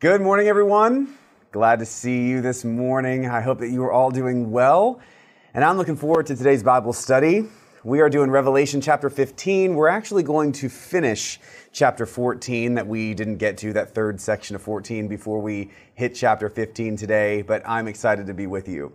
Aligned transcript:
Good 0.00 0.20
morning, 0.20 0.46
everyone. 0.46 1.12
Glad 1.50 1.80
to 1.80 1.84
see 1.84 2.28
you 2.28 2.40
this 2.40 2.64
morning. 2.64 3.26
I 3.26 3.40
hope 3.40 3.58
that 3.58 3.70
you 3.70 3.82
are 3.82 3.90
all 3.90 4.12
doing 4.12 4.52
well. 4.52 5.00
And 5.54 5.64
I'm 5.64 5.76
looking 5.76 5.96
forward 5.96 6.26
to 6.26 6.36
today's 6.36 6.62
Bible 6.62 6.92
study. 6.92 7.46
We 7.82 7.98
are 7.98 8.08
doing 8.08 8.30
Revelation 8.30 8.80
chapter 8.80 9.10
15. 9.10 9.74
We're 9.74 9.88
actually 9.88 10.22
going 10.22 10.52
to 10.52 10.68
finish 10.68 11.40
chapter 11.72 12.06
14 12.06 12.74
that 12.76 12.86
we 12.86 13.12
didn't 13.12 13.38
get 13.38 13.58
to, 13.58 13.72
that 13.72 13.92
third 13.92 14.20
section 14.20 14.54
of 14.54 14.62
14, 14.62 15.08
before 15.08 15.40
we 15.40 15.72
hit 15.94 16.14
chapter 16.14 16.48
15 16.48 16.94
today. 16.94 17.42
But 17.42 17.64
I'm 17.66 17.88
excited 17.88 18.28
to 18.28 18.34
be 18.34 18.46
with 18.46 18.68
you. 18.68 18.92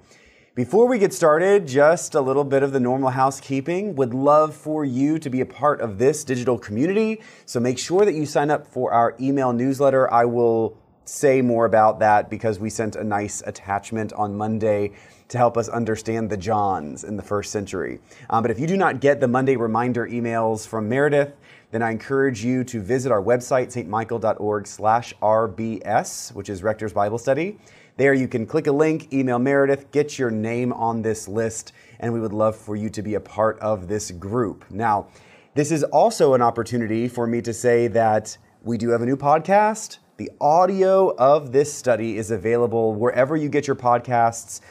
Before 0.56 0.88
we 0.88 1.00
get 1.00 1.14
started, 1.14 1.68
just 1.68 2.16
a 2.16 2.22
little 2.22 2.46
bit 2.46 2.64
of 2.64 2.72
the 2.72 2.80
normal 2.80 3.10
housekeeping. 3.10 3.96
Would 3.96 4.14
love 4.14 4.56
for 4.56 4.86
you 4.86 5.20
to 5.20 5.30
be 5.30 5.42
a 5.42 5.46
part 5.46 5.82
of 5.82 5.98
this 5.98 6.24
digital 6.24 6.58
community. 6.58 7.22
So 7.46 7.60
make 7.60 7.78
sure 7.78 8.06
that 8.06 8.14
you 8.14 8.26
sign 8.26 8.50
up 8.50 8.66
for 8.66 8.94
our 8.94 9.18
email 9.20 9.52
newsletter. 9.52 10.10
I 10.10 10.24
will 10.24 10.78
say 11.06 11.42
more 11.42 11.66
about 11.66 12.00
that 12.00 12.30
because 12.30 12.60
we 12.60 12.70
sent 12.70 12.96
a 12.96 13.04
nice 13.04 13.42
attachment 13.46 14.14
on 14.14 14.36
Monday 14.36 14.92
to 15.30 15.38
help 15.38 15.58
us 15.58 15.68
understand 15.70 16.30
the 16.30 16.38
Johns 16.38 17.04
in 17.04 17.18
the 17.18 17.24
first 17.24 17.52
century. 17.52 18.00
Um, 18.30 18.44
but 18.44 18.52
if 18.52 18.60
you 18.60 18.68
do 18.68 18.78
not 18.78 19.00
get 19.00 19.20
the 19.20 19.28
Monday 19.28 19.56
reminder 19.56 20.08
emails 20.08 20.68
from 20.68 20.88
Meredith, 20.88 21.34
then 21.72 21.82
I 21.82 21.90
encourage 21.90 22.46
you 22.46 22.64
to 22.66 22.80
visit 22.80 23.12
our 23.12 23.22
website, 23.22 23.74
stmichael.org 23.74 24.68
slash 24.68 25.14
RBS, 25.22 26.34
which 26.36 26.50
is 26.50 26.62
Rector's 26.62 26.94
Bible 26.94 27.18
Study. 27.18 27.58
There 27.98 28.14
you 28.14 28.28
can 28.28 28.46
click 28.46 28.68
a 28.68 28.72
link, 28.72 29.12
email 29.12 29.40
Meredith, 29.40 29.92
get 29.92 30.20
your 30.20 30.30
name 30.30 30.72
on 30.74 31.02
this 31.02 31.28
list, 31.28 31.74
and 32.00 32.14
we 32.14 32.20
would 32.20 32.34
love 32.34 32.56
for 32.56 32.76
you 32.76 32.90
to 32.92 33.02
be 33.02 33.16
a 33.16 33.20
part 33.20 33.58
of 33.60 33.88
this 33.88 34.12
group. 34.12 34.66
Now, 34.70 35.08
this 35.56 35.72
is 35.72 35.84
also 35.84 36.34
an 36.34 36.42
opportunity 36.42 37.08
for 37.08 37.26
me 37.26 37.42
to 37.42 37.54
say 37.54 37.88
that 37.88 38.38
we 38.64 38.78
do 38.78 38.90
have 38.90 39.02
a 39.02 39.06
new 39.06 39.18
podcast. 39.18 39.98
The 40.16 40.30
audio 40.40 41.16
of 41.16 41.52
this 41.52 41.74
study 41.74 42.18
is 42.20 42.30
available 42.30 42.94
wherever 42.94 43.36
you 43.36 43.50
get 43.50 43.66
your 43.66 43.76
podcasts. 43.76 44.62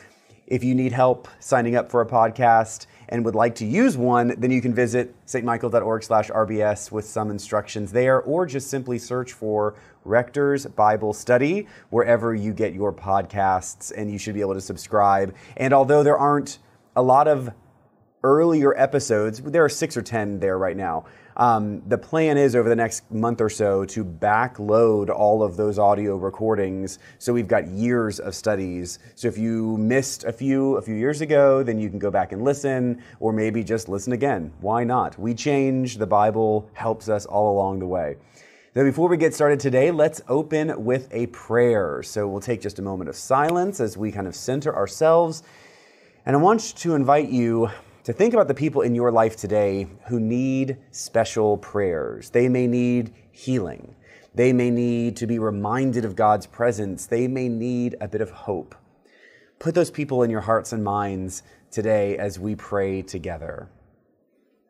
If 0.47 0.63
you 0.63 0.73
need 0.73 0.93
help 0.93 1.27
signing 1.41 1.75
up 1.75 1.91
for 1.91 2.01
a 2.01 2.07
podcast 2.07 2.87
and 3.09 3.25
would 3.25 3.35
like 3.35 3.57
to 3.57 3.67
use 3.67 3.97
one, 3.97 4.37
then 4.39 4.53
you 4.53 4.63
can 4.63 4.73
visit 4.73 5.17
stmichael.org 5.27 6.05
slash 6.05 6.31
RBS 6.31 6.93
with 6.93 7.07
some 7.07 7.29
instructions 7.29 7.91
there, 7.91 8.21
or 8.21 8.47
just 8.47 8.71
simply 8.71 9.01
search 9.01 9.33
for 9.33 9.75
Rector's 10.05 10.65
Bible 10.65 11.13
Study 11.13 11.67
wherever 11.91 12.33
you 12.37 12.53
get 12.53 12.73
your 12.73 12.93
podcasts, 12.93 13.93
and 13.97 14.13
you 14.13 14.19
should 14.19 14.35
be 14.35 14.43
able 14.43 14.55
to 14.55 14.61
subscribe. 14.61 15.35
And 15.57 15.75
although 15.75 16.05
there 16.05 16.17
aren't 16.17 16.61
a 16.95 17.03
lot 17.03 17.27
of 17.27 17.51
earlier 18.23 18.77
episodes, 18.79 19.41
there 19.41 19.65
are 19.65 19.69
six 19.69 19.97
or 19.97 20.03
10 20.03 20.41
there 20.41 20.59
right 20.59 20.77
now. 20.77 21.05
Um, 21.37 21.83
the 21.89 21.97
plan 21.97 22.37
is 22.37 22.55
over 22.55 22.69
the 22.69 22.77
next 22.77 23.11
month 23.11 23.41
or 23.41 23.49
so 23.49 23.85
to 23.87 24.05
backload 24.05 25.09
all 25.09 25.43
of 25.43 25.57
those 25.57 25.79
audio 25.79 26.17
recordings. 26.17 26.99
So 27.19 27.33
we've 27.33 27.49
got 27.49 27.69
years 27.69 28.21
of 28.21 28.35
studies. 28.35 28.99
So 29.15 29.29
if 29.29 29.39
you 29.39 29.77
missed 29.79 30.25
a 30.25 30.33
few 30.33 30.77
a 30.77 30.83
few 30.83 30.95
years 30.95 31.21
ago, 31.21 31.63
then 31.63 31.79
you 31.79 31.89
can 31.89 31.99
go 31.99 32.11
back 32.11 32.33
and 32.33 32.45
listen, 32.45 33.03
or 33.19 33.33
maybe 33.33 33.65
just 33.65 33.89
listen 33.89 34.13
again. 34.13 34.53
Why 34.61 34.85
not? 34.85 35.19
We 35.19 35.35
change. 35.35 35.97
The 35.97 36.07
Bible 36.07 36.69
helps 36.75 37.09
us 37.09 37.25
all 37.25 37.55
along 37.55 37.79
the 37.79 37.87
way. 37.87 38.17
Now, 38.75 38.85
before 38.85 39.09
we 39.09 39.19
get 39.19 39.35
started 39.35 39.61
today, 39.61 39.91
let's 39.91 40.23
open 40.29 40.85
with 40.85 41.09
a 41.13 41.27
prayer. 41.27 42.03
So 42.03 42.27
we'll 42.27 42.41
take 42.41 42.63
just 42.63 42.79
a 42.79 42.83
moment 42.83 43.11
of 43.11 43.17
silence 43.17 43.81
as 43.81 43.99
we 43.99 44.11
kind 44.11 44.27
of 44.27 44.35
center 44.35 44.75
ourselves. 44.75 45.43
And 46.25 46.37
I 46.37 46.39
want 46.39 46.61
to 46.77 46.95
invite 46.95 47.29
you 47.29 47.69
to 48.05 48.13
think 48.13 48.35
about 48.35 48.49
the 48.49 48.55
people 48.55 48.83
in 48.83 48.95
your 48.95 49.13
life 49.13 49.37
today 49.37 49.87
who 50.09 50.19
need 50.19 50.77
special 50.91 51.57
prayers. 51.57 52.31
They 52.31 52.49
may 52.49 52.67
need 52.67 53.15
healing. 53.31 53.95
They 54.35 54.53
may 54.53 54.71
need 54.71 55.17
to 55.17 55.27
be 55.27 55.39
reminded 55.39 56.05
of 56.05 56.17
God's 56.17 56.47
presence. 56.47 57.07
They 57.07 57.29
may 57.29 57.49
need 57.49 57.97
a 58.01 58.09
bit 58.09 58.21
of 58.21 58.31
hope. 58.31 58.75
Put 59.61 59.77
those 59.77 59.91
people 59.91 60.25
in 60.25 60.31
your 60.31 60.41
hearts 60.41 60.73
and 60.73 60.83
minds 60.83 61.45
today 61.71 62.17
as 62.17 62.41
we 62.41 62.57
pray 62.57 63.03
together. 63.03 63.71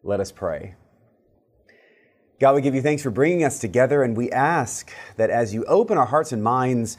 Let 0.03 0.21
us 0.21 0.31
pray. 0.31 0.75
God, 2.39 2.55
we 2.55 2.61
give 2.61 2.75
you 2.75 2.83
thanks 2.83 3.03
for 3.03 3.11
bringing 3.11 3.45
us 3.45 3.61
together, 3.61 4.03
and 4.03 4.17
we 4.17 4.31
ask 4.31 4.93
that 5.17 5.31
as 5.31 5.55
you 5.55 5.65
open 5.67 5.97
our 5.97 6.07
hearts 6.07 6.33
and 6.33 6.43
minds, 6.43 6.99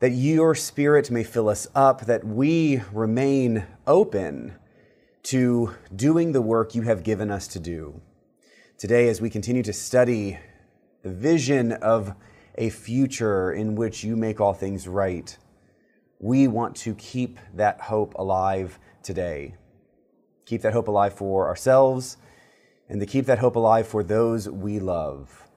that 0.00 0.10
your 0.10 0.54
spirit 0.54 1.10
may 1.10 1.24
fill 1.24 1.48
us 1.48 1.66
up, 1.74 2.02
that 2.02 2.22
we 2.22 2.82
remain 2.92 3.64
open 3.86 4.54
to 5.24 5.74
doing 5.96 6.32
the 6.32 6.42
work 6.42 6.74
you 6.74 6.82
have 6.82 7.02
given 7.02 7.30
us 7.30 7.48
to 7.48 7.58
do. 7.58 8.00
Today, 8.76 9.08
as 9.08 9.22
we 9.22 9.30
continue 9.30 9.62
to 9.62 9.72
study 9.72 10.38
the 11.02 11.10
vision 11.10 11.72
of 11.72 12.14
a 12.56 12.68
future 12.68 13.50
in 13.50 13.74
which 13.74 14.04
you 14.04 14.16
make 14.16 14.38
all 14.38 14.52
things 14.52 14.86
right, 14.86 15.36
we 16.20 16.46
want 16.46 16.76
to 16.76 16.94
keep 16.94 17.38
that 17.54 17.80
hope 17.80 18.14
alive 18.14 18.78
today. 19.02 19.54
Keep 20.44 20.60
that 20.60 20.74
hope 20.74 20.88
alive 20.88 21.14
for 21.14 21.48
ourselves 21.48 22.18
and 22.90 23.00
to 23.00 23.06
keep 23.06 23.24
that 23.24 23.38
hope 23.38 23.56
alive 23.56 23.88
for 23.88 24.02
those 24.02 24.46
we 24.48 24.78
love. 24.78 25.48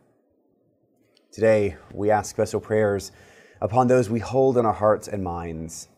Today, 1.30 1.76
we 1.94 2.10
ask 2.10 2.30
special 2.30 2.62
prayers 2.62 3.12
upon 3.60 3.88
those 3.88 4.10
we 4.10 4.20
hold 4.20 4.58
in 4.58 4.66
our 4.66 4.74
hearts 4.74 5.10
and 5.10 5.24
minds 5.24 5.90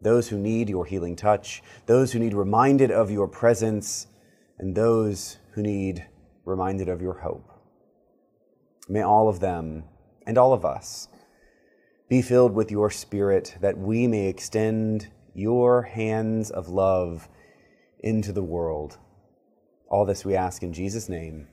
those 0.00 0.28
who 0.28 0.38
need 0.38 0.68
your 0.68 0.84
healing 0.84 1.16
touch, 1.16 1.62
those 1.86 2.12
who 2.12 2.18
need 2.18 2.34
reminded 2.34 2.90
of 2.90 3.10
your 3.10 3.28
presence, 3.28 4.06
and 4.58 4.74
those 4.74 5.38
who 5.52 5.62
need 5.62 6.06
reminded 6.44 6.88
of 6.88 7.02
your 7.02 7.14
hope. 7.14 7.50
May 8.88 9.02
all 9.02 9.28
of 9.28 9.40
them 9.40 9.84
and 10.26 10.38
all 10.38 10.52
of 10.52 10.64
us 10.64 11.08
be 12.08 12.22
filled 12.22 12.54
with 12.54 12.70
your 12.70 12.90
Spirit 12.90 13.56
that 13.60 13.76
we 13.76 14.06
may 14.06 14.28
extend 14.28 15.08
your 15.34 15.82
hands 15.82 16.50
of 16.50 16.68
love 16.68 17.28
into 18.00 18.32
the 18.32 18.42
world. 18.42 18.98
All 19.88 20.04
this 20.04 20.24
we 20.24 20.36
ask 20.36 20.62
in 20.62 20.72
Jesus' 20.72 21.08
name. 21.08 21.48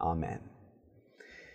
Amen. 0.00 0.40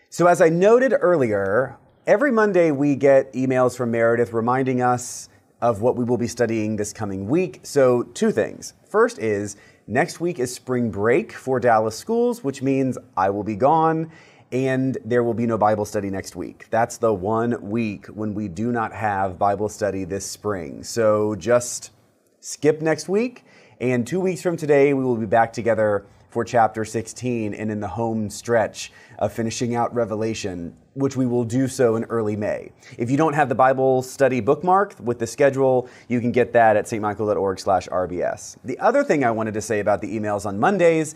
So, 0.09 0.27
as 0.27 0.41
I 0.41 0.49
noted 0.49 0.93
earlier, 0.99 1.77
every 2.07 2.31
Monday 2.31 2.71
we 2.71 2.95
get 2.95 3.33
emails 3.33 3.75
from 3.75 3.91
Meredith 3.91 4.33
reminding 4.33 4.81
us 4.81 5.29
of 5.65 5.81
what 5.81 5.95
we 5.95 6.03
will 6.03 6.17
be 6.17 6.27
studying 6.27 6.75
this 6.75 6.93
coming 6.93 7.27
week. 7.27 7.59
So, 7.63 8.03
two 8.03 8.31
things. 8.31 8.73
First 8.87 9.17
is 9.17 9.57
next 9.87 10.19
week 10.19 10.37
is 10.37 10.53
spring 10.53 10.91
break 10.91 11.31
for 11.31 11.59
Dallas 11.59 11.97
schools, 11.97 12.43
which 12.43 12.61
means 12.61 12.99
I 13.17 13.31
will 13.31 13.43
be 13.43 13.55
gone 13.55 14.11
and 14.51 14.95
there 15.03 15.23
will 15.23 15.33
be 15.33 15.47
no 15.47 15.57
Bible 15.57 15.85
study 15.85 16.11
next 16.11 16.35
week. 16.35 16.67
That's 16.69 16.97
the 16.97 17.11
one 17.11 17.67
week 17.67 18.05
when 18.05 18.35
we 18.35 18.47
do 18.47 18.71
not 18.71 18.93
have 18.93 19.39
Bible 19.39 19.67
study 19.67 20.03
this 20.03 20.23
spring. 20.23 20.83
So, 20.83 21.33
just 21.33 21.89
skip 22.41 22.79
next 22.79 23.09
week. 23.09 23.43
And 23.81 24.05
two 24.05 24.19
weeks 24.19 24.43
from 24.43 24.57
today, 24.57 24.93
we 24.93 25.03
will 25.03 25.17
be 25.17 25.25
back 25.25 25.51
together 25.51 26.05
for 26.29 26.45
chapter 26.45 26.85
16 26.85 27.55
and 27.55 27.71
in 27.71 27.79
the 27.79 27.87
home 27.87 28.29
stretch 28.29 28.91
of 29.17 29.33
finishing 29.33 29.73
out 29.73 29.95
Revelation, 29.95 30.77
which 30.95 31.15
we 31.17 31.25
will 31.25 31.43
do 31.43 31.67
so 31.67 31.97
in 31.97 32.05
early 32.05 32.35
May. 32.35 32.71
If 32.97 33.11
you 33.11 33.17
don't 33.17 33.33
have 33.33 33.49
the 33.49 33.55
Bible 33.55 34.01
study 34.01 34.39
bookmark 34.39 34.95
with 34.99 35.19
the 35.19 35.27
schedule, 35.27 35.89
you 36.07 36.21
can 36.21 36.31
get 36.31 36.53
that 36.53 36.77
at 36.77 36.85
stmichael.org 36.85 37.59
slash 37.59 37.87
RBS. 37.89 38.55
The 38.63 38.79
other 38.79 39.03
thing 39.03 39.23
I 39.23 39.31
wanted 39.31 39.53
to 39.55 39.61
say 39.61 39.81
about 39.81 40.01
the 40.01 40.17
emails 40.17 40.45
on 40.45 40.57
Mondays 40.57 41.15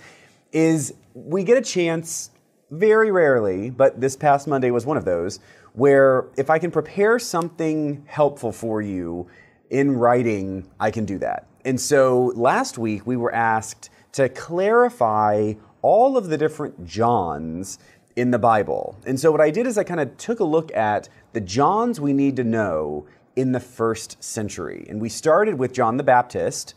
is 0.52 0.94
we 1.14 1.44
get 1.44 1.58
a 1.58 1.62
chance 1.62 2.32
very 2.72 3.10
rarely, 3.10 3.70
but 3.70 4.00
this 4.00 4.16
past 4.16 4.48
Monday 4.48 4.70
was 4.70 4.86
one 4.86 4.98
of 4.98 5.06
those, 5.06 5.40
where 5.74 6.28
if 6.36 6.50
I 6.50 6.60
can 6.60 6.72
prepare 6.72 7.18
something 7.18 8.04
helpful 8.06 8.52
for 8.52 8.82
you 8.82 9.28
in 9.70 9.94
writing, 9.94 10.70
I 10.80 10.92
can 10.92 11.06
do 11.06 11.18
that. 11.20 11.48
And 11.64 11.80
so 11.80 12.34
last 12.36 12.78
week 12.78 13.08
we 13.08 13.16
were 13.16 13.34
asked 13.34 13.90
to 14.14 14.28
clarify 14.28 15.54
all 15.82 16.18
of 16.18 16.28
the 16.28 16.38
different 16.38 16.86
Johns 16.86 17.80
in 18.20 18.32
the 18.32 18.40
Bible. 18.40 18.98
And 19.06 19.18
so 19.18 19.32
what 19.32 19.40
I 19.40 19.50
did 19.50 19.66
is 19.66 19.78
I 19.78 19.86
kind 19.86 20.02
of 20.02 20.18
took 20.18 20.42
a 20.42 20.44
look 20.44 20.76
at 20.76 21.08
the 21.32 21.40
Johns 21.40 22.02
we 22.02 22.12
need 22.12 22.36
to 22.36 22.44
know 22.44 23.08
in 23.38 23.54
the 23.54 23.62
first 23.62 24.22
century. 24.22 24.86
And 24.90 25.00
we 25.00 25.08
started 25.08 25.58
with 25.58 25.72
John 25.72 25.96
the 25.96 26.04
Baptist, 26.04 26.74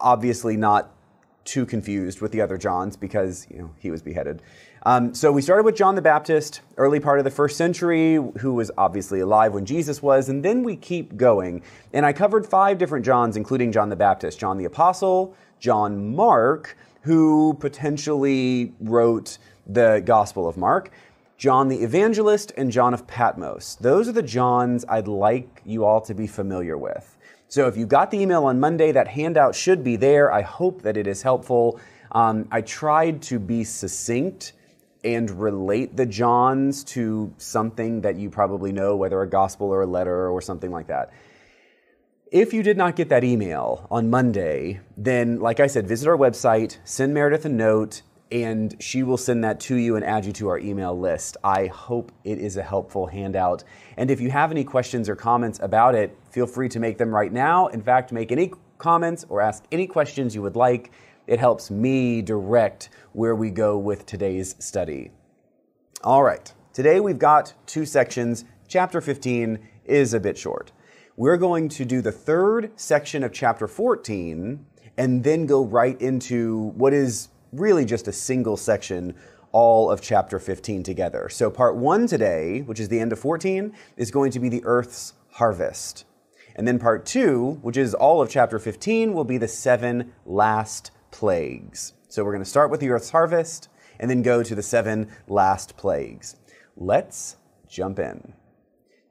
obviously 0.00 0.56
not 0.56 0.90
too 1.44 1.66
confused 1.66 2.22
with 2.22 2.32
the 2.32 2.40
other 2.40 2.56
Johns 2.56 2.96
because 2.96 3.46
you 3.50 3.58
know 3.58 3.70
he 3.78 3.90
was 3.90 4.00
beheaded. 4.00 4.40
Um, 4.86 5.14
so 5.14 5.30
we 5.30 5.42
started 5.42 5.64
with 5.64 5.76
John 5.76 5.94
the 5.94 6.02
Baptist, 6.02 6.62
early 6.78 7.00
part 7.00 7.18
of 7.18 7.24
the 7.24 7.30
first 7.30 7.58
century, 7.58 8.14
who 8.38 8.54
was 8.54 8.70
obviously 8.78 9.20
alive 9.20 9.52
when 9.52 9.66
Jesus 9.66 10.02
was, 10.02 10.30
and 10.30 10.42
then 10.42 10.62
we 10.62 10.74
keep 10.74 11.18
going. 11.18 11.62
And 11.92 12.06
I 12.06 12.14
covered 12.14 12.46
five 12.46 12.78
different 12.78 13.04
Johns, 13.04 13.36
including 13.36 13.72
John 13.72 13.90
the 13.90 13.96
Baptist, 13.96 14.38
John 14.38 14.56
the 14.56 14.64
Apostle, 14.64 15.34
John 15.58 16.14
Mark, 16.16 16.78
who 17.02 17.54
potentially 17.60 18.72
wrote 18.80 19.36
the 19.66 20.02
Gospel 20.04 20.48
of 20.48 20.56
Mark, 20.56 20.90
John 21.36 21.68
the 21.68 21.82
Evangelist, 21.82 22.52
and 22.56 22.70
John 22.70 22.94
of 22.94 23.06
Patmos. 23.06 23.76
Those 23.76 24.08
are 24.08 24.12
the 24.12 24.22
Johns 24.22 24.84
I'd 24.88 25.08
like 25.08 25.62
you 25.64 25.84
all 25.84 26.00
to 26.02 26.14
be 26.14 26.26
familiar 26.26 26.78
with. 26.78 27.16
So 27.48 27.66
if 27.68 27.76
you 27.76 27.86
got 27.86 28.10
the 28.10 28.18
email 28.18 28.44
on 28.44 28.58
Monday, 28.60 28.92
that 28.92 29.08
handout 29.08 29.54
should 29.54 29.84
be 29.84 29.96
there. 29.96 30.32
I 30.32 30.42
hope 30.42 30.82
that 30.82 30.96
it 30.96 31.06
is 31.06 31.22
helpful. 31.22 31.78
Um, 32.12 32.48
I 32.50 32.60
tried 32.62 33.22
to 33.22 33.38
be 33.38 33.64
succinct 33.64 34.52
and 35.04 35.30
relate 35.30 35.96
the 35.96 36.06
Johns 36.06 36.82
to 36.84 37.32
something 37.36 38.00
that 38.00 38.16
you 38.16 38.30
probably 38.30 38.72
know, 38.72 38.96
whether 38.96 39.20
a 39.20 39.28
gospel 39.28 39.68
or 39.68 39.82
a 39.82 39.86
letter 39.86 40.28
or 40.28 40.40
something 40.40 40.70
like 40.70 40.86
that. 40.86 41.12
If 42.32 42.52
you 42.52 42.62
did 42.62 42.76
not 42.76 42.96
get 42.96 43.10
that 43.10 43.22
email 43.22 43.86
on 43.90 44.10
Monday, 44.10 44.80
then, 44.96 45.38
like 45.38 45.60
I 45.60 45.66
said, 45.66 45.86
visit 45.86 46.08
our 46.08 46.16
website, 46.16 46.78
send 46.82 47.14
Meredith 47.14 47.44
a 47.44 47.48
note, 47.48 48.02
and 48.34 48.74
she 48.80 49.04
will 49.04 49.16
send 49.16 49.44
that 49.44 49.60
to 49.60 49.76
you 49.76 49.94
and 49.94 50.04
add 50.04 50.26
you 50.26 50.32
to 50.32 50.48
our 50.48 50.58
email 50.58 50.98
list. 50.98 51.36
I 51.44 51.68
hope 51.68 52.10
it 52.24 52.38
is 52.38 52.56
a 52.56 52.62
helpful 52.64 53.06
handout. 53.06 53.62
And 53.96 54.10
if 54.10 54.20
you 54.20 54.28
have 54.30 54.50
any 54.50 54.64
questions 54.64 55.08
or 55.08 55.14
comments 55.14 55.60
about 55.62 55.94
it, 55.94 56.18
feel 56.30 56.48
free 56.48 56.68
to 56.70 56.80
make 56.80 56.98
them 56.98 57.14
right 57.14 57.32
now. 57.32 57.68
In 57.68 57.80
fact, 57.80 58.10
make 58.10 58.32
any 58.32 58.52
comments 58.76 59.24
or 59.28 59.40
ask 59.40 59.62
any 59.70 59.86
questions 59.86 60.34
you 60.34 60.42
would 60.42 60.56
like. 60.56 60.90
It 61.28 61.38
helps 61.38 61.70
me 61.70 62.22
direct 62.22 62.88
where 63.12 63.36
we 63.36 63.50
go 63.50 63.78
with 63.78 64.04
today's 64.04 64.56
study. 64.58 65.12
All 66.02 66.24
right, 66.24 66.52
today 66.72 66.98
we've 66.98 67.20
got 67.20 67.54
two 67.66 67.86
sections. 67.86 68.44
Chapter 68.66 69.00
15 69.00 69.60
is 69.84 70.12
a 70.12 70.18
bit 70.18 70.36
short 70.36 70.72
we're 71.16 71.36
going 71.36 71.68
to 71.68 71.84
do 71.84 72.02
the 72.02 72.10
third 72.10 72.72
section 72.74 73.22
of 73.22 73.32
chapter 73.32 73.68
14 73.68 74.66
and 74.96 75.24
then 75.24 75.46
go 75.46 75.64
right 75.64 76.00
into 76.00 76.72
what 76.76 76.92
is 76.92 77.28
really 77.54 77.84
just 77.84 78.08
a 78.08 78.12
single 78.12 78.56
section, 78.56 79.14
all 79.52 79.90
of 79.90 80.00
chapter 80.00 80.38
15 80.38 80.82
together. 80.82 81.28
So, 81.28 81.50
part 81.50 81.76
one 81.76 82.06
today, 82.06 82.62
which 82.62 82.80
is 82.80 82.88
the 82.88 83.00
end 83.00 83.12
of 83.12 83.18
14, 83.18 83.72
is 83.96 84.10
going 84.10 84.32
to 84.32 84.40
be 84.40 84.48
the 84.48 84.64
earth's 84.64 85.14
harvest. 85.30 86.04
And 86.56 86.66
then 86.66 86.78
part 86.78 87.06
two, 87.06 87.58
which 87.62 87.76
is 87.76 87.94
all 87.94 88.20
of 88.20 88.28
chapter 88.28 88.58
15, 88.58 89.12
will 89.12 89.24
be 89.24 89.38
the 89.38 89.48
seven 89.48 90.12
last 90.26 90.90
plagues. 91.10 91.92
So, 92.08 92.24
we're 92.24 92.32
going 92.32 92.44
to 92.44 92.50
start 92.50 92.70
with 92.70 92.80
the 92.80 92.90
earth's 92.90 93.10
harvest 93.10 93.68
and 94.00 94.10
then 94.10 94.22
go 94.22 94.42
to 94.42 94.54
the 94.54 94.62
seven 94.62 95.08
last 95.28 95.76
plagues. 95.76 96.36
Let's 96.76 97.36
jump 97.68 98.00
in. 98.00 98.34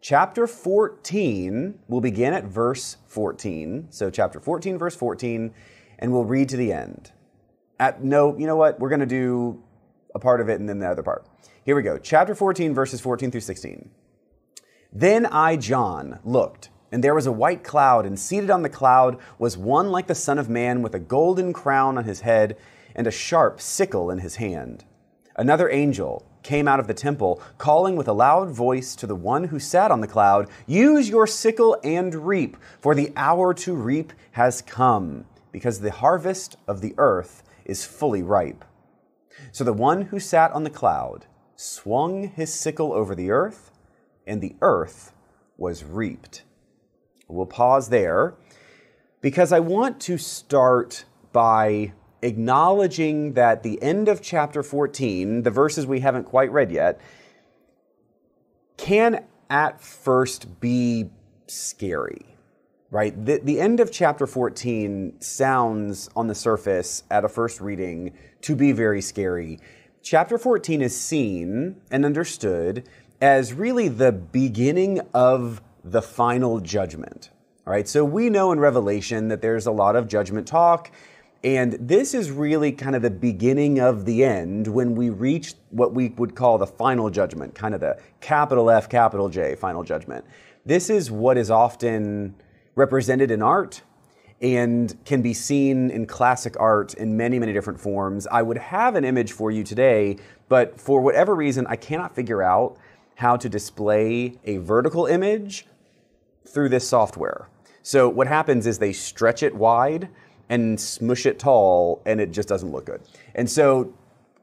Chapter 0.02 0.48
14 0.48 1.80
will 1.88 2.02
begin 2.02 2.34
at 2.34 2.44
verse 2.44 2.98
14. 3.08 3.88
So, 3.90 4.10
chapter 4.10 4.42
14, 4.42 4.78
verse 4.78 4.98
14, 4.98 5.54
and 6.00 6.12
we'll 6.12 6.26
read 6.26 6.50
to 6.50 6.58
the 6.58 6.74
end. 6.74 7.13
At 7.84 8.02
no, 8.02 8.38
you 8.38 8.48
know 8.48 8.56
what? 8.56 8.80
We're 8.80 8.88
going 8.88 9.02
to 9.02 9.06
do 9.06 9.62
a 10.16 10.20
part 10.20 10.40
of 10.40 10.48
it 10.48 10.58
and 10.58 10.70
then 10.70 10.80
the 10.80 10.90
other 10.90 11.04
part. 11.04 11.26
Here 11.66 11.76
we 11.76 11.82
go. 11.82 11.98
Chapter 11.98 12.34
14, 12.34 12.74
verses 12.74 13.02
14 13.02 13.30
through 13.30 13.42
16. 13.42 13.90
Then 14.94 15.26
I, 15.26 15.58
John, 15.58 16.20
looked, 16.24 16.70
and 16.94 17.04
there 17.04 17.14
was 17.14 17.26
a 17.26 17.32
white 17.34 17.62
cloud, 17.62 18.06
and 18.06 18.18
seated 18.18 18.50
on 18.50 18.62
the 18.62 18.70
cloud 18.70 19.18
was 19.38 19.58
one 19.58 19.92
like 19.92 20.08
the 20.08 20.16
Son 20.16 20.40
of 20.40 20.48
Man 20.48 20.82
with 20.82 20.96
a 20.96 21.00
golden 21.00 21.52
crown 21.52 21.98
on 21.98 22.06
his 22.06 22.22
head 22.22 22.56
and 22.96 23.06
a 23.06 23.12
sharp 23.12 23.60
sickle 23.60 24.10
in 24.10 24.20
his 24.20 24.38
hand. 24.38 24.86
Another 25.36 25.70
angel 25.70 26.26
came 26.42 26.70
out 26.70 26.80
of 26.80 26.88
the 26.88 26.94
temple, 26.94 27.42
calling 27.58 27.98
with 27.98 28.08
a 28.08 28.14
loud 28.14 28.50
voice 28.50 28.96
to 28.96 29.06
the 29.06 29.14
one 29.14 29.44
who 29.44 29.60
sat 29.60 29.92
on 29.92 30.00
the 30.00 30.08
cloud 30.08 30.50
Use 30.68 31.10
your 31.10 31.28
sickle 31.28 31.78
and 31.84 32.16
reap, 32.26 32.56
for 32.80 32.96
the 32.96 33.12
hour 33.18 33.54
to 33.56 33.74
reap 33.76 34.14
has 34.32 34.62
come, 34.62 35.26
because 35.52 35.82
the 35.82 35.92
harvest 35.92 36.56
of 36.66 36.80
the 36.80 36.96
earth 36.98 37.43
is 37.66 37.86
fully 37.86 38.24
ripe. 38.24 38.66
So 39.52 39.64
the 39.64 39.74
one 39.74 40.04
who 40.04 40.20
sat 40.20 40.52
on 40.52 40.64
the 40.64 40.70
cloud 40.70 41.26
swung 41.56 42.30
his 42.30 42.54
sickle 42.54 42.94
over 42.94 43.16
the 43.16 43.32
earth, 43.32 43.72
and 44.26 44.42
the 44.42 44.56
earth 44.62 45.14
was 45.58 45.84
reaped. 45.84 46.44
We'll 47.28 47.46
pause 47.46 47.90
there 47.90 48.36
because 49.22 49.52
I 49.52 49.60
want 49.60 50.00
to 50.02 50.18
start 50.18 51.06
by 51.32 51.94
acknowledging 52.22 53.34
that 53.34 53.64
the 53.64 53.82
end 53.82 54.08
of 54.08 54.22
chapter 54.22 54.64
14, 54.64 55.44
the 55.44 55.52
verses 55.52 55.86
we 55.86 56.00
haven't 56.00 56.26
quite 56.26 56.52
read 56.52 56.72
yet, 56.72 57.00
can 58.78 59.26
at 59.50 59.82
first 59.82 60.60
be 60.60 61.10
scary, 61.48 62.33
right? 62.94 63.26
The, 63.26 63.40
the 63.44 63.60
end 63.60 63.80
of 63.80 63.92
chapter 63.92 64.28
14 64.28 65.20
sounds 65.20 66.12
on 66.16 66.28
the 66.28 66.36
surface 66.36 67.04
at 67.10 67.26
a 67.26 67.28
first 67.28 67.60
reading 67.60 68.14
to 68.42 68.56
be 68.56 68.72
very 68.72 69.02
scary. 69.02 69.60
Chapter 70.04 70.38
14 70.38 70.80
is 70.80 70.96
seen 70.96 71.82
and 71.90 72.06
understood 72.06 72.88
as 73.20 73.52
really 73.52 73.88
the 73.88 74.12
beginning 74.12 75.02
of 75.12 75.60
the 75.84 76.04
final 76.04 76.60
judgment. 76.60 77.32
All 77.66 77.74
right, 77.74 77.88
so 77.88 78.06
we 78.06 78.30
know 78.30 78.52
in 78.52 78.60
Revelation 78.60 79.28
that 79.30 79.42
there's 79.42 79.66
a 79.66 79.72
lot 79.72 79.96
of 79.96 80.08
judgment 80.08 80.48
talk 80.48 80.92
and 81.44 81.74
this 81.74 82.14
is 82.14 82.30
really 82.30 82.72
kind 82.72 82.96
of 82.96 83.02
the 83.02 83.10
beginning 83.10 83.80
of 83.80 84.06
the 84.06 84.24
end 84.24 84.68
when 84.68 84.94
we 84.94 85.10
reach 85.10 85.56
what 85.72 85.96
we 85.96 86.10
would 86.10 86.36
call 86.36 86.60
the 86.60 86.68
final 86.68 87.10
judgment, 87.10 87.56
kind 87.56 87.74
of 87.74 87.82
the 87.82 88.00
capital 88.22 88.70
F, 88.70 88.88
capital 88.88 89.30
J 89.30 89.56
final 89.56 89.84
judgment. 89.84 90.24
This 90.64 90.92
is 90.92 91.10
what 91.10 91.40
is 91.40 91.50
often 91.50 92.36
represented 92.76 93.32
in 93.32 93.42
art 93.42 93.82
and 94.42 94.98
can 95.06 95.22
be 95.22 95.34
seen 95.34 95.90
in 95.90 96.06
classic 96.06 96.56
art 96.60 96.94
in 96.96 97.16
many, 97.16 97.40
many 97.40 97.54
different 97.54 97.80
forms. 97.80 98.28
I 98.28 98.42
would 98.42 98.58
have 98.58 98.96
an 98.96 99.06
image 99.06 99.32
for 99.32 99.52
you 99.52 99.64
today, 99.64 100.18
but 100.50 100.80
for 100.80 101.02
whatever 101.02 101.34
reason, 101.34 101.66
I 101.68 101.78
cannot 101.78 102.14
figure 102.14 102.44
out 102.44 102.78
how 103.16 103.38
to 103.38 103.48
display 103.48 104.38
a 104.44 104.58
vertical 104.58 105.06
image 105.06 105.66
through 106.46 106.70
this 106.70 106.88
software. 106.88 107.48
So 107.84 108.10
what 108.10 108.28
happens 108.28 108.68
is 108.68 108.80
they 108.80 108.94
stretch 108.94 109.44
it 109.44 109.56
wide 109.56 110.10
and 110.50 110.80
smush 110.80 111.26
it 111.26 111.40
tall, 111.40 112.02
and 112.06 112.20
it 112.20 112.32
just 112.32 112.50
doesn't 112.50 112.72
look 112.72 112.86
good. 112.86 113.02
And 113.36 113.50
so 113.50 113.94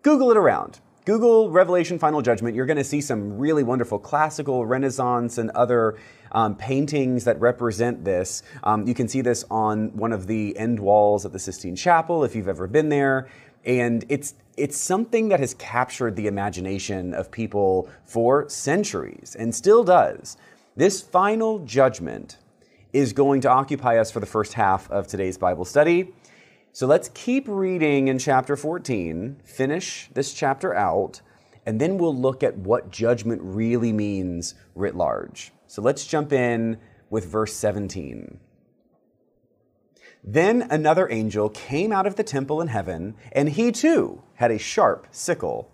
Google 0.03 0.31
it 0.31 0.37
around. 0.37 0.81
Google 1.05 1.51
Revelation 1.51 1.99
Final 1.99 2.23
Judgment. 2.23 2.55
You're 2.55 2.67
going 2.67 2.77
to 2.77 2.85
see 2.85 3.01
some 3.01 3.39
really 3.39 3.63
wonderful 3.63 3.99
classical, 3.99 4.65
Renaissance, 4.65 5.39
and 5.39 5.51
other 5.51 5.99
um, 6.33 6.57
paintings 6.57 7.25
that 7.25 7.41
represent 7.41 8.05
this. 8.05 8.43
Um, 8.63 8.87
you 8.87 8.95
can 8.95 9.09
see 9.09 9.21
this 9.21 9.45
on 9.51 9.97
one 9.97 10.13
of 10.13 10.27
the 10.27 10.57
end 10.57 10.81
walls 10.81 11.25
of 11.25 11.33
the 11.33 11.39
Sistine 11.39 11.77
Chapel 11.77 12.25
if 12.25 12.35
you've 12.35 12.49
ever 12.49 12.67
been 12.67 12.89
there. 12.89 13.29
And 13.65 14.05
it's 14.09 14.35
it's 14.57 14.77
something 14.77 15.29
that 15.29 15.41
has 15.41 15.55
captured 15.55 16.17
the 16.17 16.27
imagination 16.27 17.15
of 17.15 17.31
people 17.31 17.89
for 18.05 18.49
centuries 18.49 19.37
and 19.39 19.55
still 19.55 19.85
does. 19.85 20.37
This 20.77 21.01
final 21.01 21.61
judgment 21.61 22.37
is 22.93 23.13
going 23.13 23.41
to 23.43 23.49
occupy 23.49 23.99
us 23.99 24.11
for 24.11 24.21
the 24.21 24.27
first 24.27 24.55
half 24.55 24.91
of 24.91 25.07
today's 25.07 25.39
Bible 25.39 25.65
study. 25.65 26.13
So 26.73 26.87
let's 26.87 27.11
keep 27.15 27.47
reading 27.49 28.09
in 28.09 28.19
chapter 28.19 28.57
14, 28.57 29.41
finish 29.45 30.09
this 30.15 30.33
chapter 30.33 30.75
out, 30.75 31.21
and 31.67 31.81
then 31.81 31.99
we'll 31.99 32.17
look 32.17 32.43
at 32.43 32.57
what 32.57 32.91
judgment 32.91 33.41
really 33.43 33.93
means 33.93 34.55
writ 34.75 34.95
large. 34.95 35.53
So 35.71 35.83
let's 35.83 36.05
jump 36.05 36.33
in 36.33 36.79
with 37.11 37.27
verse 37.27 37.55
17. 37.55 38.41
Then 40.25 40.67
another 40.69 41.09
angel 41.09 41.49
came 41.49 41.93
out 41.93 42.09
of 42.09 42.17
the 42.17 42.25
temple 42.25 42.61
in 42.61 42.67
heaven, 42.67 43.15
and 43.31 43.51
he 43.51 43.71
too 43.71 44.21
had 44.35 44.51
a 44.51 44.59
sharp 44.59 45.07
sickle. 45.13 45.71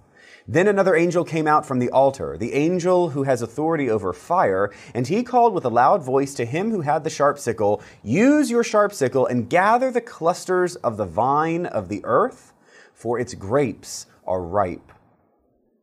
Then 0.47 0.69
another 0.69 0.95
angel 0.95 1.25
came 1.25 1.47
out 1.47 1.65
from 1.65 1.79
the 1.79 1.89
altar, 1.89 2.37
the 2.37 2.53
angel 2.53 3.09
who 3.09 3.23
has 3.23 3.41
authority 3.41 3.89
over 3.89 4.13
fire, 4.13 4.71
and 4.93 5.07
he 5.07 5.23
called 5.23 5.55
with 5.55 5.65
a 5.65 5.71
loud 5.71 6.03
voice 6.03 6.35
to 6.35 6.45
him 6.45 6.73
who 6.73 6.83
had 6.83 7.03
the 7.03 7.09
sharp 7.09 7.39
sickle 7.39 7.83
Use 8.03 8.51
your 8.51 8.63
sharp 8.63 8.93
sickle 8.93 9.25
and 9.25 9.49
gather 9.49 9.91
the 9.91 10.03
clusters 10.03 10.77
of 10.77 10.99
the 10.99 11.07
vine 11.07 11.65
of 11.65 11.89
the 11.89 12.03
earth, 12.05 12.53
for 12.93 13.19
its 13.19 13.33
grapes 13.33 14.05
are 14.27 14.43
ripe. 14.43 14.93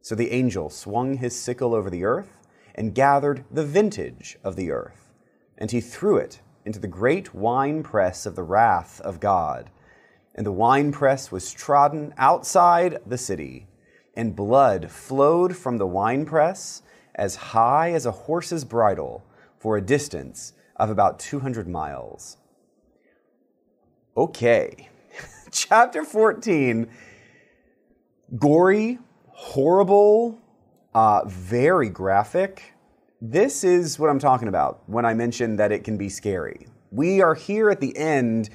So 0.01 0.13
the 0.13 0.29
angel 0.29 0.69
swung 0.69 1.17
his 1.17 1.35
sickle 1.35 1.73
over 1.73 1.89
the 1.89 2.03
earth 2.03 2.42
and 2.75 2.95
gathered 2.95 3.45
the 3.51 3.65
vintage 3.65 4.37
of 4.43 4.55
the 4.55 4.71
earth, 4.71 5.11
and 5.57 5.71
he 5.71 5.81
threw 5.81 6.17
it 6.17 6.41
into 6.65 6.79
the 6.79 6.87
great 6.87 7.33
winepress 7.33 8.25
of 8.25 8.35
the 8.35 8.43
wrath 8.43 9.01
of 9.01 9.19
God. 9.19 9.69
And 10.35 10.45
the 10.45 10.51
winepress 10.51 11.31
was 11.31 11.51
trodden 11.51 12.13
outside 12.17 12.99
the 13.05 13.17
city 13.17 13.67
and 14.15 14.35
blood 14.35 14.91
flowed 14.91 15.55
from 15.55 15.77
the 15.77 15.87
winepress 15.87 16.81
as 17.15 17.35
high 17.35 17.91
as 17.91 18.05
a 18.05 18.11
horse's 18.11 18.65
bridle 18.65 19.23
for 19.59 19.77
a 19.77 19.81
distance 19.81 20.53
of 20.75 20.89
about 20.89 21.19
200 21.19 21.67
miles. 21.67 22.37
Okay, 24.15 24.89
chapter 25.51 26.03
14 26.03 26.89
gory, 28.37 28.99
horrible, 29.27 30.39
uh, 30.95 31.21
very 31.25 31.89
graphic. 31.89 32.73
This 33.21 33.63
is 33.63 33.97
what 33.97 34.09
I'm 34.09 34.19
talking 34.19 34.47
about 34.47 34.81
when 34.88 35.05
I 35.05 35.13
mention 35.13 35.55
that 35.57 35.71
it 35.71 35.83
can 35.83 35.97
be 35.97 36.09
scary. 36.09 36.67
We 36.91 37.21
are 37.21 37.35
here 37.35 37.69
at 37.69 37.79
the 37.79 37.95
end 37.97 38.50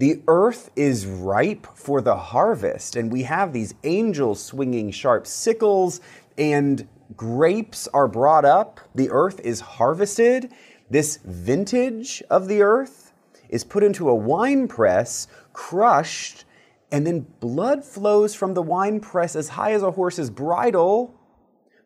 the 0.00 0.22
earth 0.28 0.70
is 0.76 1.04
ripe 1.04 1.66
for 1.74 2.00
the 2.00 2.16
harvest, 2.16 2.96
and 2.96 3.12
we 3.12 3.24
have 3.24 3.52
these 3.52 3.74
angels 3.84 4.42
swinging 4.42 4.90
sharp 4.92 5.26
sickles, 5.26 6.00
and 6.38 6.88
grapes 7.14 7.86
are 7.88 8.08
brought 8.08 8.46
up. 8.46 8.80
The 8.94 9.10
earth 9.10 9.40
is 9.40 9.60
harvested. 9.60 10.54
This 10.88 11.18
vintage 11.18 12.22
of 12.30 12.48
the 12.48 12.62
earth 12.62 13.12
is 13.50 13.62
put 13.62 13.82
into 13.82 14.08
a 14.08 14.14
wine 14.14 14.68
press, 14.68 15.28
crushed, 15.52 16.46
and 16.90 17.06
then 17.06 17.26
blood 17.38 17.84
flows 17.84 18.34
from 18.34 18.54
the 18.54 18.62
wine 18.62 19.00
press 19.00 19.36
as 19.36 19.50
high 19.50 19.72
as 19.72 19.82
a 19.82 19.90
horse's 19.90 20.30
bridle 20.30 21.14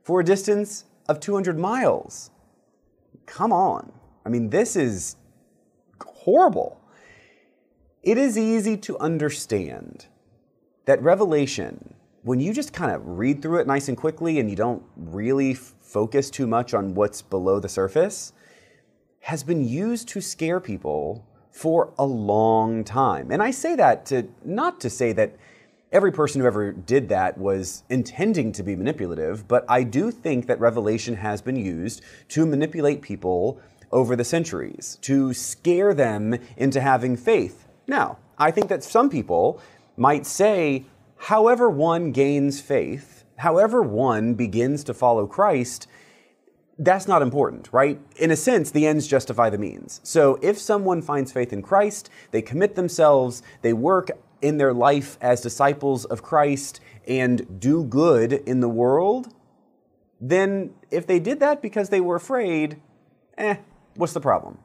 for 0.05 0.21
a 0.21 0.25
distance 0.25 0.85
of 1.09 1.19
200 1.19 1.59
miles. 1.59 2.31
Come 3.27 3.53
on. 3.53 3.93
I 4.25 4.29
mean, 4.29 4.51
this 4.51 4.77
is 4.77 5.17
horrible. 6.01 6.81
It 8.03 8.19
is 8.19 8.39
easy 8.39 8.77
to 8.79 8.99
understand 8.99 10.07
that 10.85 11.03
Revelation, 11.03 11.95
when 12.23 12.39
you 12.39 12.53
just 12.53 12.73
kind 12.73 12.93
of 12.93 13.03
read 13.07 13.41
through 13.41 13.61
it 13.61 13.67
nice 13.67 13.89
and 13.89 13.97
quickly 13.97 14.39
and 14.39 14.51
you 14.51 14.57
don't 14.57 14.83
really 14.97 15.55
focus 15.55 16.31
too 16.31 16.47
much 16.47 16.75
on 16.75 16.95
what's 16.95 17.23
below 17.23 17.59
the 17.59 17.69
surface, 17.69 18.35
has 19.21 19.43
been 19.43 19.67
used 19.67 20.07
to 20.09 20.21
scare 20.21 20.61
people 20.61 21.27
for 21.51 21.95
a 21.99 22.05
long 22.05 22.85
time. 22.85 23.31
And 23.31 23.43
I 23.43 23.51
say 23.51 23.75
that 23.77 24.05
to 24.07 24.29
not 24.45 24.81
to 24.83 24.91
say 24.91 25.13
that 25.15 25.37
every 25.95 26.11
person 26.11 26.41
who 26.41 26.47
ever 26.47 26.73
did 26.73 27.09
that 27.09 27.39
was 27.39 27.85
intending 27.89 28.51
to 28.51 28.65
be 28.65 28.75
manipulative, 28.75 29.47
but 29.47 29.65
I 29.69 29.85
do 29.85 30.11
think 30.11 30.49
that 30.49 30.59
Revelation 30.59 31.15
has 31.15 31.41
been 31.41 31.55
used 31.55 32.03
to 32.31 32.45
manipulate 32.45 33.01
people 33.01 33.61
over 33.93 34.17
the 34.17 34.25
centuries, 34.25 34.99
to 35.03 35.33
scare 35.33 35.95
them 35.95 36.37
into 36.57 36.81
having 36.81 37.17
faith. 37.17 37.69
Now, 37.87 38.19
I 38.37 38.51
think 38.51 38.69
that 38.71 38.83
some 38.83 39.09
people 39.09 39.61
might 39.97 40.27
say, 40.27 40.85
however 41.17 41.71
one 41.71 42.11
gains 42.11 42.61
faith, 42.61 43.25
however 43.37 43.81
one 43.81 44.35
begins 44.35 44.83
to 44.85 44.95
follow 44.95 45.29
Christ, 45.29 45.87
that's 46.77 47.07
not 47.07 47.23
important, 47.23 47.73
right? 47.73 48.01
In 48.17 48.33
a 48.33 48.37
sense, 48.37 48.73
the 48.73 48.85
ends 48.85 49.07
justify 49.07 49.49
the 49.49 49.59
means. 49.59 50.01
So 50.03 50.41
if 50.43 50.59
someone 50.59 51.03
finds 51.03 51.31
faith 51.31 51.53
in 51.53 51.63
Christ, 51.63 52.11
they 52.33 52.43
commit 52.43 52.75
themselves, 52.75 53.43
they 53.63 53.73
work 53.73 54.11
in 54.45 54.59
their 54.59 54.75
life 54.75 55.17
as 55.23 55.41
disciples 55.41 56.05
of 56.05 56.23
Christ 56.23 56.79
and 57.09 57.59
do 57.59 57.83
good 57.83 58.31
in 58.35 58.61
the 58.61 58.69
world, 58.69 59.33
then 60.21 60.75
if 60.91 61.07
they 61.07 61.19
did 61.19 61.41
that 61.41 61.63
because 61.63 61.89
they 61.89 62.01
were 62.03 62.17
afraid, 62.17 62.79
eh, 63.39 63.57
what's 63.95 64.13
the 64.13 64.21
problem? 64.21 64.59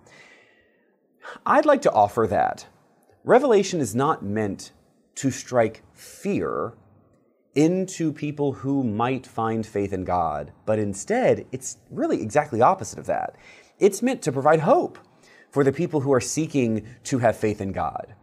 I'd 1.45 1.65
like 1.65 1.81
to 1.83 1.91
offer 1.93 2.27
that 2.27 2.67
Revelation 3.24 3.79
is 3.79 3.95
not 3.95 4.21
meant 4.21 4.74
to 5.15 5.31
strike 5.31 5.83
fear 5.93 6.74
into 7.55 8.12
people 8.12 8.51
who 8.51 8.83
might 8.83 9.25
find 9.25 9.65
faith 9.65 9.93
in 9.93 10.03
God, 10.03 10.51
but 10.65 10.77
instead, 10.77 11.45
it's 11.53 11.77
really 11.89 12.21
exactly 12.21 12.62
opposite 12.62 13.00
of 13.00 13.05
that. 13.05 13.38
It's 13.79 14.01
meant 14.01 14.21
to 14.24 14.31
provide 14.33 14.59
hope 14.59 14.98
for 15.51 15.63
the 15.63 15.71
people 15.71 16.01
who 16.01 16.12
are 16.12 16.21
seeking 16.21 16.86
to 17.05 17.19
have 17.19 17.38
faith 17.38 17.62
in 17.62 17.71
God. 17.71 18.13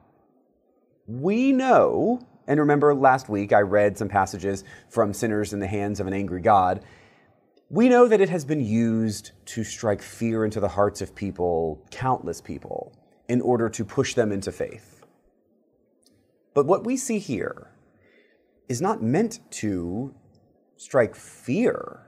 We 1.07 1.53
know, 1.53 2.27
and 2.49 2.59
remember 2.59 2.93
last 2.93 3.29
week 3.29 3.53
I 3.53 3.61
read 3.61 3.97
some 3.97 4.09
passages 4.09 4.65
from 4.89 5.13
Sinners 5.13 5.53
in 5.53 5.61
the 5.61 5.67
Hands 5.69 6.01
of 6.01 6.09
an 6.09 6.13
Angry 6.13 6.41
God. 6.41 6.83
We 7.71 7.89
know 7.89 8.09
that 8.09 8.21
it 8.21 8.29
has 8.29 8.45
been 8.45 8.61
used 8.61 9.31
to 9.47 9.63
strike 9.63 10.03
fear 10.03 10.45
into 10.45 10.59
the 10.59 10.69
hearts 10.69 11.01
of 11.01 11.15
people, 11.15 11.81
countless 11.91 12.41
people, 12.41 12.93
in 13.29 13.41
order 13.41 13.69
to 13.69 13.85
push 13.85 14.15
them 14.15 14.33
into 14.33 14.51
faith. 14.51 15.05
But 16.55 16.67
what 16.67 16.85
we 16.85 16.97
see 16.97 17.19
here 17.19 17.71
is 18.69 18.81
not 18.81 19.03
meant 19.03 19.39
to 19.51 20.13
strike 20.77 21.15
fear, 21.15 22.07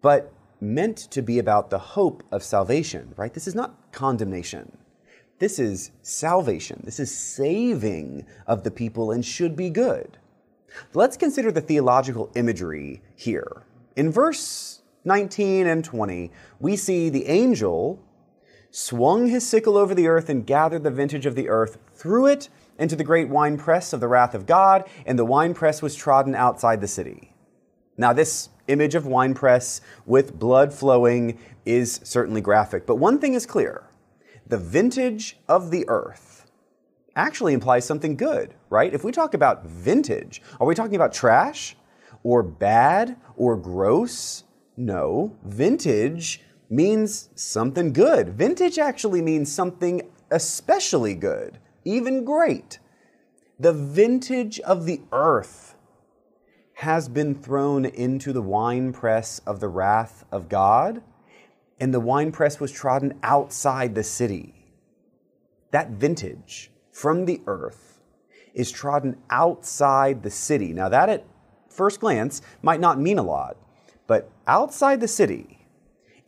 but 0.00 0.32
meant 0.58 0.96
to 0.96 1.20
be 1.20 1.38
about 1.38 1.68
the 1.68 1.78
hope 1.78 2.22
of 2.32 2.42
salvation, 2.42 3.12
right? 3.16 3.34
This 3.34 3.46
is 3.46 3.54
not 3.54 3.92
condemnation. 3.92 4.78
This 5.40 5.58
is 5.58 5.90
salvation. 6.02 6.82
This 6.84 7.00
is 7.00 7.16
saving 7.16 8.26
of 8.46 8.62
the 8.62 8.70
people 8.70 9.10
and 9.10 9.24
should 9.24 9.56
be 9.56 9.70
good. 9.70 10.18
Let's 10.92 11.16
consider 11.16 11.50
the 11.50 11.62
theological 11.62 12.30
imagery 12.34 13.00
here. 13.16 13.62
In 13.96 14.12
verse 14.12 14.82
19 15.06 15.66
and 15.66 15.82
20, 15.82 16.30
we 16.60 16.76
see 16.76 17.08
the 17.08 17.26
angel 17.26 18.04
swung 18.70 19.28
his 19.28 19.48
sickle 19.48 19.78
over 19.78 19.94
the 19.94 20.08
earth 20.08 20.28
and 20.28 20.46
gathered 20.46 20.84
the 20.84 20.90
vintage 20.90 21.24
of 21.24 21.36
the 21.36 21.48
earth, 21.48 21.78
threw 21.94 22.26
it 22.26 22.50
into 22.78 22.94
the 22.94 23.02
great 23.02 23.30
winepress 23.30 23.94
of 23.94 24.00
the 24.00 24.08
wrath 24.08 24.34
of 24.34 24.44
God, 24.44 24.84
and 25.06 25.18
the 25.18 25.24
winepress 25.24 25.80
was 25.80 25.94
trodden 25.94 26.34
outside 26.34 26.82
the 26.82 26.86
city. 26.86 27.34
Now, 27.96 28.12
this 28.12 28.50
image 28.68 28.94
of 28.94 29.06
winepress 29.06 29.80
with 30.04 30.38
blood 30.38 30.74
flowing 30.74 31.38
is 31.64 31.98
certainly 32.04 32.42
graphic, 32.42 32.86
but 32.86 32.96
one 32.96 33.18
thing 33.18 33.32
is 33.32 33.46
clear 33.46 33.89
the 34.50 34.58
vintage 34.58 35.38
of 35.48 35.70
the 35.70 35.84
earth 35.88 36.46
actually 37.16 37.54
implies 37.54 37.84
something 37.84 38.16
good, 38.16 38.54
right? 38.68 38.92
If 38.92 39.04
we 39.04 39.12
talk 39.12 39.34
about 39.34 39.66
vintage, 39.66 40.42
are 40.60 40.66
we 40.66 40.74
talking 40.74 40.96
about 40.96 41.12
trash 41.12 41.76
or 42.22 42.42
bad 42.42 43.16
or 43.36 43.56
gross? 43.56 44.44
No, 44.76 45.36
vintage 45.44 46.40
means 46.68 47.30
something 47.34 47.92
good. 47.92 48.30
Vintage 48.30 48.78
actually 48.78 49.22
means 49.22 49.52
something 49.52 50.10
especially 50.30 51.14
good 51.14 51.58
even 51.84 52.24
great. 52.24 52.78
The 53.58 53.72
vintage 53.72 54.60
of 54.60 54.86
the 54.86 55.00
earth 55.12 55.76
has 56.74 57.08
been 57.08 57.34
thrown 57.34 57.84
into 57.84 58.32
the 58.32 58.42
winepress 58.42 59.40
of 59.40 59.60
the 59.60 59.68
wrath 59.68 60.24
of 60.32 60.48
God, 60.48 61.02
and 61.80 61.92
the 61.92 62.00
winepress 62.00 62.60
was 62.60 62.70
trodden 62.70 63.18
outside 63.22 63.94
the 63.94 64.04
city. 64.04 64.54
That 65.70 65.90
vintage 65.90 66.70
from 66.92 67.24
the 67.24 67.40
earth 67.46 68.00
is 68.52 68.70
trodden 68.70 69.16
outside 69.30 70.22
the 70.22 70.30
city. 70.30 70.72
Now, 70.74 70.88
that 70.90 71.08
at 71.08 71.24
first 71.68 72.00
glance 72.00 72.42
might 72.62 72.80
not 72.80 73.00
mean 73.00 73.18
a 73.18 73.22
lot, 73.22 73.56
but 74.06 74.30
outside 74.46 75.00
the 75.00 75.08
city 75.08 75.66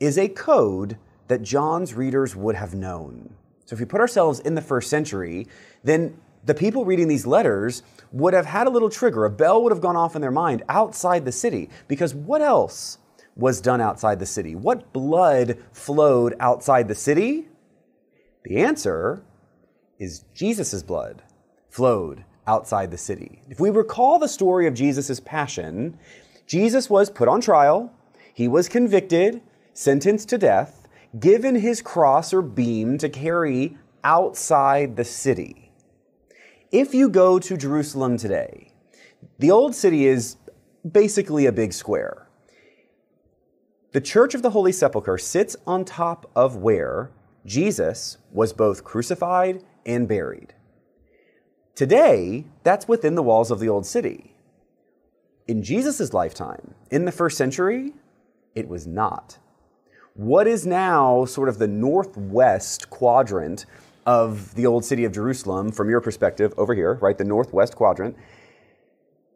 is 0.00 0.16
a 0.16 0.28
code 0.28 0.96
that 1.28 1.42
John's 1.42 1.94
readers 1.94 2.34
would 2.34 2.54
have 2.54 2.74
known. 2.74 3.34
So 3.66 3.74
if 3.74 3.80
we 3.80 3.86
put 3.86 4.00
ourselves 4.00 4.40
in 4.40 4.54
the 4.54 4.62
first 4.62 4.88
century, 4.88 5.46
then 5.84 6.16
the 6.44 6.54
people 6.54 6.84
reading 6.84 7.08
these 7.08 7.26
letters 7.26 7.82
would 8.10 8.34
have 8.34 8.46
had 8.46 8.66
a 8.66 8.70
little 8.70 8.90
trigger. 8.90 9.24
A 9.24 9.30
bell 9.30 9.62
would 9.62 9.72
have 9.72 9.80
gone 9.80 9.96
off 9.96 10.16
in 10.16 10.22
their 10.22 10.32
mind 10.32 10.62
outside 10.68 11.24
the 11.24 11.32
city. 11.32 11.70
Because 11.88 12.14
what 12.14 12.42
else 12.42 12.98
was 13.36 13.60
done 13.60 13.80
outside 13.80 14.18
the 14.18 14.26
city? 14.26 14.54
What 14.54 14.92
blood 14.92 15.58
flowed 15.72 16.34
outside 16.40 16.88
the 16.88 16.94
city? 16.94 17.48
The 18.44 18.58
answer 18.58 19.22
is 19.98 20.24
Jesus' 20.34 20.82
blood 20.82 21.22
flowed 21.70 22.24
outside 22.46 22.90
the 22.90 22.98
city. 22.98 23.42
If 23.48 23.60
we 23.60 23.70
recall 23.70 24.18
the 24.18 24.28
story 24.28 24.66
of 24.66 24.74
Jesus' 24.74 25.20
passion, 25.20 25.98
Jesus 26.46 26.90
was 26.90 27.08
put 27.08 27.28
on 27.28 27.40
trial, 27.40 27.92
he 28.34 28.48
was 28.48 28.68
convicted, 28.68 29.40
sentenced 29.72 30.28
to 30.30 30.38
death, 30.38 30.88
given 31.18 31.54
his 31.54 31.80
cross 31.80 32.32
or 32.32 32.42
beam 32.42 32.98
to 32.98 33.08
carry 33.08 33.76
outside 34.02 34.96
the 34.96 35.04
city. 35.04 35.70
If 36.70 36.94
you 36.94 37.08
go 37.08 37.38
to 37.38 37.56
Jerusalem 37.56 38.16
today, 38.16 38.72
the 39.38 39.50
old 39.50 39.74
city 39.74 40.06
is 40.06 40.36
basically 40.90 41.46
a 41.46 41.52
big 41.52 41.72
square. 41.72 42.21
The 43.92 44.00
Church 44.00 44.34
of 44.34 44.40
the 44.40 44.50
Holy 44.50 44.72
Sepulchre 44.72 45.18
sits 45.18 45.54
on 45.66 45.84
top 45.84 46.30
of 46.34 46.56
where 46.56 47.10
Jesus 47.44 48.16
was 48.32 48.54
both 48.54 48.84
crucified 48.84 49.62
and 49.84 50.08
buried. 50.08 50.54
Today, 51.74 52.46
that's 52.62 52.88
within 52.88 53.16
the 53.16 53.22
walls 53.22 53.50
of 53.50 53.60
the 53.60 53.68
old 53.68 53.84
city. 53.84 54.34
In 55.46 55.62
Jesus' 55.62 56.14
lifetime, 56.14 56.74
in 56.90 57.04
the 57.04 57.12
first 57.12 57.36
century, 57.36 57.92
it 58.54 58.68
was 58.68 58.86
not 58.86 59.38
what 60.14 60.46
is 60.46 60.66
now 60.66 61.24
sort 61.24 61.48
of 61.48 61.58
the 61.58 61.68
northwest 61.68 62.90
quadrant 62.90 63.64
of 64.04 64.54
the 64.54 64.66
old 64.66 64.84
city 64.84 65.04
of 65.04 65.12
Jerusalem, 65.12 65.72
from 65.72 65.88
your 65.88 66.00
perspective 66.00 66.52
over 66.56 66.74
here, 66.74 66.94
right? 66.94 67.16
The 67.16 67.24
northwest 67.24 67.76
quadrant. 67.76 68.16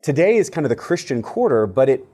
Today 0.03 0.37
is 0.37 0.51
kind 0.51 0.65
of 0.67 0.71
the 0.71 0.77
Christian 0.77 1.23
quarter, 1.23 1.67
but 1.67 1.89
it 1.89 2.07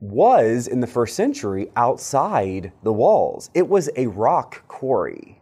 was 0.00 0.66
in 0.66 0.80
the 0.80 0.86
first 0.86 1.16
century 1.16 1.68
outside 1.76 2.72
the 2.82 2.92
walls. 2.92 3.50
It 3.54 3.68
was 3.68 3.88
a 3.96 4.06
rock 4.08 4.66
quarry. 4.68 5.40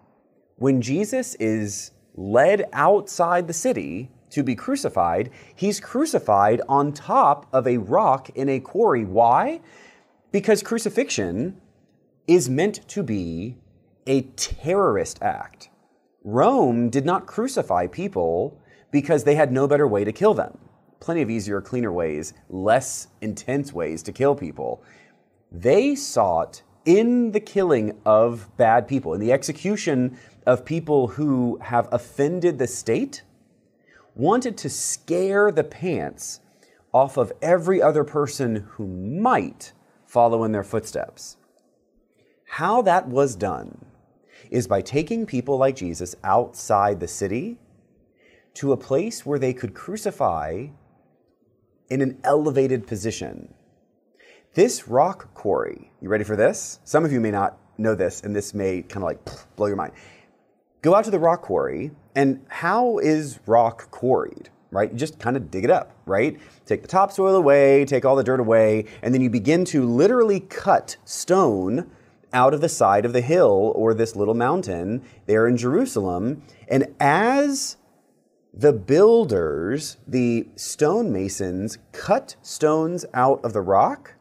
When 0.56 0.80
Jesus 0.80 1.34
is 1.36 1.90
led 2.14 2.68
outside 2.72 3.48
the 3.48 3.52
city 3.52 4.10
to 4.30 4.42
be 4.42 4.54
crucified, 4.54 5.30
he's 5.54 5.80
crucified 5.80 6.60
on 6.68 6.92
top 6.92 7.46
of 7.52 7.66
a 7.66 7.78
rock 7.78 8.30
in 8.30 8.48
a 8.48 8.60
quarry. 8.60 9.04
Why? 9.04 9.60
Because 10.30 10.62
crucifixion 10.62 11.60
is 12.26 12.48
meant 12.48 12.86
to 12.88 13.02
be 13.02 13.56
a 14.06 14.22
terrorist 14.22 15.22
act. 15.22 15.70
Rome 16.22 16.88
did 16.90 17.04
not 17.04 17.26
crucify 17.26 17.86
people 17.86 18.60
because 18.90 19.24
they 19.24 19.34
had 19.34 19.52
no 19.52 19.66
better 19.66 19.86
way 19.86 20.04
to 20.04 20.12
kill 20.12 20.34
them. 20.34 20.58
Plenty 21.00 21.22
of 21.22 21.30
easier, 21.30 21.60
cleaner 21.60 21.92
ways, 21.92 22.34
less 22.48 23.08
intense 23.20 23.72
ways 23.72 24.02
to 24.04 24.12
kill 24.12 24.34
people. 24.34 24.82
They 25.52 25.94
sought 25.94 26.62
in 26.84 27.32
the 27.32 27.40
killing 27.40 27.98
of 28.04 28.48
bad 28.56 28.88
people, 28.88 29.14
in 29.14 29.20
the 29.20 29.32
execution 29.32 30.18
of 30.46 30.64
people 30.64 31.08
who 31.08 31.58
have 31.62 31.88
offended 31.92 32.58
the 32.58 32.66
state, 32.66 33.22
wanted 34.14 34.56
to 34.58 34.70
scare 34.70 35.50
the 35.50 35.64
pants 35.64 36.40
off 36.92 37.16
of 37.16 37.32
every 37.42 37.82
other 37.82 38.04
person 38.04 38.56
who 38.72 38.86
might 38.86 39.72
follow 40.06 40.44
in 40.44 40.52
their 40.52 40.62
footsteps. 40.62 41.36
How 42.46 42.82
that 42.82 43.08
was 43.08 43.34
done 43.34 43.84
is 44.50 44.68
by 44.68 44.80
taking 44.80 45.26
people 45.26 45.58
like 45.58 45.74
Jesus 45.74 46.14
outside 46.22 47.00
the 47.00 47.08
city 47.08 47.58
to 48.54 48.72
a 48.72 48.76
place 48.76 49.26
where 49.26 49.38
they 49.38 49.52
could 49.52 49.74
crucify 49.74 50.66
in 51.90 52.00
an 52.00 52.18
elevated 52.24 52.86
position. 52.86 53.52
This 54.54 54.86
rock 54.86 55.34
quarry, 55.34 55.90
you 56.00 56.08
ready 56.08 56.24
for 56.24 56.36
this? 56.36 56.78
Some 56.84 57.04
of 57.04 57.12
you 57.12 57.20
may 57.20 57.30
not 57.30 57.58
know 57.76 57.94
this, 57.94 58.20
and 58.22 58.34
this 58.34 58.54
may 58.54 58.82
kind 58.82 58.98
of 58.98 59.02
like 59.02 59.56
blow 59.56 59.66
your 59.66 59.76
mind. 59.76 59.92
Go 60.82 60.94
out 60.94 61.04
to 61.04 61.10
the 61.10 61.18
rock 61.18 61.42
quarry, 61.42 61.90
and 62.14 62.44
how 62.48 62.98
is 62.98 63.40
rock 63.46 63.90
quarried? 63.90 64.50
Right? 64.70 64.90
You 64.90 64.98
just 64.98 65.18
kind 65.18 65.36
of 65.36 65.50
dig 65.50 65.64
it 65.64 65.70
up, 65.70 65.92
right? 66.04 66.40
Take 66.66 66.82
the 66.82 66.88
topsoil 66.88 67.36
away, 67.36 67.84
take 67.84 68.04
all 68.04 68.16
the 68.16 68.24
dirt 68.24 68.40
away, 68.40 68.86
and 69.02 69.14
then 69.14 69.20
you 69.20 69.30
begin 69.30 69.64
to 69.66 69.84
literally 69.84 70.40
cut 70.40 70.96
stone 71.04 71.90
out 72.32 72.52
of 72.52 72.60
the 72.60 72.68
side 72.68 73.04
of 73.04 73.12
the 73.12 73.20
hill 73.20 73.72
or 73.76 73.94
this 73.94 74.16
little 74.16 74.34
mountain 74.34 75.02
there 75.26 75.46
in 75.46 75.56
Jerusalem. 75.56 76.42
And 76.68 76.92
as 76.98 77.76
the 78.56 78.72
builders, 78.72 79.96
the 80.06 80.46
stonemasons, 80.54 81.78
cut 81.92 82.36
stones 82.42 83.04
out 83.12 83.44
of 83.44 83.52
the 83.52 83.60
rock, 83.60 84.14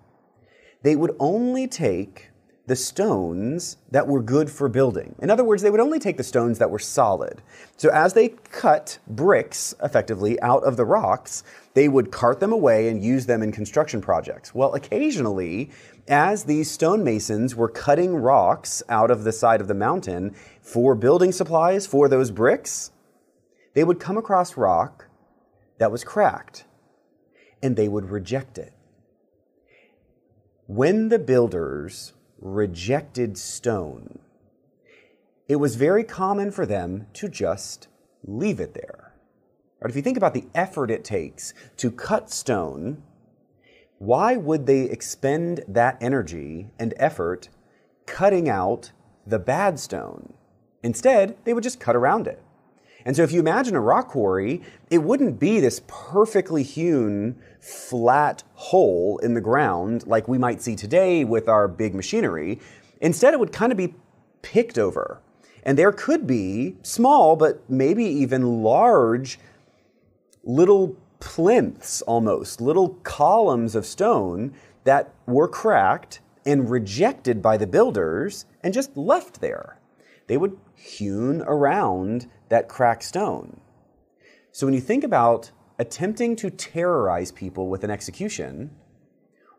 they 0.81 0.95
would 0.95 1.15
only 1.19 1.67
take 1.67 2.31
the 2.65 2.75
stones 2.75 3.77
that 3.91 4.07
were 4.07 4.21
good 4.21 4.49
for 4.49 4.69
building. 4.69 5.13
In 5.21 5.29
other 5.29 5.43
words, 5.43 5.61
they 5.61 5.69
would 5.69 5.81
only 5.81 5.99
take 5.99 6.15
the 6.15 6.23
stones 6.23 6.59
that 6.59 6.71
were 6.71 6.79
solid. 6.79 7.41
So 7.75 7.89
as 7.89 8.13
they 8.13 8.29
cut 8.29 8.97
bricks 9.05 9.75
effectively 9.83 10.41
out 10.41 10.63
of 10.63 10.77
the 10.77 10.85
rocks, 10.85 11.43
they 11.73 11.89
would 11.89 12.11
cart 12.11 12.39
them 12.39 12.53
away 12.53 12.87
and 12.87 13.03
use 13.03 13.25
them 13.25 13.43
in 13.43 13.51
construction 13.51 13.99
projects. 13.99 14.55
Well, 14.55 14.73
occasionally, 14.75 15.71
as 16.07 16.45
these 16.45 16.71
stonemasons 16.71 17.53
were 17.53 17.69
cutting 17.69 18.15
rocks 18.15 18.81
out 18.87 19.11
of 19.11 19.25
the 19.25 19.33
side 19.33 19.59
of 19.59 19.67
the 19.67 19.73
mountain 19.73 20.33
for 20.61 20.95
building 20.95 21.33
supplies 21.33 21.85
for 21.85 22.07
those 22.07 22.31
bricks, 22.31 22.91
they 23.73 23.83
would 23.83 23.99
come 23.99 24.17
across 24.17 24.57
rock 24.57 25.07
that 25.79 25.91
was 25.91 26.03
cracked 26.03 26.65
and 27.61 27.75
they 27.75 27.87
would 27.87 28.09
reject 28.09 28.57
it. 28.57 28.73
When 30.67 31.09
the 31.09 31.19
builders 31.19 32.13
rejected 32.39 33.37
stone, 33.37 34.19
it 35.47 35.57
was 35.57 35.75
very 35.75 36.03
common 36.03 36.51
for 36.51 36.65
them 36.65 37.07
to 37.13 37.27
just 37.27 37.87
leave 38.25 38.59
it 38.59 38.73
there. 38.73 39.13
Or 39.81 39.89
if 39.89 39.95
you 39.95 40.01
think 40.01 40.17
about 40.17 40.33
the 40.33 40.47
effort 40.55 40.89
it 40.89 41.03
takes 41.03 41.53
to 41.77 41.91
cut 41.91 42.29
stone, 42.29 43.03
why 43.97 44.37
would 44.37 44.65
they 44.65 44.83
expend 44.83 45.63
that 45.67 45.97
energy 46.01 46.71
and 46.79 46.93
effort 46.97 47.49
cutting 48.05 48.49
out 48.49 48.91
the 49.27 49.39
bad 49.39 49.79
stone? 49.79 50.33
Instead, 50.81 51.37
they 51.43 51.53
would 51.53 51.63
just 51.63 51.79
cut 51.79 51.95
around 51.95 52.27
it. 52.27 52.41
And 53.05 53.15
so 53.15 53.23
if 53.23 53.31
you 53.31 53.39
imagine 53.39 53.75
a 53.75 53.81
rock 53.81 54.09
quarry, 54.09 54.61
it 54.89 54.99
wouldn't 54.99 55.39
be 55.39 55.59
this 55.59 55.81
perfectly 55.87 56.63
hewn, 56.63 57.35
flat 57.59 58.43
hole 58.53 59.17
in 59.19 59.33
the 59.33 59.41
ground 59.41 60.07
like 60.07 60.27
we 60.27 60.37
might 60.37 60.61
see 60.61 60.75
today 60.75 61.23
with 61.23 61.49
our 61.49 61.67
big 61.67 61.93
machinery. 61.93 62.59
Instead, 63.01 63.33
it 63.33 63.39
would 63.39 63.51
kind 63.51 63.71
of 63.71 63.77
be 63.77 63.95
picked 64.41 64.77
over. 64.77 65.19
And 65.63 65.77
there 65.77 65.91
could 65.91 66.27
be 66.27 66.75
small, 66.83 67.35
but 67.35 67.69
maybe 67.69 68.05
even 68.05 68.63
large 68.63 69.39
little 70.43 70.97
plinths 71.19 72.01
almost, 72.01 72.59
little 72.59 72.89
columns 73.03 73.75
of 73.75 73.85
stone 73.85 74.53
that 74.83 75.13
were 75.25 75.47
cracked 75.47 76.19
and 76.45 76.69
rejected 76.69 77.41
by 77.41 77.55
the 77.55 77.67
builders 77.67 78.45
and 78.61 78.73
just 78.73 78.95
left 78.97 79.39
there. 79.39 79.77
They 80.27 80.37
would 80.37 80.57
hewn 80.75 81.41
around 81.41 82.29
that 82.49 82.67
cracked 82.67 83.03
stone. 83.03 83.59
So 84.51 84.67
when 84.67 84.73
you 84.73 84.81
think 84.81 85.03
about 85.03 85.51
attempting 85.79 86.35
to 86.37 86.49
terrorize 86.49 87.31
people 87.31 87.67
with 87.69 87.83
an 87.83 87.89
execution, 87.89 88.71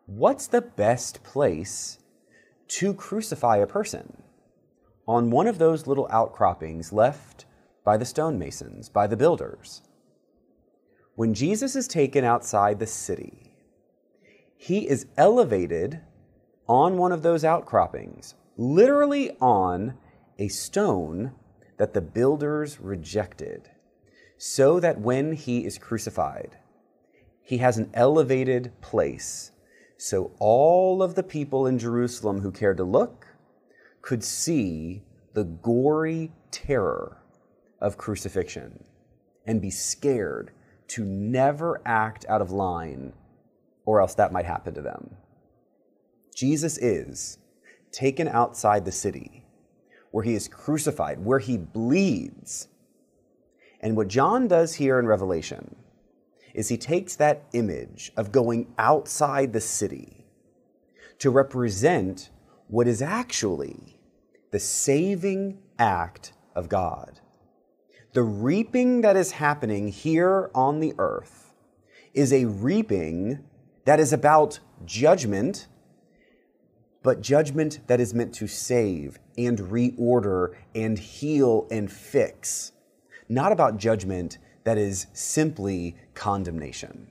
what's 0.07 0.47
the 0.47 0.61
best 0.61 1.23
place 1.23 1.99
to 2.69 2.95
crucify 2.95 3.57
a 3.57 3.67
person? 3.67 4.23
On 5.07 5.31
one 5.31 5.47
of 5.47 5.59
those 5.59 5.87
little 5.87 6.09
outcroppings 6.11 6.93
left 6.93 7.47
by 7.85 7.97
the 7.97 8.05
stonemasons, 8.05 8.88
by 8.88 9.07
the 9.07 9.17
builders. 9.17 9.83
When 11.17 11.35
Jesus 11.35 11.77
is 11.77 11.87
taken 11.87 12.25
outside 12.25 12.79
the 12.79 12.87
city, 12.87 13.55
he 14.57 14.88
is 14.88 15.07
elevated 15.17 16.01
on 16.67 16.97
one 16.97 17.12
of 17.12 17.23
those 17.23 17.45
outcroppings, 17.45 18.35
literally 18.57 19.37
on 19.41 19.99
a 20.38 20.49
stone 20.49 21.33
that 21.77 21.94
the 21.94 22.01
builders 22.01 22.81
rejected, 22.81 23.70
so 24.37 24.81
that 24.81 25.01
when 25.01 25.33
he 25.33 25.64
is 25.64 25.79
crucified, 25.79 26.57
he 27.42 27.59
has 27.59 27.79
an 27.79 27.90
elevated 27.94 28.73
place, 28.81 29.51
so 29.97 30.33
all 30.38 31.03
of 31.03 31.14
the 31.14 31.23
people 31.23 31.66
in 31.66 31.79
Jerusalem 31.79 32.40
who 32.40 32.51
cared 32.51 32.79
to 32.79 32.85
look 32.85 33.27
could 34.03 34.25
see 34.25 35.03
the 35.35 35.44
gory 35.44 36.33
terror 36.51 37.18
of 37.81 37.99
crucifixion 37.99 38.85
and 39.47 39.61
be 39.61 39.70
scared 39.70 40.53
to 40.88 41.05
never 41.05 41.81
act 41.85 42.25
out 42.29 42.40
of 42.40 42.51
line, 42.51 43.12
or 43.85 44.01
else 44.01 44.14
that 44.14 44.33
might 44.33 44.47
happen 44.47 44.75
to 44.75 44.83
them. 44.83 45.16
Jesus 46.35 46.79
is 46.79 47.38
taken 47.92 48.29
outside 48.29 48.85
the 48.85 48.92
city 48.92 49.44
where 50.14 50.22
he 50.22 50.37
is 50.37 50.46
crucified, 50.46 51.18
where 51.24 51.40
he 51.40 51.57
bleeds. 51.57 52.68
And 53.81 53.96
what 53.96 54.07
John 54.07 54.46
does 54.46 54.74
here 54.74 55.00
in 55.00 55.09
Revelation 55.09 55.74
is 56.55 56.68
he 56.68 56.77
takes 56.77 57.16
that 57.16 57.42
image 57.53 58.12
of 58.16 58.31
going 58.31 58.72
outside 58.79 59.53
the 59.53 59.61
city 59.61 60.24
to 61.18 61.31
represent 61.31 62.31
what 62.68 62.87
is 62.87 63.03
actually 63.03 63.98
the 64.53 64.61
saving 64.61 65.59
act 65.81 66.33
of 66.55 66.68
God. 66.68 67.18
The 68.12 68.22
reaping 68.22 69.00
that 69.00 69.16
is 69.16 69.33
happening 69.33 69.88
here 69.88 70.48
on 70.55 70.79
the 70.79 70.94
earth 70.96 71.53
is 72.12 72.33
a 72.33 72.44
reaping 72.44 73.42
that 73.85 73.98
is 73.98 74.12
about 74.12 74.61
judgment 74.85 75.66
but 77.05 77.21
judgment 77.21 77.79
that 77.87 78.01
is 78.01 78.12
meant 78.14 78.35
to 78.35 78.49
save 78.49 79.21
and 79.38 79.59
reorder 79.59 80.55
and 80.75 80.99
heal 80.99 81.69
and 81.71 81.93
fix, 81.93 82.73
not 83.29 83.53
about 83.53 83.77
judgment 83.77 84.38
that 84.64 84.79
is 84.79 85.07
simply 85.12 85.95
condemnation. 86.14 87.11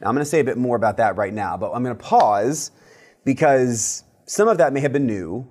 Now, 0.00 0.08
I'm 0.08 0.14
going 0.14 0.24
to 0.24 0.30
say 0.30 0.38
a 0.38 0.44
bit 0.44 0.56
more 0.56 0.76
about 0.76 0.96
that 0.98 1.16
right 1.16 1.34
now, 1.34 1.56
but 1.56 1.72
I'm 1.72 1.82
going 1.82 1.96
to 1.96 2.02
pause 2.02 2.70
because 3.24 4.04
some 4.26 4.46
of 4.46 4.58
that 4.58 4.72
may 4.72 4.78
have 4.80 4.92
been 4.92 5.06
new, 5.06 5.50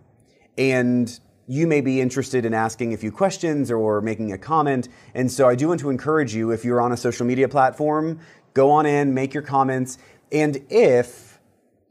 and 0.58 1.20
you 1.48 1.68
may 1.68 1.82
be 1.82 2.00
interested 2.00 2.46
in 2.46 2.54
asking 2.54 2.94
a 2.94 2.98
few 2.98 3.12
questions 3.12 3.70
or 3.70 4.00
making 4.00 4.32
a 4.32 4.38
comment. 4.38 4.88
And 5.13 5.30
so 5.30 5.50
I 5.50 5.56
do 5.56 5.68
want 5.68 5.82
to 5.82 5.90
encourage 5.90 6.34
you, 6.34 6.52
if 6.52 6.63
you're 6.63 6.80
on 6.80 6.94
a 6.94 6.98
social 6.98 7.26
media 7.26 7.50
platform, 7.50 8.22
go 8.54 8.72
on 8.72 8.86
in, 8.86 9.13
make 9.13 9.34
your 9.34 9.44
comments. 9.44 9.98
And 10.32 10.63
if 10.70 11.27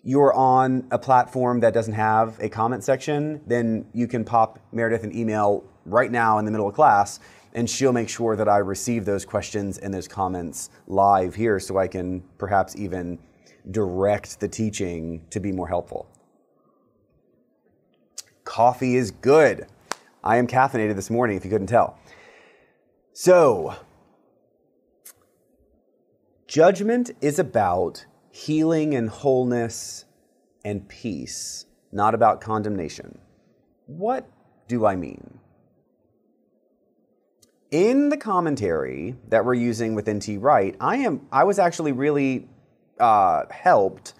you're 0.06 0.32
on 0.34 0.86
a 0.92 0.98
platform 1.00 1.58
that 1.58 1.74
doesn't 1.74 1.94
have 1.94 2.38
a 2.38 2.48
comment 2.48 2.84
section, 2.84 3.40
then 3.44 3.84
you 3.92 4.06
can 4.06 4.24
pop 4.24 4.60
Meredith 4.70 5.02
an 5.02 5.12
email 5.12 5.64
right 5.84 6.12
now 6.12 6.38
in 6.38 6.44
the 6.44 6.50
middle 6.52 6.68
of 6.68 6.74
class, 6.76 7.18
and 7.54 7.68
she'll 7.68 7.92
make 7.92 8.08
sure 8.08 8.36
that 8.36 8.48
I 8.48 8.58
receive 8.58 9.04
those 9.04 9.24
questions 9.24 9.78
and 9.78 9.92
those 9.92 10.06
comments 10.06 10.70
live 10.86 11.34
here 11.34 11.58
so 11.58 11.76
I 11.76 11.88
can 11.88 12.22
perhaps 12.38 12.76
even 12.76 13.18
direct 13.72 14.38
the 14.38 14.46
teaching 14.46 15.26
to 15.30 15.40
be 15.40 15.50
more 15.50 15.66
helpful. 15.66 16.08
Coffee 18.44 18.94
is 18.94 19.10
good. 19.10 19.66
I 20.22 20.36
am 20.36 20.46
caffeinated 20.46 20.94
this 20.94 21.10
morning, 21.10 21.36
if 21.36 21.44
you 21.44 21.50
couldn't 21.50 21.66
tell. 21.66 21.98
So, 23.12 23.74
judgment 26.46 27.10
is 27.20 27.40
about 27.40 28.06
healing 28.36 28.94
and 28.94 29.08
wholeness 29.08 30.04
and 30.62 30.86
peace, 30.88 31.64
not 31.90 32.14
about 32.14 32.40
condemnation. 32.40 33.18
What 33.86 34.28
do 34.68 34.84
I 34.84 34.94
mean? 34.94 35.38
In 37.70 38.10
the 38.10 38.16
commentary 38.18 39.16
that 39.28 39.44
we're 39.44 39.54
using 39.54 39.94
with 39.94 40.06
N.T. 40.06 40.36
Wright, 40.36 40.76
I 40.80 40.96
am 40.98 41.26
I 41.32 41.44
was 41.44 41.58
actually 41.58 41.92
really 41.92 42.46
uh, 43.00 43.44
helped 43.50 44.12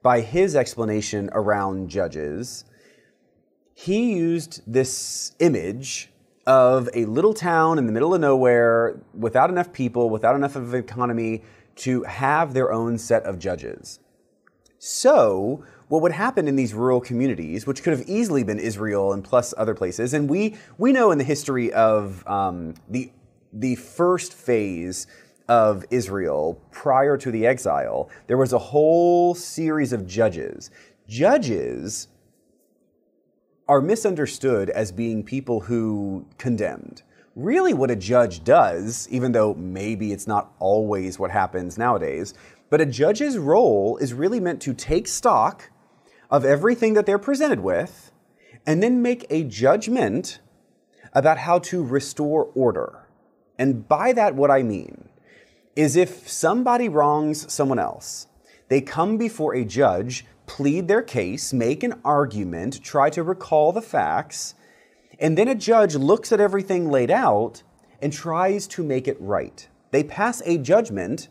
by 0.00 0.20
his 0.20 0.54
explanation 0.54 1.28
around 1.32 1.88
judges. 1.88 2.64
He 3.74 4.14
used 4.14 4.62
this 4.64 5.32
image 5.40 6.10
of 6.46 6.88
a 6.94 7.04
little 7.06 7.34
town 7.34 7.78
in 7.78 7.86
the 7.86 7.92
middle 7.92 8.14
of 8.14 8.20
nowhere 8.20 9.00
without 9.12 9.50
enough 9.50 9.72
people, 9.72 10.08
without 10.08 10.36
enough 10.36 10.54
of 10.54 10.72
an 10.72 10.80
economy 10.80 11.42
to 11.76 12.02
have 12.04 12.54
their 12.54 12.72
own 12.72 12.98
set 12.98 13.22
of 13.24 13.38
judges. 13.38 14.00
So, 14.78 15.64
what 15.88 16.02
would 16.02 16.12
happen 16.12 16.48
in 16.48 16.56
these 16.56 16.74
rural 16.74 17.00
communities, 17.00 17.66
which 17.66 17.82
could 17.82 17.92
have 17.92 18.08
easily 18.08 18.42
been 18.42 18.58
Israel 18.58 19.12
and 19.12 19.22
plus 19.22 19.54
other 19.56 19.74
places, 19.74 20.12
and 20.12 20.28
we 20.28 20.56
we 20.78 20.92
know 20.92 21.10
in 21.10 21.18
the 21.18 21.24
history 21.24 21.72
of 21.72 22.26
um, 22.26 22.74
the 22.88 23.12
the 23.52 23.76
first 23.76 24.34
phase 24.34 25.06
of 25.48 25.84
Israel 25.90 26.60
prior 26.72 27.16
to 27.16 27.30
the 27.30 27.46
exile, 27.46 28.10
there 28.26 28.36
was 28.36 28.52
a 28.52 28.58
whole 28.58 29.34
series 29.34 29.92
of 29.92 30.06
judges. 30.06 30.70
Judges 31.08 32.08
are 33.68 33.80
misunderstood 33.80 34.70
as 34.70 34.92
being 34.92 35.22
people 35.22 35.60
who 35.60 36.26
condemned. 36.38 37.02
Really, 37.36 37.74
what 37.74 37.90
a 37.90 37.96
judge 37.96 38.44
does, 38.44 39.06
even 39.10 39.32
though 39.32 39.52
maybe 39.52 40.10
it's 40.10 40.26
not 40.26 40.54
always 40.58 41.18
what 41.18 41.30
happens 41.30 41.76
nowadays, 41.76 42.32
but 42.70 42.80
a 42.80 42.86
judge's 42.86 43.36
role 43.36 43.98
is 43.98 44.14
really 44.14 44.40
meant 44.40 44.62
to 44.62 44.72
take 44.72 45.06
stock 45.06 45.70
of 46.30 46.46
everything 46.46 46.94
that 46.94 47.04
they're 47.04 47.18
presented 47.18 47.60
with 47.60 48.10
and 48.66 48.82
then 48.82 49.02
make 49.02 49.26
a 49.28 49.44
judgment 49.44 50.40
about 51.12 51.36
how 51.36 51.58
to 51.58 51.84
restore 51.84 52.44
order. 52.54 53.06
And 53.58 53.86
by 53.86 54.14
that, 54.14 54.34
what 54.34 54.50
I 54.50 54.62
mean 54.62 55.10
is 55.76 55.94
if 55.94 56.26
somebody 56.26 56.88
wrongs 56.88 57.52
someone 57.52 57.78
else, 57.78 58.28
they 58.68 58.80
come 58.80 59.18
before 59.18 59.54
a 59.54 59.62
judge, 59.62 60.24
plead 60.46 60.88
their 60.88 61.02
case, 61.02 61.52
make 61.52 61.82
an 61.82 62.00
argument, 62.02 62.82
try 62.82 63.10
to 63.10 63.22
recall 63.22 63.72
the 63.72 63.82
facts, 63.82 64.54
and 65.18 65.36
then 65.36 65.48
a 65.48 65.54
judge 65.54 65.94
looks 65.94 66.32
at 66.32 66.40
everything 66.40 66.90
laid 66.90 67.10
out 67.10 67.62
and 68.00 68.12
tries 68.12 68.66
to 68.68 68.82
make 68.82 69.08
it 69.08 69.16
right. 69.20 69.68
They 69.90 70.04
pass 70.04 70.42
a 70.44 70.58
judgment 70.58 71.28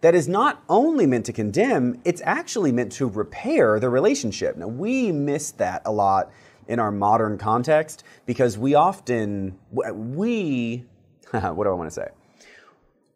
that 0.00 0.14
is 0.14 0.28
not 0.28 0.62
only 0.68 1.06
meant 1.06 1.26
to 1.26 1.32
condemn, 1.32 2.00
it's 2.04 2.22
actually 2.24 2.72
meant 2.72 2.92
to 2.92 3.06
repair 3.06 3.78
the 3.78 3.90
relationship. 3.90 4.56
Now, 4.56 4.68
we 4.68 5.12
miss 5.12 5.50
that 5.52 5.82
a 5.84 5.92
lot 5.92 6.30
in 6.68 6.78
our 6.78 6.90
modern 6.90 7.36
context 7.36 8.04
because 8.24 8.56
we 8.56 8.74
often, 8.74 9.58
we, 9.70 10.86
what 11.30 11.64
do 11.64 11.70
I 11.70 11.74
want 11.74 11.90
to 11.90 11.94
say? 11.94 12.08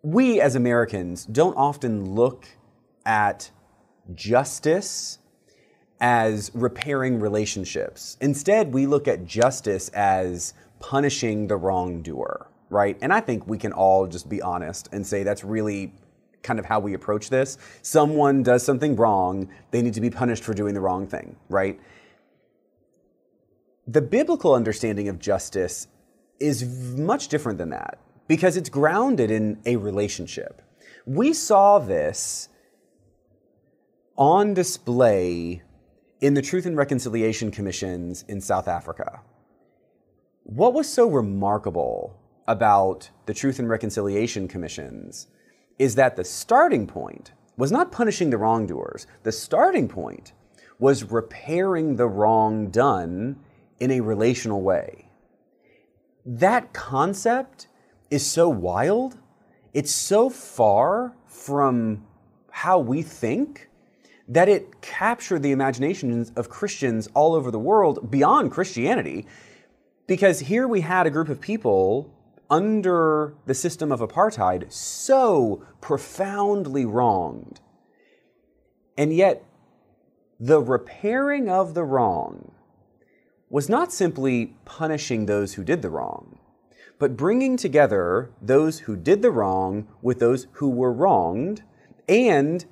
We 0.03 0.41
as 0.41 0.55
Americans 0.55 1.25
don't 1.25 1.55
often 1.55 2.15
look 2.15 2.47
at 3.07 3.51
justice 4.15 5.19
as 6.05 6.51
repairing 6.53 7.19
relationships. 7.19 8.19
Instead, 8.21 8.75
we 8.75 8.85
look 8.85 9.09
at 9.09 9.25
justice 9.25 9.89
as 9.95 10.53
punishing 10.79 11.47
the 11.47 11.57
wrongdoer, 11.57 12.47
right? 12.69 12.99
And 13.01 13.11
I 13.11 13.21
think 13.21 13.49
we 13.49 13.57
can 13.57 13.73
all 13.73 14.07
just 14.07 14.29
be 14.29 14.43
honest 14.43 14.91
and 14.93 15.07
say 15.07 15.23
that's 15.23 15.45
really 15.45 15.95
kind 16.43 16.59
of 16.59 16.67
how 16.67 16.79
we 16.79 16.93
approach 16.93 17.31
this. 17.31 17.57
Someone 17.81 18.43
does 18.43 18.63
something 18.63 18.97
wrong, 18.97 19.49
they 19.71 19.81
need 19.81 19.95
to 19.95 20.03
be 20.03 20.11
punished 20.11 20.45
for 20.45 20.53
doing 20.53 20.75
the 20.75 20.81
wrong 20.83 21.07
thing, 21.07 21.37
right? 21.49 21.81
The 23.87 24.03
biblical 24.03 24.53
understanding 24.53 25.09
of 25.09 25.19
justice 25.19 25.89
is 26.39 26.99
much 26.99 27.29
different 27.29 27.57
than 27.57 27.71
that 27.71 27.99
because 28.29 28.59
it's 28.59 28.69
grounded 28.69 29.31
in 29.31 29.59
a 29.65 29.77
relationship. 29.77 30.61
We 31.07 31.33
saw 31.33 31.79
this 31.79 32.51
on 34.19 34.53
display 34.53 35.63
in 36.25 36.33
the 36.33 36.41
Truth 36.41 36.65
and 36.65 36.75
Reconciliation 36.75 37.51
Commissions 37.51 38.25
in 38.29 38.41
South 38.41 38.67
Africa. 38.67 39.21
What 40.45 40.73
was 40.73 40.89
so 40.89 41.07
remarkable 41.07 42.19
about 42.49 43.11
the 43.27 43.35
Truth 43.35 43.59
and 43.59 43.69
Reconciliation 43.69 44.49
Commissions 44.49 45.27
is 45.79 45.97
that 45.97 46.17
the 46.17 46.25
starting 46.25 46.87
point 46.87 47.33
was 47.59 47.71
not 47.71 47.93
punishing 47.93 48.31
the 48.31 48.39
wrongdoers. 48.39 49.07
The 49.23 49.33
starting 49.33 49.87
point 49.87 50.33
was 50.79 51.05
repairing 51.05 51.97
the 51.97 52.09
wrong 52.09 52.71
done 52.71 53.39
in 53.79 53.91
a 53.91 54.01
relational 54.01 54.63
way. 54.63 55.11
That 56.25 56.73
concept 56.73 57.69
is 58.11 58.25
so 58.25 58.49
wild. 58.49 59.19
It's 59.75 59.93
so 59.93 60.31
far 60.31 61.15
from 61.27 62.07
how 62.51 62.79
we 62.79 63.03
think 63.03 63.69
that 64.29 64.49
it 64.49 64.81
captured 64.81 65.43
the 65.43 65.53
imaginations 65.53 66.33
of 66.37 66.49
Christians 66.49 67.09
all 67.15 67.35
over 67.35 67.51
the 67.51 67.59
world 67.59 68.11
beyond 68.11 68.51
Christianity. 68.51 69.27
Because 70.07 70.41
here 70.41 70.67
we 70.67 70.81
had 70.81 71.07
a 71.07 71.11
group 71.11 71.29
of 71.29 71.41
people 71.41 72.11
under 72.51 73.35
the 73.47 73.55
system 73.55 73.91
of 73.91 74.01
apartheid 74.01 74.71
so 74.73 75.65
profoundly 75.81 76.85
wronged. 76.85 77.61
And 78.97 79.15
yet, 79.15 79.45
the 80.39 80.61
repairing 80.61 81.49
of 81.49 81.75
the 81.75 81.85
wrong 81.85 82.53
was 83.49 83.69
not 83.69 83.93
simply 83.93 84.57
punishing 84.65 85.27
those 85.27 85.55
who 85.55 85.65
did 85.65 85.83
the 85.83 85.91
wrong, 85.91 86.39
but 86.99 87.17
bringing 87.17 87.57
together 87.57 88.31
those 88.43 88.81
who 88.81 88.97
did 88.97 89.23
the 89.23 89.31
wrong 89.31 89.87
with 90.03 90.19
those 90.19 90.47
who 90.53 90.69
were 90.69 90.93
wronged, 90.93 91.63
and 92.09 92.67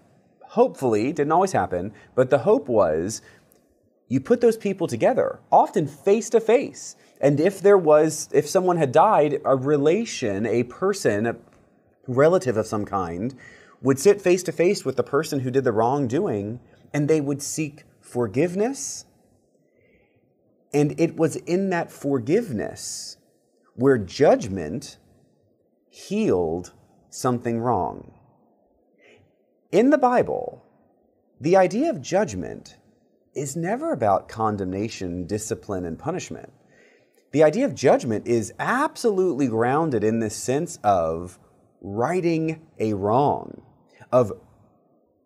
hopefully, 0.52 1.12
didn't 1.12 1.32
always 1.32 1.52
happen, 1.52 1.92
but 2.14 2.28
the 2.28 2.38
hope 2.38 2.68
was 2.68 3.22
you 4.08 4.20
put 4.20 4.42
those 4.42 4.58
people 4.58 4.86
together, 4.86 5.40
often 5.50 5.86
face 5.86 6.28
to 6.28 6.40
face, 6.40 6.94
and 7.22 7.40
if 7.40 7.60
there 7.62 7.78
was, 7.78 8.28
if 8.32 8.46
someone 8.48 8.76
had 8.76 8.92
died, 8.92 9.40
a 9.44 9.56
relation, 9.56 10.44
a 10.44 10.64
person, 10.64 11.26
a 11.26 11.36
relative 12.06 12.58
of 12.58 12.66
some 12.66 12.84
kind, 12.84 13.34
would 13.80 13.98
sit 13.98 14.20
face 14.20 14.42
to 14.42 14.52
face 14.52 14.84
with 14.84 14.96
the 14.96 15.02
person 15.02 15.40
who 15.40 15.50
did 15.50 15.64
the 15.64 15.72
wrongdoing 15.72 16.60
and 16.92 17.08
they 17.08 17.20
would 17.20 17.40
seek 17.40 17.84
forgiveness. 18.00 19.06
And 20.74 20.98
it 21.00 21.16
was 21.16 21.36
in 21.36 21.70
that 21.70 21.90
forgiveness 21.90 23.16
where 23.74 23.96
judgment 23.96 24.98
healed 25.88 26.72
something 27.08 27.58
wrong. 27.58 28.12
In 29.72 29.90
the 29.90 29.98
Bible, 29.98 30.64
the 31.40 31.56
idea 31.56 31.90
of 31.90 32.00
judgment 32.00 32.76
is 33.34 33.56
never 33.56 33.92
about 33.92 34.28
condemnation, 34.28 35.26
discipline, 35.26 35.84
and 35.84 35.98
punishment 35.98 36.52
the 37.32 37.42
idea 37.42 37.64
of 37.64 37.74
judgment 37.74 38.26
is 38.26 38.52
absolutely 38.58 39.48
grounded 39.48 40.04
in 40.04 40.20
this 40.20 40.36
sense 40.36 40.78
of 40.84 41.38
righting 41.80 42.60
a 42.78 42.92
wrong, 42.92 43.62
of 44.12 44.32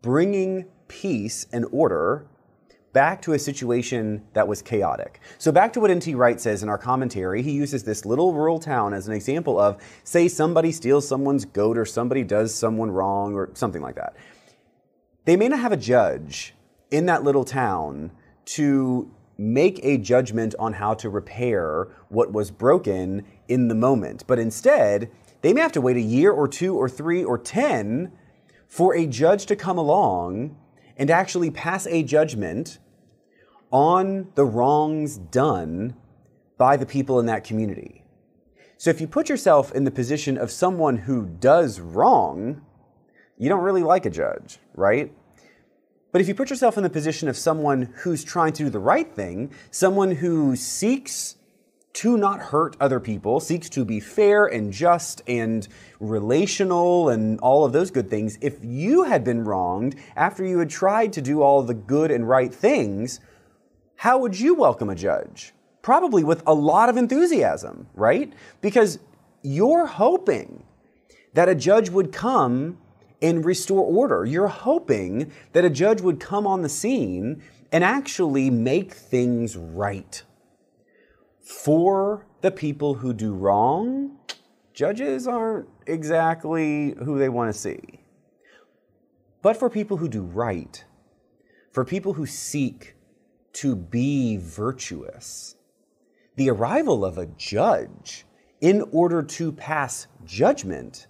bringing 0.02 0.66
peace 0.88 1.46
and 1.52 1.66
order 1.72 2.28
back 2.92 3.20
to 3.20 3.32
a 3.32 3.38
situation 3.38 4.22
that 4.32 4.46
was 4.46 4.62
chaotic. 4.62 5.20
So, 5.36 5.52
back 5.52 5.72
to 5.74 5.80
what 5.80 5.90
N.T. 5.90 6.14
Wright 6.14 6.40
says 6.40 6.62
in 6.62 6.68
our 6.68 6.78
commentary, 6.78 7.42
he 7.42 7.50
uses 7.50 7.82
this 7.82 8.06
little 8.06 8.32
rural 8.32 8.58
town 8.58 8.94
as 8.94 9.08
an 9.08 9.12
example 9.12 9.58
of, 9.58 9.82
say, 10.04 10.28
somebody 10.28 10.72
steals 10.72 11.06
someone's 11.06 11.44
goat 11.44 11.76
or 11.76 11.84
somebody 11.84 12.22
does 12.22 12.54
someone 12.54 12.90
wrong 12.90 13.34
or 13.34 13.50
something 13.54 13.82
like 13.82 13.96
that. 13.96 14.14
They 15.26 15.36
may 15.36 15.48
not 15.48 15.60
have 15.60 15.72
a 15.72 15.76
judge 15.76 16.54
in 16.90 17.06
that 17.06 17.24
little 17.24 17.44
town 17.44 18.12
to 18.46 19.10
make 19.36 19.80
a 19.82 19.98
judgment 19.98 20.54
on 20.58 20.74
how 20.74 20.94
to 20.94 21.10
repair 21.10 21.88
what 22.08 22.32
was 22.32 22.50
broken 22.50 23.26
in 23.48 23.68
the 23.68 23.74
moment. 23.74 24.24
But 24.26 24.38
instead, 24.38 25.10
they 25.42 25.52
may 25.52 25.60
have 25.60 25.72
to 25.72 25.80
wait 25.80 25.96
a 25.96 26.00
year 26.00 26.30
or 26.30 26.48
two 26.48 26.76
or 26.76 26.88
three 26.88 27.22
or 27.22 27.38
10 27.38 28.12
for 28.68 28.94
a 28.94 29.06
judge 29.06 29.46
to 29.46 29.56
come 29.56 29.78
along 29.78 30.56
and 30.96 31.10
actually 31.10 31.50
pass 31.50 31.86
a 31.88 32.02
judgment 32.02 32.78
on 33.70 34.30
the 34.36 34.44
wrongs 34.44 35.18
done 35.18 35.96
by 36.56 36.76
the 36.76 36.86
people 36.86 37.18
in 37.20 37.26
that 37.26 37.44
community. 37.44 38.04
So 38.78 38.90
if 38.90 39.00
you 39.00 39.08
put 39.08 39.28
yourself 39.28 39.72
in 39.72 39.84
the 39.84 39.90
position 39.90 40.38
of 40.38 40.50
someone 40.50 40.98
who 40.98 41.26
does 41.26 41.80
wrong, 41.80 42.65
you 43.38 43.48
don't 43.48 43.62
really 43.62 43.82
like 43.82 44.06
a 44.06 44.10
judge, 44.10 44.58
right? 44.74 45.12
But 46.12 46.20
if 46.20 46.28
you 46.28 46.34
put 46.34 46.48
yourself 46.50 46.76
in 46.76 46.82
the 46.82 46.90
position 46.90 47.28
of 47.28 47.36
someone 47.36 47.92
who's 47.96 48.24
trying 48.24 48.54
to 48.54 48.64
do 48.64 48.70
the 48.70 48.78
right 48.78 49.14
thing, 49.14 49.52
someone 49.70 50.12
who 50.12 50.56
seeks 50.56 51.36
to 51.94 52.16
not 52.16 52.40
hurt 52.40 52.76
other 52.80 53.00
people, 53.00 53.40
seeks 53.40 53.68
to 53.70 53.84
be 53.84 54.00
fair 54.00 54.46
and 54.46 54.72
just 54.72 55.22
and 55.26 55.66
relational 55.98 57.08
and 57.08 57.40
all 57.40 57.64
of 57.64 57.72
those 57.72 57.90
good 57.90 58.08
things, 58.10 58.38
if 58.40 58.58
you 58.62 59.04
had 59.04 59.24
been 59.24 59.44
wronged 59.44 59.96
after 60.14 60.44
you 60.44 60.58
had 60.58 60.70
tried 60.70 61.12
to 61.14 61.22
do 61.22 61.42
all 61.42 61.62
the 61.62 61.74
good 61.74 62.10
and 62.10 62.28
right 62.28 62.54
things, 62.54 63.20
how 63.96 64.18
would 64.18 64.38
you 64.38 64.54
welcome 64.54 64.90
a 64.90 64.94
judge? 64.94 65.54
Probably 65.82 66.22
with 66.22 66.42
a 66.46 66.54
lot 66.54 66.88
of 66.88 66.96
enthusiasm, 66.96 67.88
right? 67.94 68.32
Because 68.60 68.98
you're 69.42 69.86
hoping 69.86 70.64
that 71.32 71.48
a 71.48 71.54
judge 71.54 71.90
would 71.90 72.12
come 72.12 72.78
and 73.22 73.44
restore 73.44 73.84
order. 73.84 74.24
You're 74.24 74.48
hoping 74.48 75.32
that 75.52 75.64
a 75.64 75.70
judge 75.70 76.00
would 76.00 76.20
come 76.20 76.46
on 76.46 76.62
the 76.62 76.68
scene 76.68 77.42
and 77.72 77.82
actually 77.82 78.50
make 78.50 78.92
things 78.92 79.56
right. 79.56 80.22
For 81.40 82.26
the 82.40 82.50
people 82.50 82.94
who 82.94 83.12
do 83.12 83.32
wrong, 83.32 84.18
judges 84.74 85.26
aren't 85.26 85.68
exactly 85.86 86.94
who 87.04 87.18
they 87.18 87.28
want 87.28 87.52
to 87.52 87.58
see. 87.58 88.00
But 89.42 89.56
for 89.56 89.70
people 89.70 89.96
who 89.96 90.08
do 90.08 90.22
right, 90.22 90.84
for 91.72 91.84
people 91.84 92.14
who 92.14 92.26
seek 92.26 92.94
to 93.54 93.76
be 93.76 94.36
virtuous, 94.36 95.56
the 96.36 96.50
arrival 96.50 97.04
of 97.04 97.16
a 97.16 97.26
judge 97.26 98.26
in 98.60 98.82
order 98.92 99.22
to 99.22 99.52
pass 99.52 100.06
judgment 100.24 101.06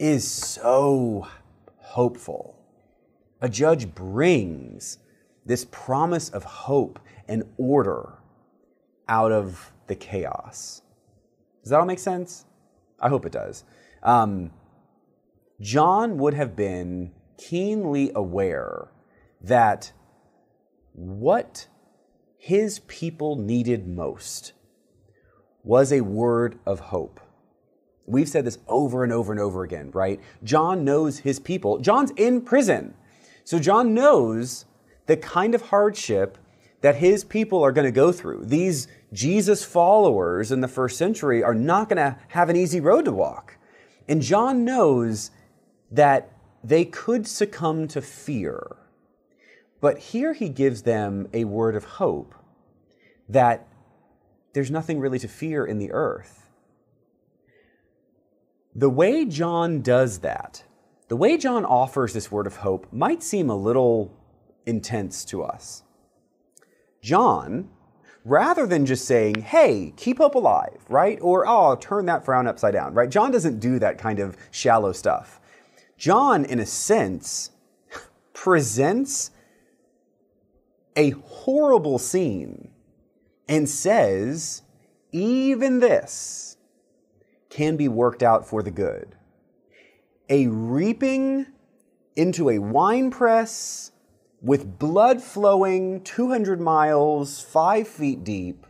is 0.00 0.26
so 0.26 1.28
hopeful. 1.76 2.56
A 3.42 3.48
judge 3.48 3.94
brings 3.94 4.98
this 5.44 5.66
promise 5.66 6.30
of 6.30 6.42
hope 6.42 6.98
and 7.28 7.44
order 7.58 8.14
out 9.08 9.30
of 9.30 9.72
the 9.88 9.94
chaos. 9.94 10.80
Does 11.62 11.70
that 11.70 11.78
all 11.78 11.86
make 11.86 11.98
sense? 11.98 12.46
I 12.98 13.10
hope 13.10 13.26
it 13.26 13.32
does. 13.32 13.64
Um, 14.02 14.52
John 15.60 16.16
would 16.16 16.32
have 16.32 16.56
been 16.56 17.12
keenly 17.36 18.10
aware 18.14 18.88
that 19.42 19.92
what 20.92 21.66
his 22.38 22.78
people 22.80 23.36
needed 23.36 23.86
most 23.86 24.54
was 25.62 25.92
a 25.92 26.00
word 26.00 26.58
of 26.64 26.80
hope. 26.80 27.20
We've 28.10 28.28
said 28.28 28.44
this 28.44 28.58
over 28.68 29.04
and 29.04 29.12
over 29.12 29.32
and 29.32 29.40
over 29.40 29.62
again, 29.62 29.90
right? 29.92 30.20
John 30.42 30.84
knows 30.84 31.18
his 31.18 31.38
people. 31.38 31.78
John's 31.78 32.10
in 32.16 32.42
prison. 32.42 32.94
So 33.44 33.58
John 33.58 33.94
knows 33.94 34.64
the 35.06 35.16
kind 35.16 35.54
of 35.54 35.62
hardship 35.62 36.36
that 36.80 36.96
his 36.96 37.24
people 37.24 37.62
are 37.62 37.72
going 37.72 37.84
to 37.84 37.92
go 37.92 38.10
through. 38.10 38.44
These 38.44 38.88
Jesus 39.12 39.64
followers 39.64 40.50
in 40.50 40.60
the 40.60 40.68
first 40.68 40.96
century 40.96 41.42
are 41.42 41.54
not 41.54 41.88
going 41.88 41.98
to 41.98 42.18
have 42.28 42.48
an 42.48 42.56
easy 42.56 42.80
road 42.80 43.04
to 43.04 43.12
walk. 43.12 43.56
And 44.08 44.22
John 44.22 44.64
knows 44.64 45.30
that 45.90 46.32
they 46.64 46.84
could 46.84 47.26
succumb 47.26 47.88
to 47.88 48.00
fear. 48.00 48.76
But 49.80 49.98
here 49.98 50.32
he 50.32 50.48
gives 50.48 50.82
them 50.82 51.28
a 51.32 51.44
word 51.44 51.74
of 51.74 51.84
hope 51.84 52.34
that 53.28 53.66
there's 54.52 54.70
nothing 54.70 54.98
really 54.98 55.18
to 55.20 55.28
fear 55.28 55.64
in 55.64 55.78
the 55.78 55.92
earth. 55.92 56.39
The 58.80 58.88
way 58.88 59.26
John 59.26 59.82
does 59.82 60.20
that, 60.20 60.64
the 61.08 61.16
way 61.16 61.36
John 61.36 61.66
offers 61.66 62.14
this 62.14 62.32
word 62.32 62.46
of 62.46 62.56
hope, 62.56 62.86
might 62.90 63.22
seem 63.22 63.50
a 63.50 63.54
little 63.54 64.10
intense 64.64 65.22
to 65.26 65.42
us. 65.42 65.82
John, 67.02 67.68
rather 68.24 68.66
than 68.66 68.86
just 68.86 69.04
saying, 69.04 69.42
hey, 69.42 69.92
keep 69.98 70.16
hope 70.16 70.34
alive, 70.34 70.82
right? 70.88 71.18
Or, 71.20 71.46
oh, 71.46 71.76
turn 71.76 72.06
that 72.06 72.24
frown 72.24 72.46
upside 72.46 72.72
down, 72.72 72.94
right? 72.94 73.10
John 73.10 73.30
doesn't 73.30 73.60
do 73.60 73.78
that 73.80 73.98
kind 73.98 74.18
of 74.18 74.34
shallow 74.50 74.92
stuff. 74.92 75.42
John, 75.98 76.46
in 76.46 76.58
a 76.58 76.64
sense, 76.64 77.50
presents 78.32 79.30
a 80.96 81.10
horrible 81.10 81.98
scene 81.98 82.70
and 83.46 83.68
says, 83.68 84.62
even 85.12 85.80
this 85.80 86.56
can 87.50 87.76
be 87.76 87.88
worked 87.88 88.22
out 88.22 88.46
for 88.46 88.62
the 88.62 88.70
good. 88.70 89.16
A 90.28 90.46
reaping 90.46 91.46
into 92.16 92.48
a 92.48 92.58
wine 92.58 93.10
press 93.10 93.90
with 94.40 94.78
blood 94.78 95.22
flowing 95.22 96.02
200 96.02 96.60
miles, 96.60 97.40
five 97.40 97.86
feet 97.86 98.24
deep, 98.24 98.66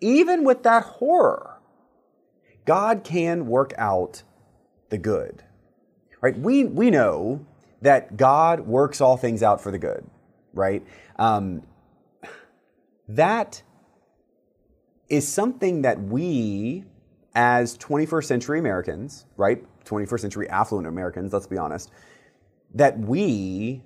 even 0.00 0.44
with 0.44 0.62
that 0.64 0.82
horror, 0.84 1.60
God 2.64 3.04
can 3.04 3.46
work 3.46 3.72
out 3.78 4.22
the 4.90 4.98
good. 4.98 5.44
Right? 6.20 6.38
We, 6.38 6.64
we 6.64 6.90
know 6.90 7.46
that 7.80 8.16
God 8.16 8.60
works 8.60 9.00
all 9.00 9.16
things 9.16 9.42
out 9.42 9.60
for 9.60 9.70
the 9.70 9.78
good, 9.78 10.04
right? 10.52 10.84
Um, 11.16 11.62
that 13.08 13.62
is 15.08 15.26
something 15.26 15.82
that 15.82 16.02
we, 16.02 16.84
as 17.34 17.76
21st 17.78 18.24
century 18.24 18.58
Americans, 18.58 19.26
right? 19.36 19.64
21st 19.84 20.20
century 20.20 20.48
affluent 20.48 20.86
Americans, 20.86 21.32
let's 21.32 21.46
be 21.46 21.58
honest, 21.58 21.90
that 22.74 22.98
we 22.98 23.82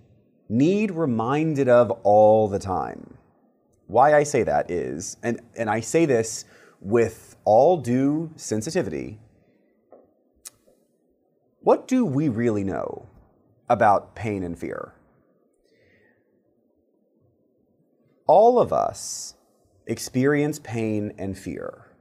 need 0.48 0.90
reminded 0.90 1.68
of 1.68 1.90
all 2.02 2.48
the 2.48 2.58
time. 2.58 3.18
Why 3.86 4.14
I 4.14 4.22
say 4.22 4.42
that 4.42 4.70
is, 4.70 5.16
and, 5.22 5.40
and 5.56 5.68
I 5.68 5.80
say 5.80 6.06
this 6.06 6.44
with 6.80 7.36
all 7.44 7.76
due 7.76 8.30
sensitivity, 8.36 9.18
what 11.60 11.86
do 11.86 12.04
we 12.04 12.28
really 12.28 12.64
know 12.64 13.06
about 13.68 14.14
pain 14.14 14.42
and 14.42 14.58
fear? 14.58 14.94
All 18.26 18.58
of 18.58 18.72
us 18.72 19.34
experience 19.86 20.58
pain 20.58 21.12
and 21.18 21.36
fear. 21.36 21.91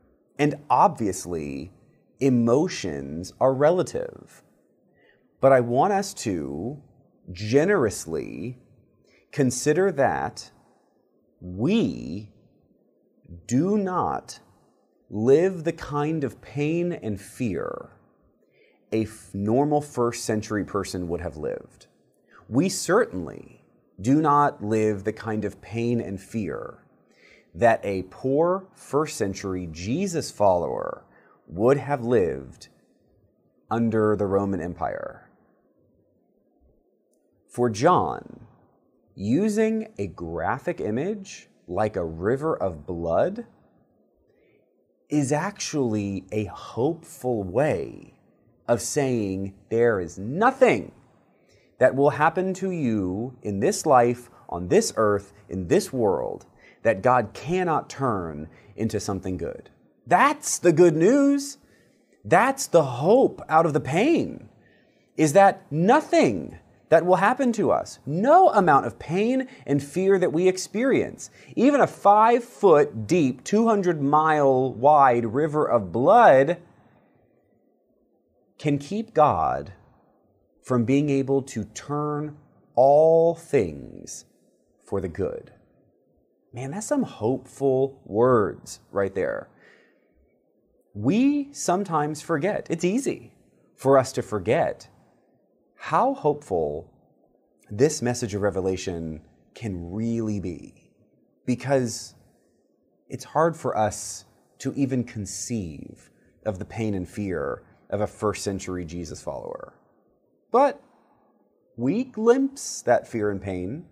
And 0.41 0.55
obviously, 0.71 1.71
emotions 2.19 3.31
are 3.39 3.53
relative. 3.53 4.41
But 5.39 5.51
I 5.51 5.59
want 5.59 5.93
us 5.93 6.15
to 6.25 6.81
generously 7.31 8.57
consider 9.31 9.91
that 9.91 10.49
we 11.39 12.31
do 13.45 13.77
not 13.77 14.39
live 15.11 15.63
the 15.63 15.73
kind 15.73 16.23
of 16.23 16.41
pain 16.41 16.91
and 16.91 17.21
fear 17.21 17.91
a 18.91 19.07
normal 19.35 19.79
first 19.79 20.25
century 20.25 20.65
person 20.65 21.07
would 21.07 21.21
have 21.21 21.37
lived. 21.37 21.85
We 22.49 22.67
certainly 22.67 23.63
do 24.01 24.19
not 24.19 24.63
live 24.63 25.03
the 25.03 25.13
kind 25.13 25.45
of 25.45 25.61
pain 25.61 26.01
and 26.01 26.19
fear 26.19 26.79
that 27.53 27.81
a 27.83 28.03
poor 28.03 28.65
first 28.73 29.17
century 29.17 29.67
Jesus 29.71 30.31
follower 30.31 31.03
would 31.47 31.77
have 31.77 32.03
lived 32.03 32.69
under 33.69 34.15
the 34.15 34.25
Roman 34.25 34.61
Empire. 34.61 35.29
For 37.47 37.69
John, 37.69 38.47
using 39.15 39.89
a 39.97 40.07
graphic 40.07 40.79
image 40.79 41.49
like 41.67 41.95
a 41.95 42.05
river 42.05 42.55
of 42.55 42.85
blood 42.85 43.45
is 45.09 45.33
actually 45.33 46.25
a 46.31 46.45
hopeful 46.45 47.43
way 47.43 48.13
of 48.67 48.81
saying 48.81 49.53
there 49.69 49.99
is 49.99 50.17
nothing 50.17 50.93
that 51.79 51.95
will 51.95 52.11
happen 52.11 52.53
to 52.53 52.71
you 52.71 53.35
in 53.41 53.59
this 53.59 53.85
life, 53.85 54.29
on 54.47 54.69
this 54.69 54.93
earth, 54.95 55.33
in 55.49 55.67
this 55.67 55.91
world 55.91 56.45
that 56.83 57.01
God 57.01 57.29
cannot 57.33 57.89
turn 57.89 58.47
into 58.75 58.99
something 58.99 59.37
good. 59.37 59.69
That's 60.07 60.59
the 60.59 60.73
good 60.73 60.95
news. 60.95 61.57
That's 62.23 62.67
the 62.67 62.83
hope 62.83 63.41
out 63.49 63.65
of 63.65 63.73
the 63.73 63.79
pain, 63.79 64.49
is 65.17 65.33
that 65.33 65.71
nothing 65.71 66.59
that 66.89 67.05
will 67.05 67.15
happen 67.15 67.53
to 67.53 67.71
us, 67.71 67.99
no 68.05 68.49
amount 68.49 68.85
of 68.85 68.99
pain 68.99 69.47
and 69.65 69.81
fear 69.81 70.19
that 70.19 70.33
we 70.33 70.47
experience, 70.47 71.29
even 71.55 71.79
a 71.79 71.87
five 71.87 72.43
foot 72.43 73.07
deep, 73.07 73.43
200 73.43 74.01
mile 74.01 74.73
wide 74.73 75.25
river 75.25 75.65
of 75.65 75.91
blood, 75.91 76.57
can 78.59 78.77
keep 78.77 79.13
God 79.13 79.73
from 80.61 80.85
being 80.85 81.09
able 81.09 81.41
to 81.41 81.63
turn 81.63 82.37
all 82.75 83.35
things 83.35 84.25
for 84.83 85.01
the 85.01 85.07
good. 85.07 85.51
Man, 86.53 86.71
that's 86.71 86.87
some 86.87 87.03
hopeful 87.03 88.01
words 88.05 88.79
right 88.91 89.13
there. 89.15 89.49
We 90.93 91.53
sometimes 91.53 92.21
forget, 92.21 92.67
it's 92.69 92.83
easy 92.83 93.33
for 93.75 93.97
us 93.97 94.11
to 94.13 94.21
forget 94.21 94.89
how 95.75 96.13
hopeful 96.13 96.91
this 97.69 98.01
message 98.01 98.35
of 98.35 98.41
Revelation 98.41 99.21
can 99.55 99.91
really 99.91 100.39
be. 100.39 100.91
Because 101.45 102.15
it's 103.09 103.23
hard 103.23 103.55
for 103.55 103.77
us 103.77 104.25
to 104.59 104.73
even 104.75 105.03
conceive 105.03 106.11
of 106.45 106.59
the 106.59 106.65
pain 106.65 106.93
and 106.93 107.07
fear 107.07 107.63
of 107.89 108.01
a 108.01 108.07
first 108.07 108.43
century 108.43 108.85
Jesus 108.85 109.21
follower. 109.21 109.73
But 110.51 110.81
we 111.77 112.03
glimpse 112.03 112.81
that 112.83 113.07
fear 113.07 113.31
and 113.31 113.41
pain. 113.41 113.85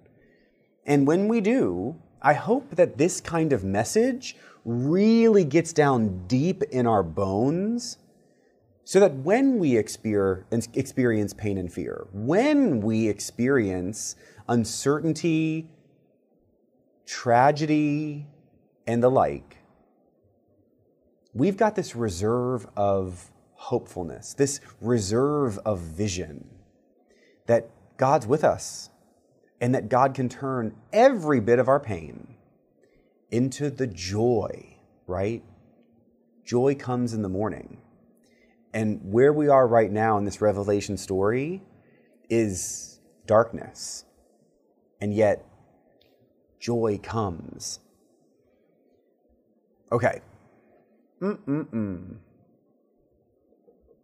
And 0.85 1.07
when 1.07 1.27
we 1.27 1.41
do, 1.41 1.95
I 2.21 2.33
hope 2.33 2.75
that 2.75 2.97
this 2.97 3.21
kind 3.21 3.53
of 3.53 3.63
message 3.63 4.35
really 4.65 5.45
gets 5.45 5.71
down 5.73 6.27
deep 6.27 6.63
in 6.63 6.85
our 6.85 7.03
bones 7.03 7.97
so 8.83 8.99
that 8.99 9.13
when 9.13 9.59
we 9.59 9.77
experience 9.77 11.33
pain 11.33 11.57
and 11.57 11.71
fear, 11.71 12.07
when 12.11 12.81
we 12.81 13.07
experience 13.07 14.15
uncertainty, 14.47 15.69
tragedy, 17.05 18.25
and 18.87 19.03
the 19.03 19.09
like, 19.09 19.57
we've 21.33 21.55
got 21.55 21.75
this 21.75 21.95
reserve 21.95 22.67
of 22.75 23.31
hopefulness, 23.53 24.33
this 24.33 24.59
reserve 24.81 25.59
of 25.59 25.79
vision 25.79 26.49
that 27.45 27.69
God's 27.97 28.25
with 28.25 28.43
us 28.43 28.89
and 29.61 29.75
that 29.75 29.89
God 29.89 30.13
can 30.13 30.29
turn 30.29 30.75
every 30.93 31.39
bit 31.39 31.59
of 31.59 31.67
our 31.67 31.79
pain 31.79 32.35
into 33.31 33.69
the 33.69 33.87
joy, 33.87 34.77
right? 35.07 35.43
Joy 36.45 36.75
comes 36.75 37.13
in 37.13 37.21
the 37.21 37.29
morning. 37.29 37.81
And 38.73 38.99
where 39.03 39.33
we 39.33 39.47
are 39.47 39.67
right 39.67 39.91
now 39.91 40.17
in 40.17 40.25
this 40.25 40.41
Revelation 40.41 40.97
story 40.97 41.63
is 42.29 42.99
darkness. 43.25 44.05
And 45.01 45.13
yet, 45.13 45.45
joy 46.59 46.99
comes. 47.01 47.79
Okay. 49.91 50.21
Mm-mm-mm. 51.21 52.17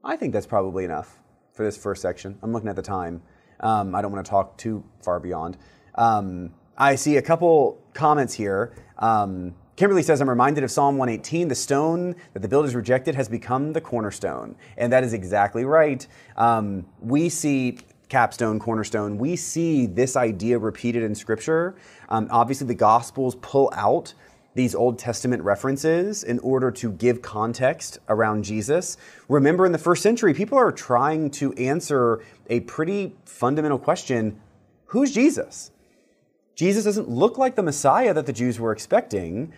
I 0.03 0.15
think 0.15 0.33
that's 0.33 0.47
probably 0.47 0.83
enough 0.83 1.19
for 1.53 1.63
this 1.63 1.77
first 1.77 2.01
section. 2.01 2.37
I'm 2.43 2.51
looking 2.53 2.69
at 2.69 2.75
the 2.75 2.81
time. 2.81 3.21
Um, 3.59 3.95
I 3.95 4.01
don't 4.01 4.11
want 4.11 4.25
to 4.25 4.29
talk 4.29 4.57
too 4.57 4.83
far 5.01 5.19
beyond. 5.19 5.57
Um, 5.95 6.53
I 6.77 6.95
see 6.95 7.17
a 7.17 7.21
couple 7.21 7.81
comments 7.93 8.33
here. 8.33 8.73
Um, 8.99 9.55
Kimberly 9.75 10.03
says, 10.03 10.21
I'm 10.21 10.29
reminded 10.29 10.63
of 10.63 10.71
Psalm 10.71 10.97
118. 10.97 11.47
The 11.47 11.55
stone 11.55 12.15
that 12.33 12.41
the 12.41 12.47
builders 12.47 12.75
rejected 12.75 13.15
has 13.15 13.27
become 13.27 13.73
the 13.73 13.81
cornerstone. 13.81 14.55
And 14.77 14.91
that 14.93 15.03
is 15.03 15.13
exactly 15.13 15.65
right. 15.65 16.05
Um, 16.37 16.85
we 17.01 17.27
see 17.27 17.79
capstone, 18.07 18.59
cornerstone, 18.59 19.17
we 19.17 19.35
see 19.35 19.85
this 19.85 20.15
idea 20.15 20.57
repeated 20.57 21.03
in 21.03 21.15
Scripture. 21.15 21.75
Um, 22.09 22.27
obviously, 22.31 22.67
the 22.67 22.75
Gospels 22.75 23.35
pull 23.41 23.71
out 23.75 24.13
these 24.55 24.73
Old 24.73 24.97
Testament 24.97 25.43
references 25.43 26.23
in 26.23 26.39
order 26.39 26.71
to 26.71 26.91
give 26.91 27.21
context 27.21 27.99
around 28.09 28.43
Jesus. 28.43 28.97
Remember, 29.29 29.65
in 29.65 29.71
the 29.71 29.77
first 29.77 30.01
century, 30.01 30.33
people 30.33 30.57
are 30.57 30.71
trying 30.71 31.29
to 31.31 31.53
answer 31.53 32.23
a 32.49 32.61
pretty 32.61 33.15
fundamental 33.25 33.77
question 33.77 34.41
who's 34.85 35.13
Jesus? 35.13 35.71
Jesus 36.55 36.85
doesn't 36.85 37.09
look 37.09 37.37
like 37.37 37.55
the 37.55 37.63
Messiah 37.63 38.13
that 38.13 38.25
the 38.25 38.33
Jews 38.33 38.59
were 38.59 38.71
expecting, 38.71 39.51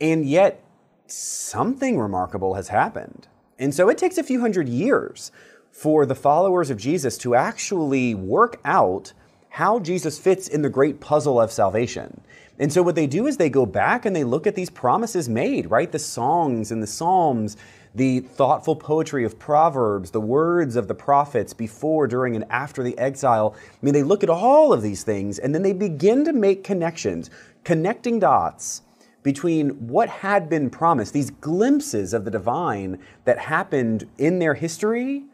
and 0.00 0.26
yet 0.26 0.62
something 1.06 1.98
remarkable 1.98 2.54
has 2.54 2.68
happened. 2.68 3.28
And 3.60 3.72
so 3.72 3.88
it 3.88 3.96
takes 3.96 4.18
a 4.18 4.24
few 4.24 4.40
hundred 4.40 4.68
years 4.68 5.30
for 5.70 6.04
the 6.04 6.16
followers 6.16 6.68
of 6.68 6.78
Jesus 6.78 7.16
to 7.18 7.36
actually 7.36 8.14
work 8.14 8.60
out 8.64 9.12
how 9.50 9.78
Jesus 9.78 10.18
fits 10.18 10.48
in 10.48 10.62
the 10.62 10.68
great 10.68 11.00
puzzle 11.00 11.40
of 11.40 11.52
salvation. 11.52 12.20
And 12.58 12.72
so 12.72 12.82
what 12.82 12.94
they 12.94 13.06
do 13.06 13.26
is 13.26 13.36
they 13.36 13.50
go 13.50 13.66
back 13.66 14.06
and 14.06 14.16
they 14.16 14.24
look 14.24 14.46
at 14.46 14.54
these 14.54 14.70
promises 14.70 15.28
made, 15.28 15.70
right? 15.70 15.90
The 15.90 15.98
songs 15.98 16.72
and 16.72 16.82
the 16.82 16.86
Psalms, 16.86 17.56
the 17.94 18.20
thoughtful 18.20 18.76
poetry 18.76 19.24
of 19.24 19.38
Proverbs, 19.38 20.10
the 20.10 20.20
words 20.20 20.76
of 20.76 20.88
the 20.88 20.94
prophets 20.94 21.52
before, 21.52 22.06
during, 22.06 22.34
and 22.34 22.44
after 22.50 22.82
the 22.82 22.96
exile. 22.98 23.54
I 23.70 23.76
mean, 23.82 23.94
they 23.94 24.02
look 24.02 24.22
at 24.22 24.30
all 24.30 24.72
of 24.72 24.82
these 24.82 25.02
things 25.02 25.38
and 25.38 25.54
then 25.54 25.62
they 25.62 25.72
begin 25.72 26.24
to 26.24 26.32
make 26.32 26.64
connections, 26.64 27.30
connecting 27.64 28.18
dots 28.18 28.82
between 29.22 29.70
what 29.88 30.08
had 30.08 30.48
been 30.48 30.70
promised, 30.70 31.12
these 31.12 31.30
glimpses 31.30 32.14
of 32.14 32.24
the 32.24 32.30
divine 32.30 32.98
that 33.24 33.38
happened 33.38 34.08
in 34.18 34.38
their 34.38 34.54
history, 34.54 35.24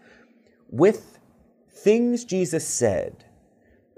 with 0.71 1.19
things 1.69 2.25
Jesus 2.25 2.67
said, 2.67 3.25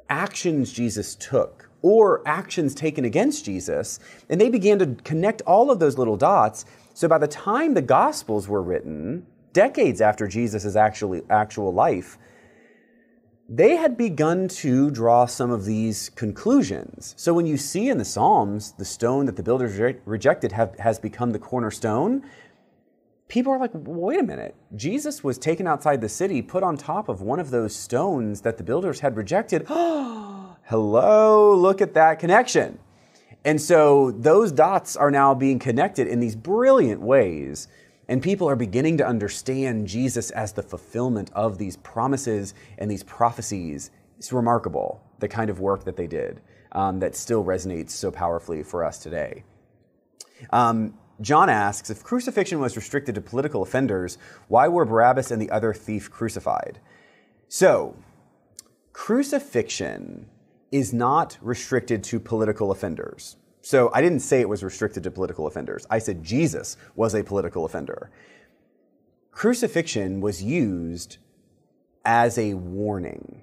actions 0.09 0.73
Jesus 0.73 1.15
took, 1.15 1.64
or 1.85 2.27
actions 2.27 2.75
taken 2.75 3.05
against 3.05 3.45
Jesus. 3.45 4.01
And 4.31 4.41
they 4.41 4.49
began 4.49 4.79
to 4.79 4.97
connect 5.05 5.43
all 5.43 5.71
of 5.71 5.81
those 5.81 5.99
little 5.99 6.17
dots. 6.17 6.65
So 6.95 7.09
by 7.09 7.19
the 7.19 7.29
time 7.29 7.75
the 7.75 7.83
Gospels 7.83 8.49
were 8.49 8.63
written, 8.63 9.27
decades 9.53 10.01
after 10.01 10.27
Jesus' 10.27 10.77
actually, 10.77 11.21
actual 11.29 11.75
life, 11.75 12.17
they 13.51 13.77
had 13.77 13.99
begun 13.99 14.49
to 14.49 14.91
draw 14.91 15.27
some 15.27 15.51
of 15.51 15.67
these 15.67 16.09
conclusions. 16.09 17.15
So 17.19 17.35
when 17.35 17.45
you 17.45 17.59
see 17.59 17.91
in 17.91 17.99
the 17.99 18.05
Psalms 18.07 18.73
the 18.79 18.87
stone 18.87 19.27
that 19.27 19.37
the 19.37 19.43
builders 19.43 19.77
re- 19.77 19.97
rejected 20.07 20.53
have, 20.53 20.79
has 20.79 20.99
become 20.99 21.33
the 21.33 21.39
cornerstone, 21.39 22.23
people 23.29 23.53
are 23.53 23.59
like, 23.59 23.73
wait 23.75 24.21
a 24.21 24.23
minute. 24.23 24.55
Jesus 24.75 25.23
was 25.23 25.37
taken 25.37 25.67
outside 25.67 26.01
the 26.01 26.09
city, 26.09 26.41
put 26.41 26.63
on 26.63 26.79
top 26.79 27.11
of 27.11 27.21
one 27.21 27.41
of 27.41 27.51
those 27.51 27.77
stones 27.77 28.41
that 28.41 28.57
the 28.57 28.65
builders 28.65 29.01
had 29.01 29.19
rejected. 29.19 29.67
Hello, 30.67 31.55
look 31.55 31.83
at 31.83 31.93
that 31.93 32.19
connection. 32.19 32.79
And 33.45 33.61
so 33.61 34.13
those 34.13 34.51
dots 34.51 34.97
are 34.97 35.11
now 35.11 35.35
being 35.35 35.59
connected 35.59 36.07
in 36.07 36.21
these 36.21 36.35
brilliant 36.35 37.03
ways. 37.03 37.69
And 38.09 38.23
people 38.23 38.49
are 38.49 38.57
beginning 38.57 38.97
to 38.99 39.07
understand 39.07 39.87
Jesus 39.87 40.31
as 40.31 40.55
the 40.55 40.63
fulfillment 40.63 41.31
of 41.35 41.59
these 41.59 41.77
promises 41.77 42.55
and 42.79 42.91
these 42.91 43.03
prophecies. 43.03 43.91
It's 44.17 44.33
remarkable, 44.33 45.03
the 45.19 45.29
kind 45.29 45.51
of 45.51 45.61
work 45.61 45.85
that 45.85 45.97
they 45.97 46.07
did 46.07 46.41
um, 46.73 46.99
that 47.01 47.15
still 47.15 47.45
resonates 47.45 47.91
so 47.91 48.11
powerfully 48.11 48.63
for 48.63 48.85
us 48.85 48.99
today. 48.99 49.45
Um, 50.49 50.99
John 51.21 51.51
asks 51.51 51.91
If 51.91 52.03
crucifixion 52.03 52.59
was 52.59 52.75
restricted 52.75 53.17
to 53.17 53.21
political 53.21 53.61
offenders, 53.61 54.17
why 54.49 54.69
were 54.69 54.87
Barabbas 54.87 55.31
and 55.31 55.43
the 55.43 55.51
other 55.51 55.75
thief 55.75 56.11
crucified? 56.11 56.81
So, 57.49 57.97
crucifixion 58.95 60.31
is 60.75 60.93
not 60.93 61.39
restricted 61.41 62.03
to 62.03 62.19
political 62.19 62.73
offenders. 62.73 63.37
So 63.63 63.93
I 63.95 64.03
didn't 64.03 64.21
say 64.21 64.41
it 64.41 64.49
was 64.49 64.65
restricted 64.65 65.05
to 65.05 65.11
political 65.13 65.47
offenders. 65.47 65.87
I 65.89 66.01
said 66.01 66.25
Jesus 66.25 66.77
was 66.97 67.15
a 67.15 67.23
political 67.23 67.65
offender. 67.65 68.11
Crucifixion 69.31 70.21
was 70.21 70.43
used 70.43 71.19
as 72.05 72.39
a 72.39 72.55
warning. 72.55 73.43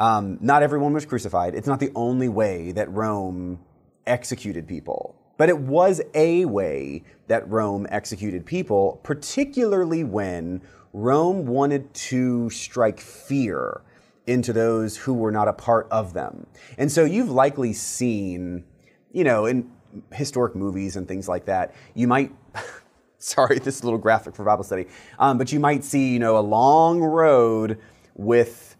Um, 0.00 0.38
not 0.40 0.64
everyone 0.64 0.92
was 0.92 1.06
crucified. 1.06 1.54
It's 1.54 1.68
not 1.68 1.78
the 1.78 1.92
only 1.94 2.28
way 2.28 2.72
that 2.72 2.90
Rome 2.90 3.60
executed 4.04 4.66
people, 4.66 5.14
but 5.36 5.48
it 5.48 5.58
was 5.58 6.02
a 6.14 6.46
way 6.46 7.04
that 7.28 7.48
Rome 7.48 7.86
executed 7.90 8.44
people, 8.44 8.98
particularly 9.04 10.02
when 10.02 10.62
Rome 10.92 11.46
wanted 11.46 11.94
to 11.94 12.50
strike 12.50 12.98
fear 12.98 13.82
into 14.26 14.52
those 14.52 14.96
who 14.96 15.14
were 15.14 15.30
not 15.30 15.48
a 15.48 15.52
part 15.52 15.86
of 15.90 16.12
them. 16.12 16.46
And 16.78 16.90
so 16.90 17.04
you've 17.04 17.30
likely 17.30 17.72
seen, 17.72 18.64
you 19.12 19.24
know, 19.24 19.46
in 19.46 19.70
historic 20.12 20.54
movies 20.54 20.96
and 20.96 21.06
things 21.06 21.28
like 21.28 21.46
that, 21.46 21.74
you 21.94 22.08
might. 22.08 22.32
sorry, 23.18 23.58
this 23.58 23.76
is 23.76 23.82
a 23.82 23.84
little 23.84 23.98
graphic 23.98 24.36
for 24.36 24.44
Bible 24.44 24.62
study, 24.62 24.86
um, 25.18 25.38
but 25.38 25.50
you 25.50 25.58
might 25.58 25.82
see, 25.82 26.12
you 26.12 26.18
know, 26.18 26.38
a 26.38 26.40
long 26.40 27.00
road 27.00 27.78
with 28.14 28.76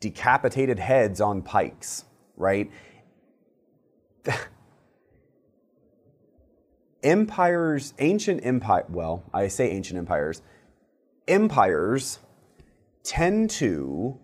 decapitated 0.00 0.78
heads 0.78 1.20
on 1.20 1.42
pikes, 1.42 2.04
right? 2.36 2.70
empires, 7.02 7.94
ancient 7.98 8.44
empire, 8.44 8.84
well, 8.88 9.24
I 9.32 9.48
say 9.48 9.70
ancient 9.70 9.98
empires, 9.98 10.42
empires 11.26 12.18
tend 13.02 13.50
to 13.50 14.18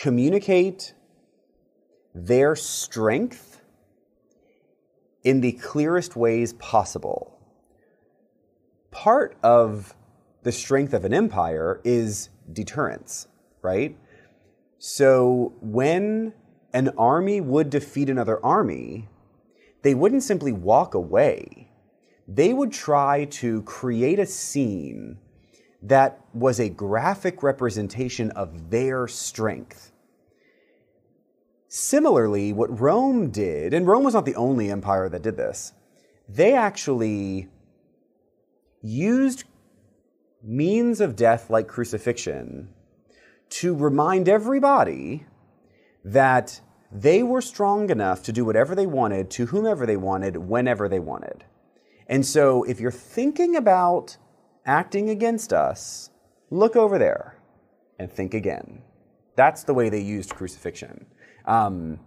communicate 0.00 0.94
their 2.14 2.56
strength 2.56 3.60
in 5.22 5.42
the 5.42 5.52
clearest 5.52 6.16
ways 6.16 6.54
possible. 6.54 7.38
Part 8.90 9.36
of 9.42 9.94
the 10.42 10.52
strength 10.52 10.94
of 10.94 11.04
an 11.04 11.12
empire 11.12 11.82
is 11.84 12.30
deterrence, 12.50 13.28
right? 13.60 13.94
So 14.78 15.52
when 15.60 16.32
an 16.72 16.88
army 16.96 17.42
would 17.42 17.68
defeat 17.68 18.08
another 18.08 18.42
army, 18.42 19.06
they 19.82 19.94
wouldn't 19.94 20.22
simply 20.22 20.52
walk 20.52 20.94
away. 20.94 21.70
They 22.26 22.54
would 22.54 22.72
try 22.72 23.26
to 23.26 23.60
create 23.64 24.18
a 24.18 24.24
scene 24.24 25.18
that 25.82 26.20
was 26.34 26.60
a 26.60 26.68
graphic 26.68 27.42
representation 27.42 28.30
of 28.30 28.70
their 28.70 29.06
strength. 29.08 29.89
Similarly, 31.72 32.52
what 32.52 32.80
Rome 32.80 33.30
did, 33.30 33.72
and 33.72 33.86
Rome 33.86 34.02
was 34.02 34.14
not 34.14 34.24
the 34.24 34.34
only 34.34 34.72
empire 34.72 35.08
that 35.08 35.22
did 35.22 35.36
this, 35.36 35.72
they 36.28 36.52
actually 36.52 37.48
used 38.82 39.44
means 40.42 41.00
of 41.00 41.14
death 41.14 41.48
like 41.48 41.68
crucifixion 41.68 42.70
to 43.50 43.72
remind 43.76 44.28
everybody 44.28 45.26
that 46.04 46.60
they 46.90 47.22
were 47.22 47.40
strong 47.40 47.88
enough 47.88 48.24
to 48.24 48.32
do 48.32 48.44
whatever 48.44 48.74
they 48.74 48.86
wanted 48.86 49.30
to 49.30 49.46
whomever 49.46 49.86
they 49.86 49.96
wanted 49.96 50.36
whenever 50.38 50.88
they 50.88 50.98
wanted. 50.98 51.44
And 52.08 52.26
so 52.26 52.64
if 52.64 52.80
you're 52.80 52.90
thinking 52.90 53.54
about 53.54 54.16
acting 54.66 55.08
against 55.08 55.52
us, 55.52 56.10
look 56.50 56.74
over 56.74 56.98
there 56.98 57.38
and 58.00 58.10
think 58.10 58.34
again. 58.34 58.82
That's 59.36 59.62
the 59.62 59.74
way 59.74 59.88
they 59.88 60.00
used 60.00 60.34
crucifixion. 60.34 61.06
Um, 61.44 61.98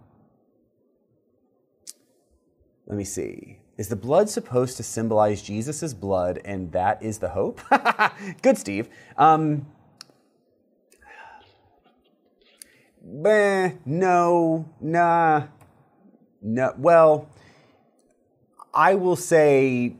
let 2.86 2.96
me 2.96 3.04
see. 3.04 3.58
Is 3.76 3.88
the 3.88 3.96
blood 3.96 4.28
supposed 4.28 4.76
to 4.76 4.82
symbolize 4.82 5.42
Jesus' 5.42 5.94
blood 5.94 6.40
and 6.44 6.70
that 6.72 7.02
is 7.02 7.18
the 7.18 7.30
hope? 7.30 7.60
Good, 8.42 8.56
Steve. 8.56 8.88
Um, 9.16 9.66
Meh, 13.06 13.72
no, 13.84 14.68
nah, 14.80 15.48
no. 16.40 16.74
Well, 16.78 17.28
I 18.72 18.94
will 18.94 19.16
say 19.16 19.96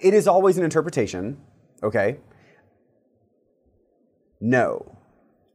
it 0.00 0.14
is 0.14 0.26
always 0.26 0.56
an 0.56 0.64
interpretation, 0.64 1.38
okay? 1.82 2.18
No. 4.40 4.96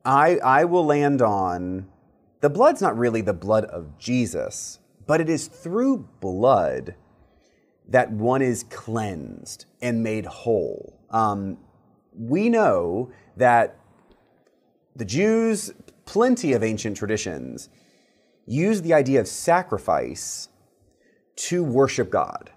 I, 0.04 0.38
I 0.38 0.66
will 0.66 0.86
land 0.86 1.24
on 1.24 1.88
the 2.46 2.50
blood's 2.52 2.80
not 2.80 2.96
really 2.96 3.22
the 3.22 3.34
blood 3.34 3.66
of 3.66 3.98
Jesus, 3.98 4.78
but 5.08 5.20
it 5.20 5.32
is 5.32 5.48
through 5.48 6.08
blood 6.20 6.94
that 7.90 8.12
one 8.12 8.44
is 8.44 8.62
cleansed 8.70 9.66
and 9.82 10.04
made 10.04 10.28
whole. 10.28 11.02
Um, 11.10 11.58
we 12.16 12.50
know 12.50 13.12
that 13.36 13.80
the 14.96 15.06
Jews 15.06 15.74
plenty 16.06 16.54
of 16.54 16.62
ancient 16.62 16.98
traditions 16.98 17.68
use 18.46 18.84
the 18.84 18.94
idea 18.94 19.20
of 19.20 19.28
sacrifice 19.28 20.50
to 21.48 21.64
worship 21.64 22.12
God. 22.12 22.52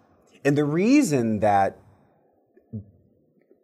And 0.44 0.54
the 0.54 0.66
reason 0.66 1.40
that 1.40 1.78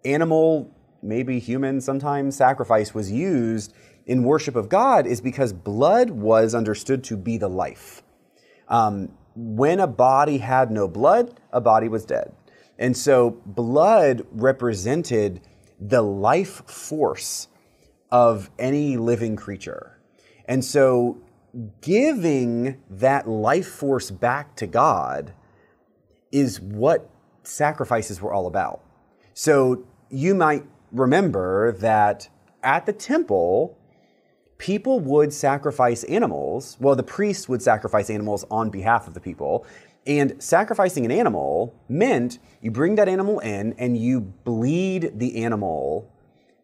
animal, 0.06 0.74
maybe 1.02 1.38
human 1.38 1.82
sometimes, 1.82 2.34
sacrifice 2.34 2.94
was 2.94 3.12
used 3.12 3.74
in 4.07 4.24
worship 4.24 4.57
of 4.57 4.68
God 4.68 5.07
is 5.07 5.20
because 5.20 5.52
blood 5.52 6.11
was 6.11 6.55
understood 6.55 7.05
to 7.05 7.16
be 7.16 7.38
the 7.38 7.48
life. 7.48 8.02
Um, 8.68 9.12
when 9.34 9.80
a 9.80 9.86
body 9.86 10.38
had 10.38 10.70
no 10.70 10.88
blood, 10.88 11.40
a 11.52 11.61
body 11.61 11.88
was 11.88 12.05
dead. 12.05 12.32
And 12.78 12.96
so 12.96 13.38
blood 13.46 14.26
represented 14.30 15.40
the 15.80 16.02
life 16.02 16.68
force 16.68 17.48
of 18.11 18.50
any 18.59 18.96
living 18.96 19.36
creature. 19.36 19.98
And 20.46 20.64
so 20.64 21.18
giving 21.80 22.82
that 22.90 23.28
life 23.28 23.68
force 23.68 24.11
back 24.11 24.57
to 24.57 24.66
God 24.66 25.32
is 26.32 26.61
what 26.61 27.09
sacrifices 27.42 28.20
were 28.20 28.32
all 28.32 28.46
about. 28.46 28.82
So 29.34 29.84
you 30.11 30.34
might 30.34 30.64
remember 30.90 31.72
that 31.72 32.28
at 32.62 32.86
the 32.86 32.92
temple, 32.92 33.78
people 34.64 34.98
would 34.98 35.30
sacrifice 35.30 36.04
animals. 36.04 36.78
Well, 36.80 36.96
the 36.96 37.02
priests 37.02 37.50
would 37.50 37.60
sacrifice 37.60 38.08
animals 38.08 38.46
on 38.50 38.70
behalf 38.70 39.06
of 39.06 39.12
the 39.12 39.20
people. 39.20 39.66
And 40.06 40.42
sacrificing 40.42 41.04
an 41.04 41.10
animal 41.10 41.78
meant 41.86 42.38
you 42.62 42.70
bring 42.70 42.94
that 42.94 43.06
animal 43.06 43.40
in 43.40 43.74
and 43.74 43.94
you 43.94 44.22
bleed 44.22 45.18
the 45.18 45.44
animal 45.44 46.10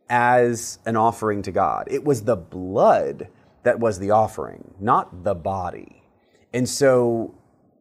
as 0.08 0.78
an 0.86 0.96
offering 0.96 1.42
to 1.42 1.52
God. 1.52 1.88
It 1.90 2.02
was 2.02 2.22
the 2.22 2.36
blood 2.36 3.28
that 3.64 3.78
was 3.78 3.98
the 3.98 4.12
offering, 4.12 4.72
not 4.80 5.22
the 5.22 5.34
body. 5.34 6.02
And 6.54 6.66
so, 6.66 7.34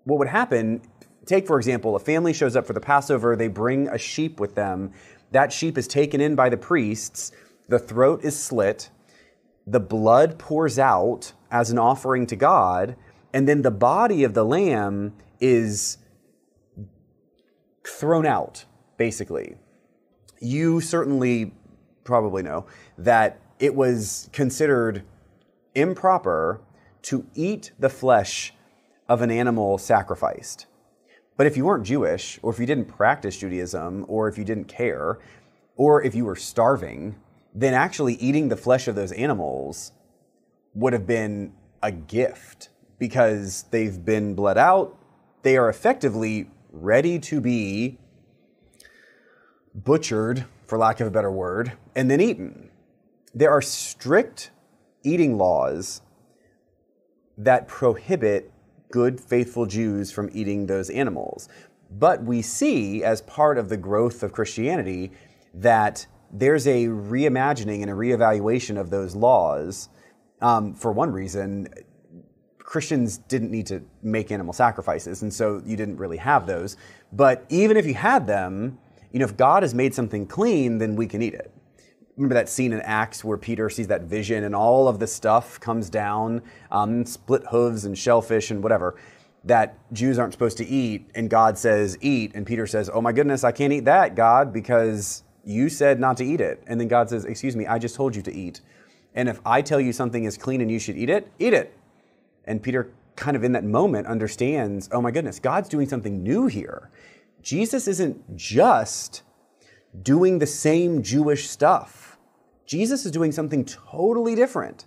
what 0.03 0.19
would 0.19 0.27
happen? 0.27 0.81
Take, 1.27 1.47
for 1.47 1.55
example, 1.57 1.95
a 1.95 1.99
family 1.99 2.33
shows 2.33 2.57
up 2.57 2.67
for 2.67 2.73
the 2.73 2.81
Passover, 2.81 3.37
they 3.37 3.47
bring 3.47 3.87
a 3.87 3.97
sheep 3.97 4.41
with 4.41 4.55
them. 4.55 4.91
That 5.31 5.53
sheep 5.53 5.77
is 5.77 5.87
taken 5.87 6.19
in 6.19 6.35
by 6.35 6.49
the 6.49 6.57
priests, 6.57 7.31
the 7.69 7.79
throat 7.79 8.25
is 8.25 8.37
slit, 8.37 8.89
the 9.69 9.79
blood 9.79 10.39
pours 10.39 10.79
out 10.79 11.33
as 11.51 11.71
an 11.71 11.77
offering 11.77 12.25
to 12.27 12.35
God, 12.35 12.95
and 13.33 13.47
then 13.47 13.61
the 13.61 13.71
body 13.71 14.23
of 14.23 14.33
the 14.33 14.45
lamb 14.45 15.13
is 15.39 15.97
thrown 17.85 18.25
out, 18.25 18.65
basically. 18.97 19.55
You 20.39 20.81
certainly 20.81 21.53
probably 22.09 22.41
know, 22.41 22.65
that 22.97 23.39
it 23.59 23.75
was 23.75 24.29
considered 24.33 25.03
improper 25.75 26.59
to 27.03 27.25
eat 27.35 27.71
the 27.77 27.89
flesh 27.89 28.53
of 29.07 29.21
an 29.21 29.29
animal 29.29 29.77
sacrificed. 29.77 30.65
But 31.37 31.45
if 31.47 31.55
you 31.55 31.65
weren't 31.65 31.85
Jewish, 31.85 32.39
or 32.41 32.51
if 32.51 32.59
you 32.59 32.65
didn't 32.65 32.85
practice 32.85 33.37
Judaism, 33.37 34.05
or 34.07 34.27
if 34.27 34.37
you 34.37 34.43
didn't 34.43 34.65
care, 34.65 35.19
or 35.77 36.01
if 36.01 36.15
you 36.15 36.25
were 36.25 36.35
starving, 36.35 37.15
then 37.53 37.73
actually 37.73 38.13
eating 38.15 38.49
the 38.49 38.57
flesh 38.57 38.87
of 38.87 38.95
those 38.95 39.11
animals 39.11 39.91
would 40.73 40.93
have 40.93 41.07
been 41.07 41.53
a 41.81 41.91
gift 41.91 42.69
because 42.97 43.65
they've 43.71 44.03
been 44.03 44.35
bled 44.35 44.57
out. 44.57 44.97
They 45.41 45.57
are 45.57 45.69
effectively 45.69 46.49
ready 46.71 47.17
to 47.19 47.41
be 47.41 47.97
butchered 49.73 50.45
for 50.67 50.77
lack 50.77 50.99
of 50.99 51.07
a 51.07 51.11
better 51.11 51.31
word, 51.31 51.73
and 51.95 52.11
then 52.11 52.21
eaten. 52.21 52.69
There 53.33 53.49
are 53.49 53.61
strict 53.61 54.51
eating 55.03 55.37
laws 55.37 56.01
that 57.37 57.67
prohibit 57.67 58.51
good, 58.91 59.19
faithful 59.19 59.65
Jews 59.65 60.11
from 60.11 60.29
eating 60.33 60.67
those 60.67 60.89
animals. 60.89 61.49
But 61.91 62.23
we 62.23 62.41
see, 62.41 63.03
as 63.03 63.21
part 63.23 63.57
of 63.57 63.69
the 63.69 63.77
growth 63.77 64.21
of 64.21 64.31
Christianity, 64.31 65.11
that 65.53 66.05
there's 66.31 66.67
a 66.67 66.85
reimagining 66.85 67.81
and 67.81 67.89
a 67.89 67.93
reevaluation 67.93 68.79
of 68.79 68.89
those 68.89 69.15
laws. 69.15 69.89
Um, 70.41 70.73
for 70.73 70.91
one 70.91 71.11
reason, 71.11 71.67
Christians 72.59 73.17
didn't 73.17 73.51
need 73.51 73.65
to 73.67 73.81
make 74.03 74.31
animal 74.31 74.53
sacrifices, 74.53 75.23
and 75.23 75.33
so 75.33 75.61
you 75.65 75.75
didn't 75.75 75.97
really 75.97 76.17
have 76.17 76.45
those. 76.45 76.77
But 77.11 77.45
even 77.49 77.77
if 77.77 77.85
you 77.85 77.95
had 77.95 78.27
them, 78.27 78.77
you 79.11 79.19
know, 79.19 79.25
if 79.25 79.35
God 79.35 79.63
has 79.63 79.73
made 79.73 79.93
something 79.95 80.27
clean, 80.27 80.77
then 80.77 80.95
we 80.95 81.07
can 81.07 81.21
eat 81.21 81.33
it. 81.33 81.51
Remember 82.15 82.35
that 82.35 82.49
scene 82.49 82.73
in 82.73 82.81
Acts 82.81 83.23
where 83.23 83.37
Peter 83.37 83.69
sees 83.69 83.87
that 83.87 84.03
vision 84.03 84.43
and 84.43 84.53
all 84.53 84.87
of 84.87 84.99
the 84.99 85.07
stuff 85.07 85.59
comes 85.59 85.89
down, 85.89 86.43
um, 86.69 87.05
split 87.05 87.43
hooves 87.49 87.85
and 87.85 87.97
shellfish 87.97 88.51
and 88.51 88.61
whatever, 88.61 88.97
that 89.45 89.77
Jews 89.93 90.19
aren't 90.19 90.33
supposed 90.33 90.57
to 90.57 90.67
eat, 90.67 91.09
and 91.15 91.29
God 91.29 91.57
says, 91.57 91.97
eat. 92.01 92.33
And 92.35 92.45
Peter 92.45 92.67
says, 92.67 92.89
oh 92.93 93.01
my 93.01 93.13
goodness, 93.13 93.43
I 93.43 93.51
can't 93.51 93.73
eat 93.73 93.85
that, 93.85 94.15
God, 94.15 94.53
because 94.53 95.23
you 95.43 95.69
said 95.69 95.99
not 95.99 96.17
to 96.17 96.25
eat 96.25 96.41
it. 96.41 96.63
And 96.67 96.79
then 96.79 96.87
God 96.87 97.09
says, 97.09 97.25
excuse 97.25 97.55
me, 97.55 97.65
I 97.65 97.79
just 97.79 97.95
told 97.95 98.15
you 98.15 98.21
to 98.23 98.33
eat. 98.33 98.61
And 99.13 99.27
if 99.27 99.41
I 99.45 99.61
tell 99.61 99.79
you 99.79 99.91
something 99.91 100.23
is 100.23 100.37
clean 100.37 100.61
and 100.61 100.69
you 100.69 100.79
should 100.79 100.97
eat 100.97 101.09
it, 101.09 101.31
eat 101.39 101.53
it. 101.53 101.75
And 102.45 102.61
Peter 102.61 102.91
kind 103.15 103.35
of 103.35 103.43
in 103.43 103.51
that 103.51 103.63
moment 103.63 104.07
understands, 104.07 104.89
oh 104.91 105.01
my 105.01 105.11
goodness, 105.11 105.39
God's 105.39 105.69
doing 105.69 105.87
something 105.87 106.23
new 106.23 106.47
here. 106.47 106.89
Jesus 107.41 107.87
isn't 107.87 108.35
just 108.37 109.23
doing 110.01 110.39
the 110.39 110.45
same 110.45 111.03
Jewish 111.03 111.49
stuff. 111.49 112.17
Jesus 112.65 113.05
is 113.05 113.11
doing 113.11 113.31
something 113.31 113.65
totally 113.65 114.35
different. 114.35 114.85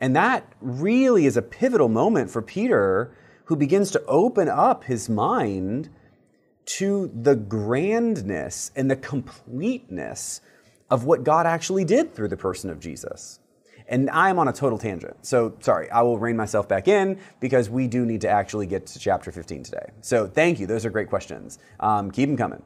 And 0.00 0.16
that 0.16 0.52
really 0.60 1.26
is 1.26 1.36
a 1.36 1.42
pivotal 1.42 1.88
moment 1.88 2.30
for 2.30 2.42
Peter, 2.42 3.14
who 3.44 3.56
begins 3.56 3.90
to 3.92 4.04
open 4.06 4.48
up 4.48 4.84
his 4.84 5.08
mind 5.08 5.90
to 6.78 7.10
the 7.20 7.34
grandness 7.34 8.70
and 8.76 8.88
the 8.88 8.96
completeness 8.96 10.40
of 10.88 11.04
what 11.04 11.24
God 11.24 11.44
actually 11.44 11.84
did 11.84 12.14
through 12.14 12.28
the 12.28 12.36
person 12.36 12.70
of 12.70 12.78
Jesus. 12.78 13.40
And 13.88 14.08
I'm 14.10 14.38
on 14.38 14.46
a 14.46 14.52
total 14.52 14.78
tangent. 14.78 15.26
So, 15.26 15.56
sorry, 15.60 15.90
I 15.90 16.02
will 16.02 16.16
rein 16.16 16.36
myself 16.36 16.68
back 16.68 16.86
in 16.86 17.18
because 17.40 17.68
we 17.68 17.88
do 17.88 18.06
need 18.06 18.20
to 18.20 18.28
actually 18.28 18.66
get 18.66 18.86
to 18.86 19.00
chapter 19.00 19.32
15 19.32 19.64
today. 19.64 19.90
So, 20.00 20.28
thank 20.28 20.60
you. 20.60 20.68
Those 20.68 20.86
are 20.86 20.90
great 20.90 21.08
questions. 21.08 21.58
Um, 21.80 22.12
keep 22.12 22.28
them 22.28 22.36
coming. 22.36 22.62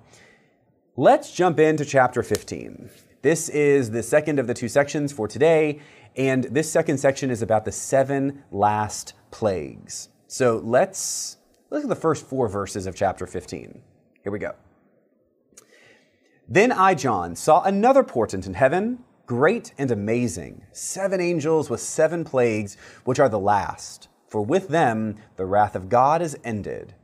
Let's 0.96 1.32
jump 1.32 1.58
into 1.58 1.86
chapter 1.86 2.22
15. 2.22 2.90
This 3.22 3.48
is 3.48 3.90
the 3.90 4.02
second 4.02 4.38
of 4.38 4.46
the 4.46 4.54
two 4.54 4.68
sections 4.68 5.12
for 5.12 5.26
today. 5.26 5.80
And 6.14 6.44
this 6.44 6.70
second 6.70 6.98
section 6.98 7.30
is 7.30 7.40
about 7.40 7.64
the 7.64 7.72
seven 7.72 8.44
last 8.50 9.14
plagues. 9.30 10.10
So, 10.26 10.60
let's 10.62 11.38
look 11.70 11.84
at 11.84 11.88
the 11.88 11.96
first 11.96 12.26
four 12.26 12.48
verses 12.48 12.86
of 12.86 12.94
chapter 12.94 13.26
15. 13.26 13.80
Here 14.24 14.32
we 14.32 14.40
go. 14.40 14.54
Then 16.48 16.72
I, 16.72 16.94
John, 16.94 17.36
saw 17.36 17.62
another 17.62 18.02
portent 18.02 18.46
in 18.46 18.54
heaven 18.54 19.04
great 19.26 19.72
and 19.78 19.90
amazing, 19.90 20.66
seven 20.72 21.20
angels 21.20 21.70
with 21.70 21.80
seven 21.80 22.24
plagues, 22.24 22.76
which 23.04 23.18
are 23.18 23.28
the 23.28 23.38
last, 23.38 24.08
for 24.28 24.44
with 24.44 24.68
them 24.68 25.16
the 25.36 25.46
wrath 25.46 25.74
of 25.74 25.88
God 25.88 26.20
is 26.20 26.36
ended. 26.44 26.94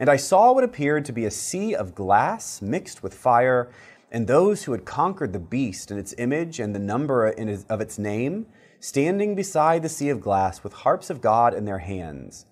And 0.00 0.08
I 0.08 0.16
saw 0.16 0.52
what 0.52 0.64
appeared 0.64 1.04
to 1.04 1.12
be 1.12 1.24
a 1.24 1.30
sea 1.30 1.74
of 1.74 1.94
glass 1.94 2.60
mixed 2.60 3.02
with 3.02 3.14
fire, 3.14 3.70
and 4.10 4.26
those 4.26 4.64
who 4.64 4.72
had 4.72 4.84
conquered 4.84 5.32
the 5.32 5.38
beast 5.38 5.90
and 5.90 6.00
its 6.00 6.14
image 6.18 6.58
and 6.58 6.74
the 6.74 6.80
number 6.80 7.26
of 7.28 7.80
its 7.80 7.98
name, 7.98 8.46
standing 8.80 9.36
beside 9.36 9.82
the 9.82 9.88
sea 9.88 10.08
of 10.08 10.20
glass 10.20 10.64
with 10.64 10.72
harps 10.72 11.08
of 11.10 11.20
God 11.20 11.54
in 11.54 11.64
their 11.64 11.78
hands. 11.78 12.46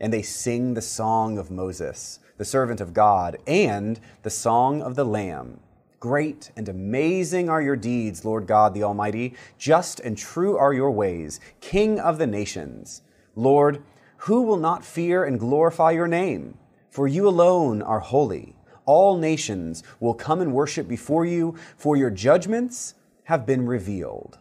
And 0.00 0.12
they 0.12 0.22
sing 0.22 0.74
the 0.74 0.82
song 0.82 1.36
of 1.38 1.50
Moses, 1.50 2.18
the 2.36 2.44
servant 2.44 2.80
of 2.80 2.92
God, 2.92 3.36
and 3.46 4.00
the 4.22 4.30
song 4.30 4.82
of 4.82 4.94
the 4.94 5.04
Lamb. 5.04 5.60
Great 6.00 6.50
and 6.56 6.68
amazing 6.68 7.48
are 7.48 7.62
your 7.62 7.76
deeds, 7.76 8.24
Lord 8.24 8.46
God 8.46 8.74
the 8.74 8.82
Almighty. 8.82 9.34
Just 9.56 10.00
and 10.00 10.18
true 10.18 10.56
are 10.56 10.74
your 10.74 10.90
ways, 10.90 11.40
King 11.60 11.98
of 11.98 12.18
the 12.18 12.26
nations. 12.26 13.02
Lord, 13.34 13.82
Who 14.18 14.42
will 14.42 14.58
not 14.58 14.84
fear 14.84 15.24
and 15.24 15.40
glorify 15.40 15.92
your 15.92 16.08
name? 16.08 16.58
For 16.90 17.08
you 17.08 17.28
alone 17.28 17.82
are 17.82 18.00
holy. 18.00 18.54
All 18.86 19.16
nations 19.16 19.82
will 20.00 20.14
come 20.14 20.40
and 20.40 20.52
worship 20.52 20.86
before 20.86 21.24
you, 21.24 21.56
for 21.76 21.96
your 21.96 22.10
judgments 22.10 22.94
have 23.24 23.46
been 23.46 23.66
revealed. 23.66 24.38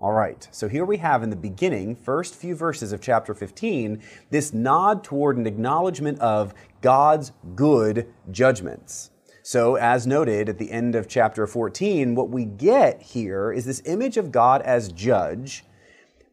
All 0.00 0.12
right, 0.12 0.48
so 0.50 0.66
here 0.66 0.86
we 0.86 0.96
have 0.96 1.22
in 1.22 1.28
the 1.28 1.36
beginning, 1.36 1.94
first 1.94 2.34
few 2.34 2.54
verses 2.54 2.90
of 2.90 3.02
chapter 3.02 3.34
15, 3.34 4.00
this 4.30 4.54
nod 4.54 5.04
toward 5.04 5.36
an 5.36 5.46
acknowledgement 5.46 6.18
of 6.20 6.54
God's 6.80 7.32
good 7.54 8.08
judgments. 8.30 9.10
So, 9.42 9.74
as 9.74 10.06
noted 10.06 10.48
at 10.48 10.56
the 10.56 10.70
end 10.70 10.94
of 10.94 11.06
chapter 11.06 11.46
14, 11.46 12.14
what 12.14 12.30
we 12.30 12.46
get 12.46 13.02
here 13.02 13.52
is 13.52 13.66
this 13.66 13.82
image 13.84 14.16
of 14.16 14.32
God 14.32 14.62
as 14.62 14.90
judge, 14.90 15.66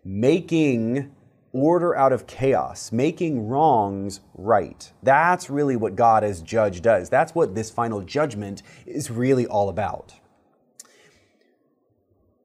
making 0.05 1.13
order 1.51 1.93
out 1.93 2.13
of 2.13 2.26
chaos, 2.26 2.93
making 2.93 3.49
wrongs 3.49 4.22
right. 4.34 4.93
That's 5.03 5.49
really 5.49 5.76
what 5.76 5.97
God 5.97 6.24
as 6.24 6.41
judge 6.41 6.82
does. 6.82 7.09
That's 7.09 7.36
what 7.36 7.53
this 7.53 7.70
final 7.70 7.99
judgment 7.99 8.63
is 8.86 9.11
really 9.11 9.45
all 9.45 9.68
about. 9.68 10.13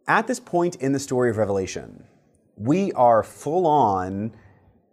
At 0.08 0.26
this 0.26 0.40
point 0.40 0.76
in 0.76 0.92
the 0.92 0.98
story 0.98 1.30
of 1.30 1.36
Revelation, 1.36 2.04
we 2.56 2.92
are 2.92 3.22
full 3.22 3.66
on. 3.66 4.32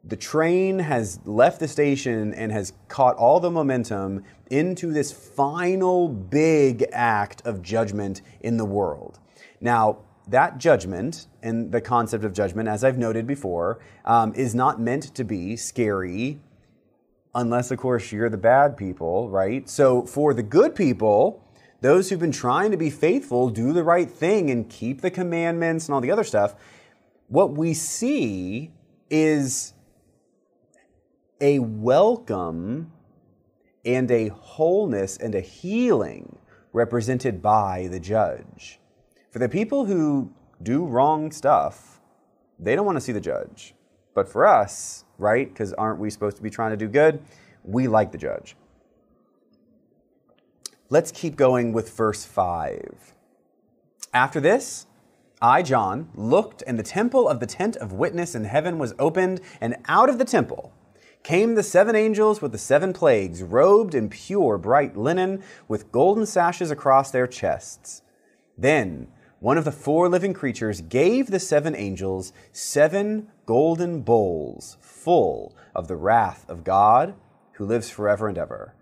The 0.03 0.15
train 0.15 0.79
has 0.79 1.19
left 1.25 1.59
the 1.59 1.67
station 1.67 2.33
and 2.35 2.51
has 2.51 2.73
caught 2.87 3.15
all 3.15 3.39
the 3.39 3.49
momentum 3.49 4.23
into 4.51 4.93
this 4.93 5.11
final 5.11 6.07
big 6.07 6.85
act 6.91 7.41
of 7.45 7.63
judgment 7.63 8.21
in 8.41 8.57
the 8.57 8.65
world. 8.65 9.19
Now, 9.59 9.99
that 10.27 10.59
judgment 10.59 11.25
and 11.41 11.71
the 11.71 11.81
concept 11.81 12.23
of 12.23 12.33
judgment, 12.33 12.69
as 12.69 12.83
I've 12.83 12.99
noted 12.99 13.25
before, 13.25 13.79
um, 14.05 14.33
is 14.35 14.53
not 14.53 14.79
meant 14.79 15.15
to 15.15 15.23
be 15.23 15.55
scary, 15.55 16.39
unless, 17.33 17.71
of 17.71 17.79
course, 17.79 18.11
you're 18.11 18.29
the 18.29 18.37
bad 18.37 18.77
people, 18.77 19.27
right? 19.29 19.67
So, 19.67 20.03
for 20.03 20.35
the 20.35 20.43
good 20.43 20.75
people, 20.75 21.43
those 21.81 22.09
who've 22.09 22.19
been 22.19 22.31
trying 22.31 22.71
to 22.71 22.77
be 22.77 22.89
faithful, 22.89 23.49
do 23.49 23.73
the 23.73 23.83
right 23.83 24.09
thing, 24.09 24.49
and 24.49 24.69
keep 24.69 25.01
the 25.01 25.11
commandments 25.11 25.87
and 25.87 25.95
all 25.95 26.01
the 26.01 26.11
other 26.11 26.23
stuff, 26.23 26.55
what 27.27 27.51
we 27.51 27.73
see 27.73 28.71
is 29.09 29.73
a 31.39 31.59
welcome 31.59 32.91
and 33.85 34.11
a 34.11 34.27
wholeness 34.27 35.17
and 35.17 35.35
a 35.35 35.41
healing 35.41 36.37
represented 36.73 37.41
by 37.41 37.87
the 37.89 37.99
judge. 37.99 38.79
For 39.31 39.39
the 39.39 39.49
people 39.49 39.85
who 39.85 40.31
do 40.61 40.85
wrong 40.85 41.31
stuff, 41.31 42.01
they 42.59 42.75
don't 42.75 42.85
want 42.85 42.97
to 42.97 43.01
see 43.01 43.13
the 43.13 43.21
judge. 43.21 43.73
But 44.13 44.27
for 44.27 44.45
us, 44.45 45.05
right, 45.17 45.47
because 45.47 45.71
aren't 45.73 45.99
we 45.99 46.09
supposed 46.09 46.35
to 46.37 46.43
be 46.43 46.49
trying 46.49 46.71
to 46.71 46.77
do 46.77 46.87
good? 46.87 47.21
We 47.63 47.87
like 47.87 48.11
the 48.11 48.17
judge. 48.17 48.55
Let's 50.91 51.11
keep 51.11 51.35
going 51.35 51.71
with 51.71 51.95
verse 51.95 52.25
5. 52.25 53.13
After 54.11 54.39
this, 54.39 54.87
I, 55.39 55.61
John, 55.61 56.09
looked, 56.15 56.63
and 56.65 56.79
the 56.79 56.83
temple 56.83 57.29
of 57.29 57.39
the 57.39 57.45
tent 57.45 57.75
of 57.75 57.93
witness 57.93 58.33
in 58.33 58.45
heaven 58.45 58.79
was 58.79 58.95
opened, 58.97 59.39
and 59.61 59.77
out 59.87 60.09
of 60.09 60.17
the 60.17 60.25
temple 60.25 60.73
came 61.21 61.53
the 61.53 61.61
seven 61.61 61.95
angels 61.95 62.41
with 62.41 62.51
the 62.51 62.57
seven 62.57 62.91
plagues, 62.91 63.43
robed 63.43 63.93
in 63.93 64.09
pure 64.09 64.57
bright 64.57 64.97
linen, 64.97 65.43
with 65.67 65.91
golden 65.91 66.25
sashes 66.25 66.71
across 66.71 67.11
their 67.11 67.27
chests. 67.27 68.01
Then 68.57 69.09
one 69.39 69.59
of 69.59 69.65
the 69.65 69.71
four 69.71 70.09
living 70.09 70.33
creatures 70.33 70.81
gave 70.81 71.27
the 71.27 71.39
seven 71.39 71.75
angels 71.75 72.33
seven 72.51 73.29
golden 73.45 74.01
bowls 74.01 74.77
full 74.81 75.55
of 75.75 75.87
the 75.87 75.95
wrath 75.95 76.49
of 76.49 76.63
God, 76.63 77.13
who 77.53 77.65
lives 77.65 77.91
forever 77.91 78.27
and 78.27 78.39
ever. 78.39 78.73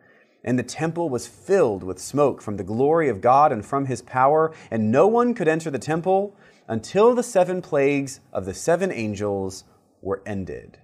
And 0.44 0.58
the 0.58 0.64
temple 0.64 1.10
was 1.10 1.28
filled 1.28 1.84
with 1.84 2.00
smoke 2.00 2.42
from 2.42 2.58
the 2.58 2.64
glory 2.64 3.10
of 3.10 3.22
God 3.22 3.52
and 3.52 3.66
from 3.66 3.86
his 3.86 4.02
power, 4.02 4.54
and 4.72 4.92
no 4.92 5.08
one 5.08 5.34
could 5.34 5.48
enter 5.48 5.70
the 5.70 5.80
temple 5.80 6.36
until 6.68 7.16
the 7.16 7.24
seven 7.24 7.62
plagues 7.62 8.20
of 8.32 8.46
the 8.46 8.54
seven 8.54 8.92
angels 8.92 9.64
were 10.02 10.22
ended. 10.26 10.78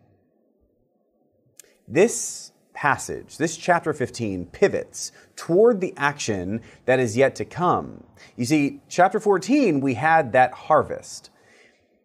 This 1.88 2.52
passage, 2.74 3.38
this 3.38 3.56
chapter 3.56 3.94
15, 3.94 4.48
pivots 4.48 5.12
toward 5.36 5.80
the 5.80 5.94
action 5.96 6.62
that 6.86 7.00
is 7.00 7.16
yet 7.16 7.36
to 7.36 7.46
come. 7.46 8.04
You 8.36 8.46
see, 8.46 8.82
chapter 8.90 9.20
14, 9.20 9.80
we 9.80 9.94
had 9.94 10.32
that 10.32 10.54
harvest. 10.54 11.30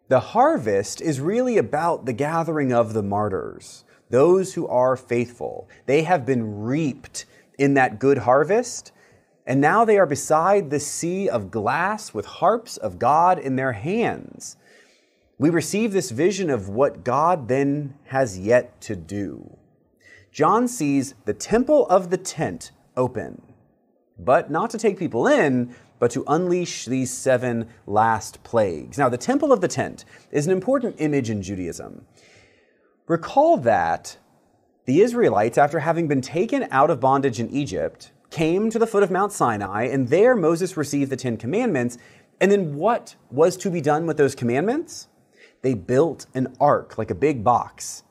The 0.08 0.20
harvest 0.20 1.00
is 1.00 1.20
really 1.20 1.58
about 1.58 2.06
the 2.06 2.12
gathering 2.12 2.72
of 2.72 2.92
the 2.92 3.02
martyrs, 3.02 3.84
those 4.10 4.54
who 4.54 4.66
are 4.68 4.96
faithful. 4.96 5.68
They 5.86 6.02
have 6.02 6.24
been 6.24 6.62
reaped 6.62 7.26
in 7.58 7.74
that 7.74 7.98
good 7.98 8.18
harvest. 8.18 8.92
And 9.46 9.60
now 9.60 9.84
they 9.84 9.98
are 9.98 10.06
beside 10.06 10.70
the 10.70 10.80
sea 10.80 11.28
of 11.28 11.50
glass 11.50 12.14
with 12.14 12.26
harps 12.26 12.76
of 12.76 12.98
God 12.98 13.38
in 13.38 13.56
their 13.56 13.72
hands. 13.72 14.56
We 15.38 15.50
receive 15.50 15.92
this 15.92 16.10
vision 16.10 16.50
of 16.50 16.68
what 16.68 17.04
God 17.04 17.48
then 17.48 17.94
has 18.06 18.38
yet 18.38 18.80
to 18.82 18.96
do. 18.96 19.56
John 20.32 20.68
sees 20.68 21.14
the 21.24 21.34
temple 21.34 21.86
of 21.86 22.10
the 22.10 22.16
tent 22.16 22.72
open, 22.96 23.40
but 24.18 24.50
not 24.50 24.70
to 24.70 24.78
take 24.78 24.98
people 24.98 25.26
in, 25.26 25.74
but 25.98 26.10
to 26.12 26.24
unleash 26.26 26.84
these 26.84 27.10
seven 27.10 27.68
last 27.86 28.42
plagues. 28.42 28.98
Now, 28.98 29.08
the 29.08 29.16
temple 29.16 29.52
of 29.52 29.60
the 29.60 29.68
tent 29.68 30.04
is 30.30 30.46
an 30.46 30.52
important 30.52 30.96
image 30.98 31.30
in 31.30 31.42
Judaism. 31.42 32.04
Recall 33.06 33.56
that 33.58 34.18
the 34.88 35.02
Israelites, 35.02 35.58
after 35.58 35.80
having 35.80 36.08
been 36.08 36.22
taken 36.22 36.66
out 36.70 36.88
of 36.88 36.98
bondage 36.98 37.38
in 37.38 37.50
Egypt, 37.50 38.10
came 38.30 38.70
to 38.70 38.78
the 38.78 38.86
foot 38.86 39.02
of 39.02 39.10
Mount 39.10 39.32
Sinai, 39.32 39.82
and 39.82 40.08
there 40.08 40.34
Moses 40.34 40.78
received 40.78 41.12
the 41.12 41.16
Ten 41.16 41.36
Commandments. 41.36 41.98
And 42.40 42.50
then 42.50 42.74
what 42.74 43.14
was 43.30 43.58
to 43.58 43.70
be 43.70 43.82
done 43.82 44.06
with 44.06 44.16
those 44.16 44.34
commandments? 44.34 45.08
They 45.60 45.74
built 45.74 46.24
an 46.32 46.56
ark, 46.58 46.96
like 46.96 47.10
a 47.10 47.14
big 47.14 47.44
box. 47.44 48.02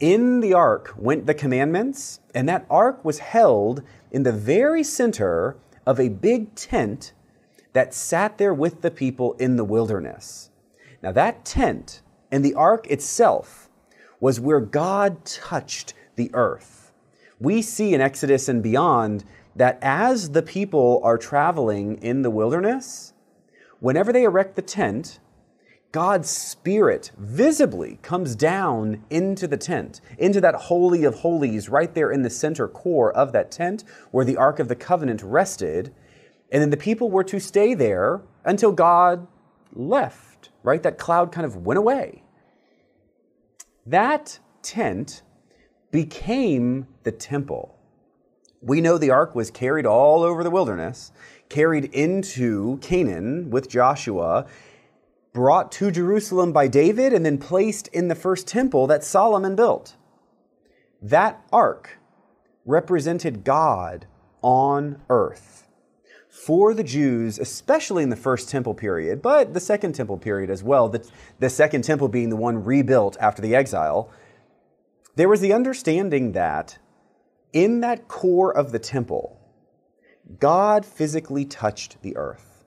In 0.00 0.40
the 0.40 0.52
ark 0.52 0.92
went 0.96 1.26
the 1.26 1.34
commandments, 1.34 2.18
and 2.34 2.48
that 2.48 2.66
ark 2.68 3.04
was 3.04 3.20
held 3.20 3.84
in 4.10 4.24
the 4.24 4.32
very 4.32 4.82
center 4.82 5.56
of 5.86 6.00
a 6.00 6.08
big 6.08 6.56
tent 6.56 7.12
that 7.74 7.94
sat 7.94 8.38
there 8.38 8.52
with 8.52 8.82
the 8.82 8.90
people 8.90 9.34
in 9.34 9.54
the 9.54 9.62
wilderness. 9.64 10.50
Now, 11.00 11.12
that 11.12 11.44
tent 11.44 12.02
and 12.32 12.44
the 12.44 12.54
ark 12.54 12.88
itself 12.88 13.61
was 14.22 14.38
where 14.38 14.60
God 14.60 15.24
touched 15.24 15.94
the 16.14 16.30
earth. 16.32 16.92
We 17.40 17.60
see 17.60 17.92
in 17.92 18.00
Exodus 18.00 18.48
and 18.48 18.62
beyond 18.62 19.24
that 19.56 19.80
as 19.82 20.30
the 20.30 20.42
people 20.42 21.00
are 21.02 21.18
traveling 21.18 21.96
in 21.96 22.22
the 22.22 22.30
wilderness, 22.30 23.14
whenever 23.80 24.12
they 24.12 24.22
erect 24.22 24.54
the 24.54 24.62
tent, 24.62 25.18
God's 25.90 26.30
Spirit 26.30 27.10
visibly 27.18 27.98
comes 28.02 28.36
down 28.36 29.02
into 29.10 29.48
the 29.48 29.56
tent, 29.56 30.00
into 30.16 30.40
that 30.40 30.54
Holy 30.54 31.02
of 31.02 31.16
Holies, 31.16 31.68
right 31.68 31.92
there 31.92 32.12
in 32.12 32.22
the 32.22 32.30
center 32.30 32.68
core 32.68 33.12
of 33.12 33.32
that 33.32 33.50
tent 33.50 33.82
where 34.12 34.24
the 34.24 34.36
Ark 34.36 34.60
of 34.60 34.68
the 34.68 34.76
Covenant 34.76 35.20
rested. 35.24 35.92
And 36.52 36.62
then 36.62 36.70
the 36.70 36.76
people 36.76 37.10
were 37.10 37.24
to 37.24 37.40
stay 37.40 37.74
there 37.74 38.22
until 38.44 38.70
God 38.70 39.26
left, 39.74 40.50
right? 40.62 40.84
That 40.84 40.96
cloud 40.96 41.32
kind 41.32 41.44
of 41.44 41.56
went 41.56 41.78
away. 41.78 42.21
That 43.86 44.38
tent 44.62 45.22
became 45.90 46.86
the 47.02 47.12
temple. 47.12 47.76
We 48.60 48.80
know 48.80 48.96
the 48.96 49.10
ark 49.10 49.34
was 49.34 49.50
carried 49.50 49.86
all 49.86 50.22
over 50.22 50.44
the 50.44 50.50
wilderness, 50.50 51.10
carried 51.48 51.86
into 51.86 52.78
Canaan 52.78 53.50
with 53.50 53.68
Joshua, 53.68 54.46
brought 55.32 55.72
to 55.72 55.90
Jerusalem 55.90 56.52
by 56.52 56.68
David, 56.68 57.12
and 57.12 57.26
then 57.26 57.38
placed 57.38 57.88
in 57.88 58.06
the 58.06 58.14
first 58.14 58.46
temple 58.46 58.86
that 58.86 59.02
Solomon 59.02 59.56
built. 59.56 59.96
That 61.00 61.42
ark 61.52 61.98
represented 62.64 63.42
God 63.42 64.06
on 64.42 65.02
earth 65.10 65.61
for 66.46 66.74
the 66.74 66.82
Jews, 66.82 67.38
especially 67.38 68.02
in 68.02 68.08
the 68.08 68.16
first 68.16 68.48
temple 68.48 68.74
period, 68.74 69.22
but 69.22 69.54
the 69.54 69.60
second 69.60 69.92
temple 69.92 70.18
period 70.18 70.50
as 70.50 70.60
well, 70.62 70.88
the, 70.88 71.08
the 71.38 71.48
second 71.48 71.82
temple 71.82 72.08
being 72.08 72.30
the 72.30 72.36
one 72.36 72.64
rebuilt 72.64 73.16
after 73.20 73.40
the 73.40 73.54
exile, 73.54 74.10
there 75.14 75.28
was 75.28 75.40
the 75.40 75.52
understanding 75.52 76.32
that 76.32 76.78
in 77.52 77.80
that 77.80 78.08
core 78.08 78.52
of 78.56 78.72
the 78.72 78.80
temple, 78.80 79.38
God 80.40 80.84
physically 80.84 81.44
touched 81.44 82.02
the 82.02 82.16
earth. 82.16 82.64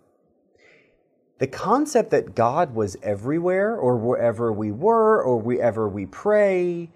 The 1.40 1.48
concept 1.48 2.12
that 2.12 2.34
God 2.34 2.74
was 2.74 2.96
everywhere 3.04 3.76
or 3.76 3.98
wherever 3.98 4.54
we 4.54 4.72
were 4.72 5.22
or 5.22 5.38
wherever 5.38 5.90
we 5.90 6.06
pray, 6.06 6.92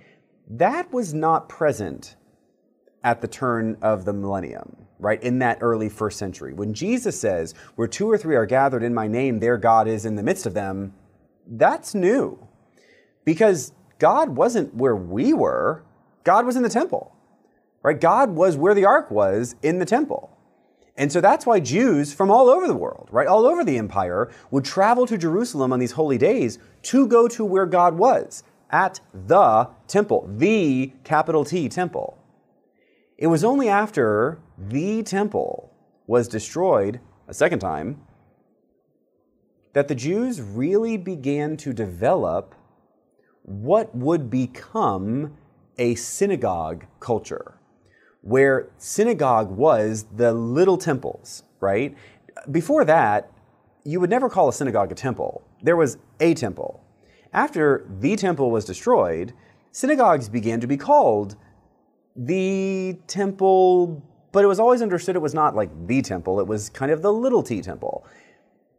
that 0.50 0.94
was 0.94 1.14
not 1.14 1.50
present 1.50 2.16
at 3.04 3.20
the 3.20 3.28
turn 3.28 3.76
of 3.82 4.06
the 4.06 4.14
millennium 4.14 4.88
right, 5.00 5.22
in 5.24 5.39
that 5.39 5.60
early 5.62 5.89
first 5.89 6.20
century. 6.20 6.54
When 6.54 6.74
Jesus 6.74 7.20
says, 7.20 7.54
Where 7.76 7.88
two 7.88 8.10
or 8.10 8.18
three 8.18 8.36
are 8.36 8.45
gathered 8.45 8.84
in 8.84 8.93
my 8.93 9.08
name, 9.08 9.39
there 9.39 9.58
God 9.58 9.88
is 9.88 10.06
in 10.06 10.16
the 10.16 10.24
midst 10.24 10.45
of 10.45 10.54
them, 10.54 10.93
that's 11.47 11.95
new. 11.95 12.47
Because 13.26 13.72
God 13.97 14.30
wasn't 14.30 14.76
where 14.76 14.95
we 14.95 15.34
were, 15.34 15.84
God 16.24 16.45
was 16.45 16.56
in 16.56 16.64
the 16.64 16.70
temple, 16.70 17.16
right? 17.82 18.00
God 18.00 18.32
was 18.32 18.58
where 18.58 18.74
the 18.74 18.86
ark 18.86 19.10
was 19.10 19.56
in 19.62 19.80
the 19.80 19.86
temple. 19.86 20.36
And 20.95 21.12
so 21.12 21.22
that's 21.22 21.45
why 21.45 21.62
Jews 21.62 22.14
from 22.14 22.30
all 22.30 22.50
over 22.50 22.68
the 22.68 22.76
world, 22.76 23.08
right, 23.10 23.28
all 23.28 23.45
over 23.45 23.64
the 23.64 23.78
empire, 23.78 24.30
would 24.52 24.66
travel 24.66 25.08
to 25.08 25.18
Jerusalem 25.18 25.72
on 25.72 25.80
these 25.80 25.93
holy 25.93 26.18
days 26.18 26.60
to 26.84 27.08
go 27.08 27.28
to 27.30 27.45
where 27.45 27.66
God 27.66 27.97
was, 27.97 28.43
at 28.70 29.00
the 29.14 29.70
temple, 29.88 30.30
the 30.30 30.93
capital 31.04 31.45
T 31.45 31.70
temple. 31.70 32.18
It 33.18 33.28
was 33.28 33.43
only 33.43 33.68
after 33.68 34.39
the 34.68 35.03
temple 35.03 35.74
was 36.07 36.28
destroyed 36.28 36.99
a 37.28 37.34
second 37.34 37.60
time 37.60 38.01
that 39.74 39.88
the 39.88 39.95
Jews 39.95 40.41
really 40.41 40.97
began 40.97 41.55
to 41.57 41.74
develop 41.74 42.55
what 43.43 43.95
would 43.95 44.30
become 44.30 45.38
a 45.78 45.95
synagogue 45.95 46.86
culture 46.99 47.60
where 48.22 48.70
synagogue 48.78 49.49
was 49.49 50.05
the 50.16 50.34
little 50.34 50.78
temples, 50.78 51.43
right? 51.60 51.95
Before 52.51 52.86
that, 52.86 53.32
you 53.84 53.99
would 53.99 54.10
never 54.10 54.30
call 54.30 54.49
a 54.49 54.53
synagogue 54.53 54.91
a 54.91 54.95
temple. 54.95 55.43
There 55.62 55.78
was 55.78 55.97
a 56.20 56.34
temple. 56.34 56.84
After 57.32 57.88
the 57.99 58.16
temple 58.16 58.51
was 58.51 58.66
destroyed, 58.66 59.34
synagogues 59.72 60.30
began 60.30 60.60
to 60.60 60.68
be 60.68 60.78
called 60.78 61.36
the 62.16 62.99
temple, 63.07 64.03
but 64.32 64.44
it 64.44 64.48
was 64.48 64.60
always 64.60 64.82
understood 64.82 65.16
it 65.16 65.22
was 65.22 65.34
not 65.34 65.56
like 65.56 65.70
the 65.88 66.02
temple, 66.02 66.40
it 66.40 66.48
was 66.48 66.70
kind 66.70 66.92
of 66.92 67.02
the 67.02 67.14
little 67.14 67.44
t 67.44 67.62
temple. 67.62 68.06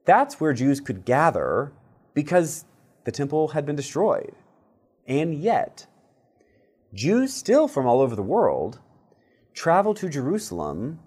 That's 0.04 0.40
where 0.40 0.52
Jews 0.52 0.80
could 0.80 1.04
gather 1.04 1.72
because 2.14 2.64
the 3.04 3.12
temple 3.12 3.48
had 3.48 3.66
been 3.66 3.76
destroyed. 3.76 4.34
And 5.06 5.34
yet, 5.34 5.86
Jews 6.94 7.32
still 7.32 7.68
from 7.68 7.86
all 7.86 8.00
over 8.00 8.16
the 8.16 8.22
world 8.22 8.80
travel 9.54 9.94
to 9.94 10.08
Jerusalem 10.08 11.00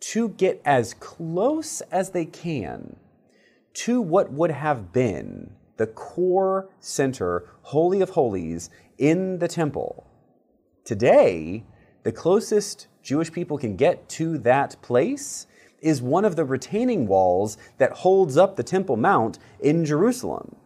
to 0.00 0.28
get 0.30 0.60
as 0.64 0.94
close 0.94 1.80
as 1.82 2.10
they 2.10 2.24
can 2.24 2.96
to 3.74 4.00
what 4.00 4.32
would 4.32 4.50
have 4.50 4.92
been 4.92 5.50
the 5.76 5.86
core 5.86 6.70
center, 6.80 7.48
Holy 7.62 8.00
of 8.00 8.10
Holies, 8.10 8.70
in 8.98 9.38
the 9.38 9.48
temple. 9.48 10.06
Today, 10.84 11.64
the 12.02 12.12
closest 12.12 12.88
Jewish 13.06 13.30
people 13.30 13.56
can 13.56 13.76
get 13.76 14.08
to 14.08 14.36
that 14.38 14.74
place 14.82 15.46
is 15.80 16.02
one 16.02 16.24
of 16.24 16.34
the 16.34 16.44
retaining 16.44 17.06
walls 17.06 17.56
that 17.78 17.92
holds 17.92 18.36
up 18.36 18.56
the 18.56 18.64
Temple 18.64 18.96
Mount 18.96 19.38
in 19.60 19.84
Jerusalem. 19.84 20.56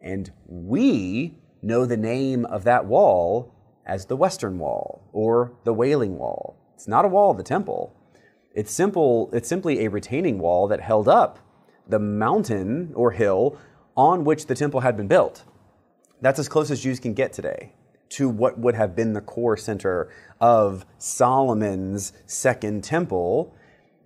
And 0.00 0.32
we 0.48 1.38
know 1.62 1.86
the 1.86 1.96
name 1.96 2.44
of 2.46 2.64
that 2.64 2.86
wall 2.86 3.54
as 3.86 4.06
the 4.06 4.16
Western 4.16 4.58
Wall 4.58 5.08
or 5.12 5.52
the 5.62 5.72
Wailing 5.72 6.18
Wall. 6.18 6.56
It's 6.74 6.88
not 6.88 7.04
a 7.04 7.08
wall 7.08 7.30
of 7.30 7.36
the 7.36 7.44
temple. 7.44 7.94
It's 8.52 8.72
simple 8.72 9.30
it's 9.32 9.48
simply 9.48 9.84
a 9.84 9.88
retaining 9.88 10.40
wall 10.40 10.66
that 10.66 10.80
held 10.80 11.06
up 11.06 11.38
the 11.86 12.00
mountain 12.00 12.90
or 12.96 13.12
hill 13.12 13.56
on 13.96 14.24
which 14.24 14.46
the 14.46 14.56
temple 14.56 14.80
had 14.80 14.96
been 14.96 15.06
built. 15.06 15.44
That's 16.20 16.40
as 16.40 16.48
close 16.48 16.72
as 16.72 16.82
Jews 16.82 16.98
can 16.98 17.14
get 17.14 17.32
today 17.32 17.74
to 18.10 18.28
what 18.28 18.58
would 18.58 18.74
have 18.74 18.94
been 18.94 19.12
the 19.12 19.20
core 19.20 19.56
center 19.56 20.10
of 20.40 20.86
Solomon's 20.98 22.12
second 22.26 22.84
temple. 22.84 23.54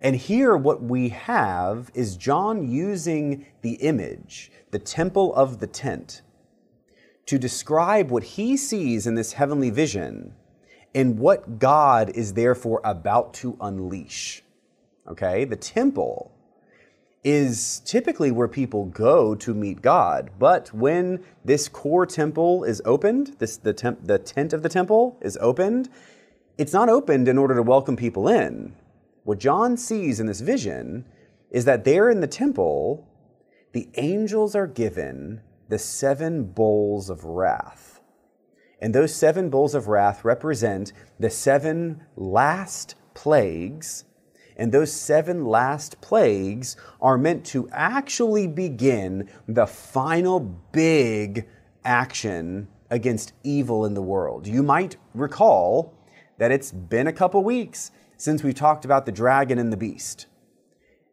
And 0.01 0.17
here, 0.17 0.57
what 0.57 0.83
we 0.83 1.11
have 1.11 1.91
is 1.95 2.17
John 2.17 2.71
using 2.71 3.47
the 3.61 3.75
image, 3.75 4.51
the 4.71 4.79
temple 4.79 5.35
of 5.35 5.59
the 5.59 5.67
tent, 5.67 6.23
to 7.27 7.39
describe 7.39 8.11
what 8.11 8.23
he 8.23 8.57
sees 8.57 9.07
in 9.07 9.15
this 9.15 9.35
heavenly 9.35 9.71
vision 9.71 10.35
and 10.95 11.19
what 11.19 11.59
God 11.59 12.11
is 12.11 12.33
therefore 12.33 12.81
about 12.85 13.35
to 13.35 13.57
unleash. 13.61 14.43
Okay? 15.07 15.45
The 15.45 15.57
temple 15.57 16.33
is 17.23 17.81
typically 17.85 18.31
where 18.31 18.49
people 18.49 18.87
go 18.87 19.35
to 19.35 19.53
meet 19.53 19.83
God. 19.83 20.31
But 20.39 20.73
when 20.73 21.23
this 21.45 21.69
core 21.69 22.07
temple 22.07 22.65
is 22.65 22.81
opened, 22.85 23.37
this 23.39 23.59
the, 23.59 23.75
temp, 23.75 24.07
the 24.07 24.19
tent 24.19 24.53
of 24.53 24.63
the 24.63 24.69
temple 24.69 25.19
is 25.21 25.37
opened, 25.41 25.91
it's 26.57 26.73
not 26.73 26.89
opened 26.89 27.29
in 27.29 27.39
order 27.39 27.55
to 27.55 27.63
welcome 27.63 27.97
people 27.97 28.29
in. 28.29 28.75
What 29.25 29.39
John 29.39 29.77
sees 29.77 30.19
in 30.19 30.27
this 30.27 30.41
vision 30.41 31.05
is 31.51 31.65
that 31.67 31.85
there 31.85 32.09
in 32.09 32.21
the 32.21 32.27
temple, 32.27 33.07
the 33.73 33.89
angels 33.95 34.55
are 34.55 34.67
given 34.67 35.43
the 35.69 35.79
seven 35.79 36.45
bowls 36.45 37.11
of 37.11 37.25
wrath. 37.25 38.01
And 38.81 38.95
those 38.95 39.15
seven 39.15 39.51
bowls 39.51 39.75
of 39.75 39.89
wrath 39.89 40.25
represent 40.25 40.93
the 41.19 41.31
seven 41.31 42.03
last 42.17 42.95
plagues. 43.15 44.05
And 44.61 44.73
those 44.73 44.93
seven 44.93 45.47
last 45.47 46.03
plagues 46.03 46.77
are 47.01 47.17
meant 47.17 47.47
to 47.47 47.67
actually 47.73 48.47
begin 48.47 49.27
the 49.49 49.67
final 49.67 50.39
big 50.39 51.49
action 51.83 52.69
against 52.91 53.33
evil 53.43 53.87
in 53.87 53.95
the 53.95 54.03
world. 54.03 54.47
You 54.47 54.63
might 54.63 54.99
recall 55.15 55.95
that 56.37 56.53
it's 56.53 56.73
been 56.73 57.07
a 57.07 57.13
couple 57.13 57.43
weeks 57.43 57.91
since 58.19 58.43
we 58.43 58.53
talked 58.53 58.85
about 58.85 59.07
the 59.07 59.13
dragon 59.13 59.59
and 59.59 59.73
the 59.73 59.79
beast. 59.79 60.27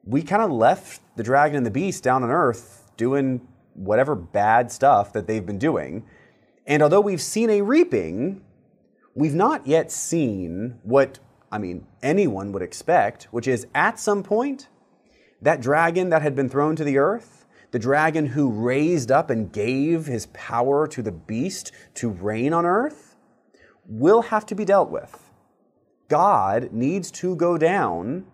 We 0.04 0.24
kind 0.24 0.42
of 0.42 0.52
left 0.52 1.00
the 1.16 1.24
dragon 1.24 1.56
and 1.56 1.66
the 1.66 1.72
beast 1.72 2.04
down 2.04 2.24
on 2.24 2.30
earth 2.30 2.92
doing 2.98 3.48
whatever 3.76 4.14
bad 4.14 4.74
stuff 4.74 5.14
that 5.14 5.26
they've 5.26 5.46
been 5.46 5.58
doing. 5.58 6.06
And 6.66 6.84
although 6.84 7.00
we've 7.00 7.22
seen 7.22 7.50
a 7.50 7.62
reaping, 7.62 8.42
we've 9.16 9.34
not 9.34 9.66
yet 9.66 9.90
seen 9.90 10.80
what, 10.84 11.20
I 11.52 11.58
mean, 11.58 11.88
anyone 12.04 12.52
would 12.52 12.62
expect, 12.62 13.26
which 13.32 13.48
is 13.48 13.68
at 13.74 14.00
some 14.00 14.24
point, 14.24 14.68
that 15.42 15.62
dragon 15.62 16.10
that 16.10 16.22
had 16.22 16.36
been 16.36 16.50
thrown 16.50 16.76
to 16.76 16.84
the 16.84 16.98
earth, 16.98 17.46
the 17.72 17.80
dragon 17.80 18.28
who 18.28 18.50
raised 18.50 19.12
up 19.12 19.30
and 19.30 19.52
gave 19.52 20.06
his 20.06 20.26
power 20.28 20.88
to 20.88 21.02
the 21.02 21.12
beast 21.12 21.72
to 21.96 22.10
reign 22.10 22.54
on 22.54 22.66
earth, 22.66 23.16
will 23.86 24.24
have 24.24 24.46
to 24.48 24.56
be 24.56 24.66
dealt 24.66 24.90
with. 24.90 25.32
God 26.10 26.72
needs 26.72 27.12
to 27.12 27.36
go 27.36 27.58
down, 27.58 28.26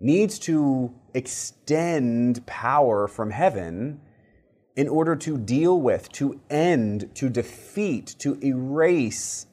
needs 0.00 0.38
to 0.40 0.94
extend 1.14 2.44
power 2.46 3.06
from 3.06 3.30
heaven 3.30 4.00
in 4.76 4.88
order 4.88 5.14
to 5.16 5.38
deal 5.38 5.80
with, 5.80 6.10
to 6.12 6.40
end, 6.50 7.10
to 7.14 7.30
defeat, 7.30 8.14
to 8.18 8.38
erase 8.44 9.46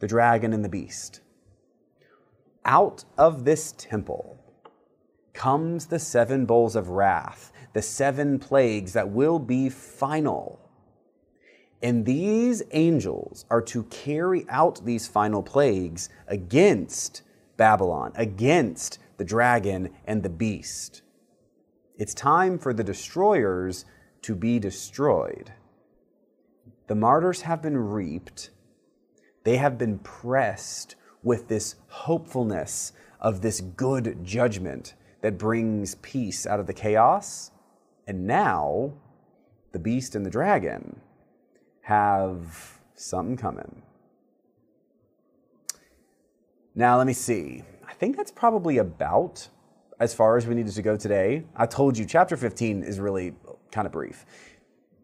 the 0.00 0.08
dragon 0.08 0.52
and 0.52 0.64
the 0.64 0.68
beast. 0.68 1.21
Out 2.64 3.04
of 3.18 3.44
this 3.44 3.72
temple 3.72 4.38
comes 5.32 5.86
the 5.86 5.98
seven 5.98 6.46
bowls 6.46 6.76
of 6.76 6.90
wrath, 6.90 7.52
the 7.72 7.82
seven 7.82 8.38
plagues 8.38 8.92
that 8.92 9.10
will 9.10 9.38
be 9.38 9.68
final. 9.68 10.60
And 11.82 12.06
these 12.06 12.62
angels 12.70 13.44
are 13.50 13.62
to 13.62 13.82
carry 13.84 14.46
out 14.48 14.84
these 14.84 15.08
final 15.08 15.42
plagues 15.42 16.08
against 16.28 17.22
Babylon, 17.56 18.12
against 18.14 18.98
the 19.16 19.24
dragon 19.24 19.90
and 20.04 20.22
the 20.22 20.28
beast. 20.28 21.02
It's 21.98 22.14
time 22.14 22.58
for 22.58 22.72
the 22.72 22.84
destroyers 22.84 23.84
to 24.22 24.36
be 24.36 24.60
destroyed. 24.60 25.52
The 26.86 26.94
martyrs 26.94 27.42
have 27.42 27.62
been 27.62 27.76
reaped, 27.76 28.50
they 29.44 29.56
have 29.56 29.78
been 29.78 29.98
pressed 29.98 30.94
with 31.22 31.48
this 31.48 31.76
hopefulness 31.88 32.92
of 33.20 33.40
this 33.40 33.60
good 33.60 34.18
judgment 34.24 34.94
that 35.20 35.38
brings 35.38 35.94
peace 35.96 36.46
out 36.46 36.60
of 36.60 36.66
the 36.66 36.72
chaos. 36.72 37.50
And 38.06 38.26
now, 38.26 38.92
the 39.70 39.78
beast 39.78 40.14
and 40.14 40.26
the 40.26 40.30
dragon 40.30 41.00
have 41.82 42.80
something 42.94 43.36
coming. 43.36 43.82
Now, 46.74 46.96
let 46.98 47.06
me 47.06 47.12
see. 47.12 47.62
I 47.86 47.92
think 47.92 48.16
that's 48.16 48.32
probably 48.32 48.78
about 48.78 49.48
as 50.00 50.14
far 50.14 50.36
as 50.36 50.46
we 50.46 50.54
needed 50.54 50.74
to 50.74 50.82
go 50.82 50.96
today. 50.96 51.44
I 51.54 51.66
told 51.66 51.96
you 51.96 52.04
chapter 52.04 52.36
15 52.36 52.82
is 52.82 52.98
really 52.98 53.34
kind 53.70 53.86
of 53.86 53.92
brief. 53.92 54.24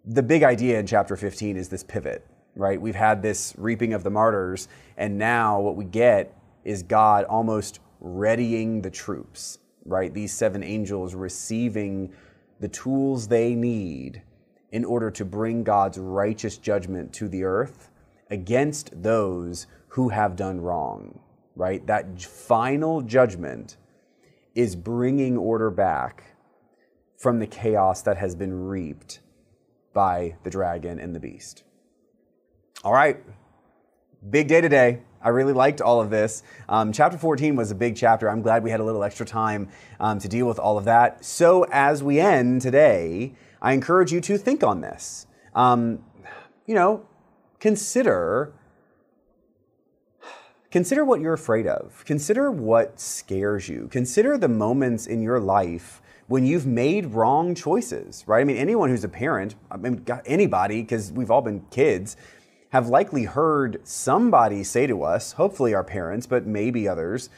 The 0.04 0.22
big 0.22 0.42
idea 0.42 0.80
in 0.80 0.86
chapter 0.86 1.16
15 1.16 1.56
is 1.56 1.68
this 1.68 1.84
pivot, 1.84 2.26
right? 2.58 2.80
We've 2.80 2.94
had 2.94 3.22
this 3.22 3.54
reaping 3.56 3.94
of 3.94 4.02
the 4.02 4.10
martyrs, 4.10 4.68
and 4.96 5.16
now 5.16 5.60
what 5.60 5.76
we 5.76 5.84
get 5.84 6.36
is 6.64 6.82
God 6.82 7.24
almost 7.24 7.78
readying 8.00 8.82
the 8.82 8.90
troops, 8.90 9.58
right? 9.84 10.12
These 10.12 10.32
seven 10.32 10.62
angels 10.62 11.14
receiving 11.14 12.12
the 12.60 12.68
tools 12.68 13.28
they 13.28 13.54
need 13.54 14.22
in 14.72 14.84
order 14.84 15.10
to 15.12 15.24
bring 15.24 15.62
God's 15.62 15.98
righteous 15.98 16.58
judgment 16.58 17.12
to 17.14 17.28
the 17.28 17.44
earth 17.44 17.90
against 18.28 18.90
those 19.02 19.68
who 19.86 20.08
have 20.08 20.36
done 20.36 20.60
wrong, 20.60 21.20
right? 21.54 21.86
That 21.86 22.20
final 22.20 23.00
judgment 23.02 23.76
is 24.54 24.74
bringing 24.74 25.38
order 25.38 25.70
back 25.70 26.24
from 27.16 27.38
the 27.38 27.46
chaos 27.46 28.02
that 28.02 28.16
has 28.16 28.34
been 28.34 28.66
reaped 28.66 29.20
by 29.94 30.36
the 30.42 30.50
dragon 30.50 30.98
and 30.98 31.14
the 31.14 31.20
beast. 31.20 31.62
All 32.84 32.92
right, 32.92 33.20
big 34.30 34.46
day 34.46 34.60
today. 34.60 35.00
I 35.20 35.30
really 35.30 35.52
liked 35.52 35.80
all 35.80 36.00
of 36.00 36.10
this. 36.10 36.44
Um, 36.68 36.92
chapter 36.92 37.18
14 37.18 37.56
was 37.56 37.72
a 37.72 37.74
big 37.74 37.96
chapter. 37.96 38.30
I'm 38.30 38.40
glad 38.40 38.62
we 38.62 38.70
had 38.70 38.78
a 38.78 38.84
little 38.84 39.02
extra 39.02 39.26
time 39.26 39.68
um, 39.98 40.20
to 40.20 40.28
deal 40.28 40.46
with 40.46 40.60
all 40.60 40.78
of 40.78 40.84
that. 40.84 41.24
So, 41.24 41.66
as 41.72 42.04
we 42.04 42.20
end 42.20 42.62
today, 42.62 43.34
I 43.60 43.72
encourage 43.72 44.12
you 44.12 44.20
to 44.20 44.38
think 44.38 44.62
on 44.62 44.80
this. 44.80 45.26
Um, 45.56 46.04
you 46.66 46.74
know, 46.76 47.04
consider 47.58 48.52
consider 50.70 51.04
what 51.04 51.20
you're 51.20 51.34
afraid 51.34 51.66
of. 51.66 52.04
Consider 52.04 52.48
what 52.48 53.00
scares 53.00 53.68
you. 53.68 53.88
Consider 53.90 54.38
the 54.38 54.48
moments 54.48 55.08
in 55.08 55.20
your 55.20 55.40
life 55.40 56.00
when 56.28 56.46
you've 56.46 56.66
made 56.66 57.06
wrong 57.06 57.56
choices, 57.56 58.22
right? 58.28 58.42
I 58.42 58.44
mean, 58.44 58.58
anyone 58.58 58.90
who's 58.90 59.02
a 59.02 59.08
parent, 59.08 59.56
I 59.68 59.78
mean, 59.78 60.04
anybody, 60.26 60.82
because 60.82 61.10
we've 61.10 61.30
all 61.30 61.40
been 61.40 61.62
kids, 61.70 62.16
have 62.70 62.88
likely 62.88 63.24
heard 63.24 63.80
somebody 63.84 64.62
say 64.62 64.86
to 64.86 65.02
us, 65.02 65.32
hopefully 65.32 65.74
our 65.74 65.84
parents, 65.84 66.26
but 66.26 66.46
maybe 66.46 66.86
others, 66.86 67.30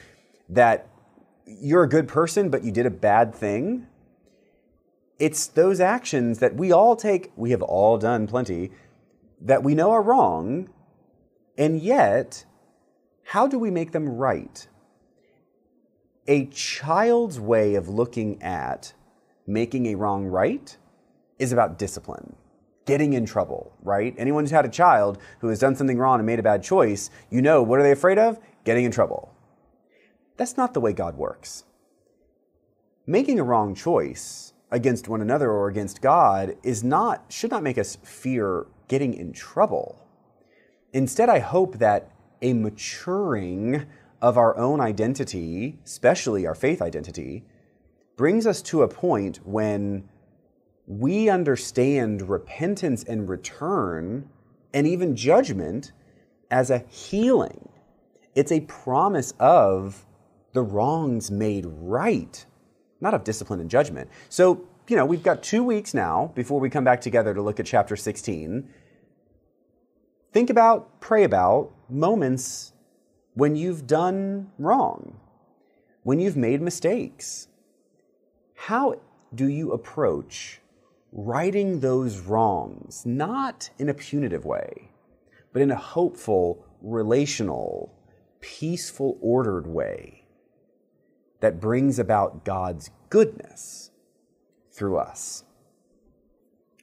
that 0.49 0.89
you're 1.47 1.85
a 1.85 1.89
good 1.89 2.09
person, 2.09 2.51
but 2.51 2.65
you 2.65 2.73
did 2.73 2.87
a 2.87 2.91
bad 2.91 3.35
thing. 3.35 3.87
It's 5.19 5.47
those 5.47 5.81
actions 5.81 6.39
that 6.39 6.57
we 6.57 6.73
all 6.73 6.97
take, 6.97 7.33
we 7.37 7.51
have 7.51 7.63
all 7.63 7.99
done 7.99 8.27
plenty, 8.27 8.73
that 9.41 9.63
we 9.63 9.75
know 9.75 9.91
are 9.93 10.03
wrong, 10.03 10.69
and 11.57 11.81
yet, 11.81 12.45
how 13.25 13.47
do 13.47 13.59
we 13.59 13.71
make 13.71 13.93
them 13.93 14.09
right? 14.09 14.67
A 16.27 16.47
child's 16.47 17.39
way 17.39 17.75
of 17.75 17.89
looking 17.89 18.43
at 18.43 18.95
making 19.47 19.87
a 19.87 19.95
wrong 19.95 20.27
right 20.27 20.77
is 21.39 21.53
about 21.53 21.79
discipline 21.79 22.37
getting 22.91 23.13
in 23.13 23.25
trouble, 23.25 23.73
right? 23.85 24.17
Anyone 24.19 24.43
who's 24.43 24.51
had 24.51 24.65
a 24.65 24.69
child 24.69 25.17
who 25.39 25.47
has 25.47 25.61
done 25.61 25.77
something 25.77 25.97
wrong 25.97 26.19
and 26.19 26.27
made 26.27 26.41
a 26.41 26.43
bad 26.43 26.61
choice, 26.61 27.09
you 27.31 27.41
know, 27.41 27.63
what 27.63 27.79
are 27.79 27.85
they 27.85 27.93
afraid 27.93 28.19
of? 28.19 28.41
Getting 28.65 28.85
in 28.85 28.91
trouble. 28.91 29.33
That's 30.37 30.57
not 30.57 30.75
the 30.75 30.81
way 30.81 30.93
God 30.93 31.17
works. 31.17 31.63
Making 33.07 33.39
a 33.39 33.45
wrong 33.45 33.77
choice 33.77 34.55
against 34.73 35.07
one 35.07 35.21
another 35.21 35.53
or 35.53 35.69
against 35.69 36.03
God 36.03 36.57
is 36.65 36.83
not 36.83 37.27
should 37.29 37.53
not 37.53 37.63
make 37.63 37.79
us 37.79 37.97
fear 38.03 38.67
getting 38.89 39.15
in 39.15 39.33
trouble. 39.33 40.05
Instead, 40.93 41.29
I 41.29 41.39
hope 41.39 41.79
that 41.79 42.11
a 42.43 42.55
maturing 42.55 43.87
of 44.21 44.37
our 44.37 44.57
own 44.57 44.81
identity, 44.81 45.79
especially 45.85 46.45
our 46.45 46.57
faith 46.57 46.83
identity, 46.83 47.45
brings 48.17 48.49
us 48.49 48.61
to 48.63 48.83
a 48.83 48.89
point 48.89 49.39
when 49.47 50.09
we 50.91 51.29
understand 51.29 52.29
repentance 52.29 53.05
and 53.05 53.29
return 53.29 54.29
and 54.75 54.89
even 54.89 55.15
judgment 55.15 55.93
as 56.51 56.69
a 56.69 56.79
healing. 56.89 57.69
It's 58.35 58.51
a 58.51 58.63
promise 58.63 59.33
of 59.39 60.05
the 60.53 60.63
wrongs 60.63 61.31
made 61.31 61.65
right, 61.65 62.45
not 63.01 63.15
of 63.15 63.23
discipline 63.23 63.61
and 63.61 63.71
judgment. 63.71 64.11
So, 64.29 64.67
you 64.89 64.97
know, 64.97 65.07
we've 65.07 65.23
got 65.23 65.45
two 65.45 65.63
weeks 65.63 65.95
now 65.95 66.33
before 66.35 66.59
we 66.59 66.69
come 66.69 66.83
back 66.83 67.01
together 67.01 67.35
to 67.35 67.41
look 67.41 67.61
at 67.61 67.67
chapter 67.67 67.95
16. 67.95 68.69
Think 70.33 70.51
about, 70.51 71.01
pray 71.01 71.23
about 71.23 71.71
moments 71.89 72.73
when 73.35 73.55
you've 73.55 73.87
done 73.87 74.51
wrong, 74.59 75.21
when 76.03 76.19
you've 76.19 76.37
made 76.37 76.61
mistakes. 76.61 77.47
How 78.57 78.97
do 79.33 79.47
you 79.47 79.71
approach 79.71 80.61
righting 81.13 81.81
those 81.81 82.19
wrongs, 82.19 83.05
not 83.05 83.71
in 83.79 83.89
a 83.89 83.95
punitive 83.95 84.45
way, 84.45 84.91
but 85.53 85.63
in 85.63 85.71
a 85.71 85.77
hopeful, 85.77 86.65
relational, 86.81 87.93
peaceful, 88.41 89.19
ordered 89.21 89.67
way 89.67 90.25
that 91.41 91.61
brings 91.61 91.99
about 91.99 92.45
God's 92.45 92.91
goodness 93.09 93.91
through 94.71 94.99
us. 94.99 95.45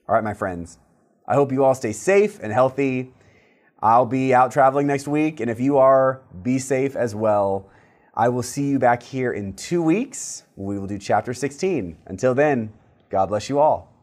All 0.07 0.15
right, 0.15 0.23
my 0.23 0.33
friends, 0.33 0.79
I 1.27 1.35
hope 1.35 1.51
you 1.51 1.63
all 1.63 1.75
stay 1.75 1.93
safe 1.93 2.39
and 2.41 2.51
healthy. 2.51 3.13
I'll 3.81 4.05
be 4.05 4.33
out 4.33 4.51
traveling 4.51 4.87
next 4.87 5.07
week, 5.07 5.39
and 5.39 5.49
if 5.49 5.59
you 5.59 5.77
are, 5.77 6.21
be 6.41 6.59
safe 6.59 6.95
as 6.95 7.13
well. 7.13 7.69
I 8.15 8.29
will 8.29 8.43
see 8.43 8.67
you 8.67 8.79
back 8.79 9.03
here 9.03 9.31
in 9.31 9.53
two 9.53 9.83
weeks. 9.83 10.43
We 10.55 10.79
will 10.79 10.87
do 10.87 10.97
chapter 10.97 11.33
16. 11.33 11.97
Until 12.07 12.33
then, 12.33 12.73
God 13.09 13.27
bless 13.27 13.47
you 13.47 13.59
all. 13.59 13.96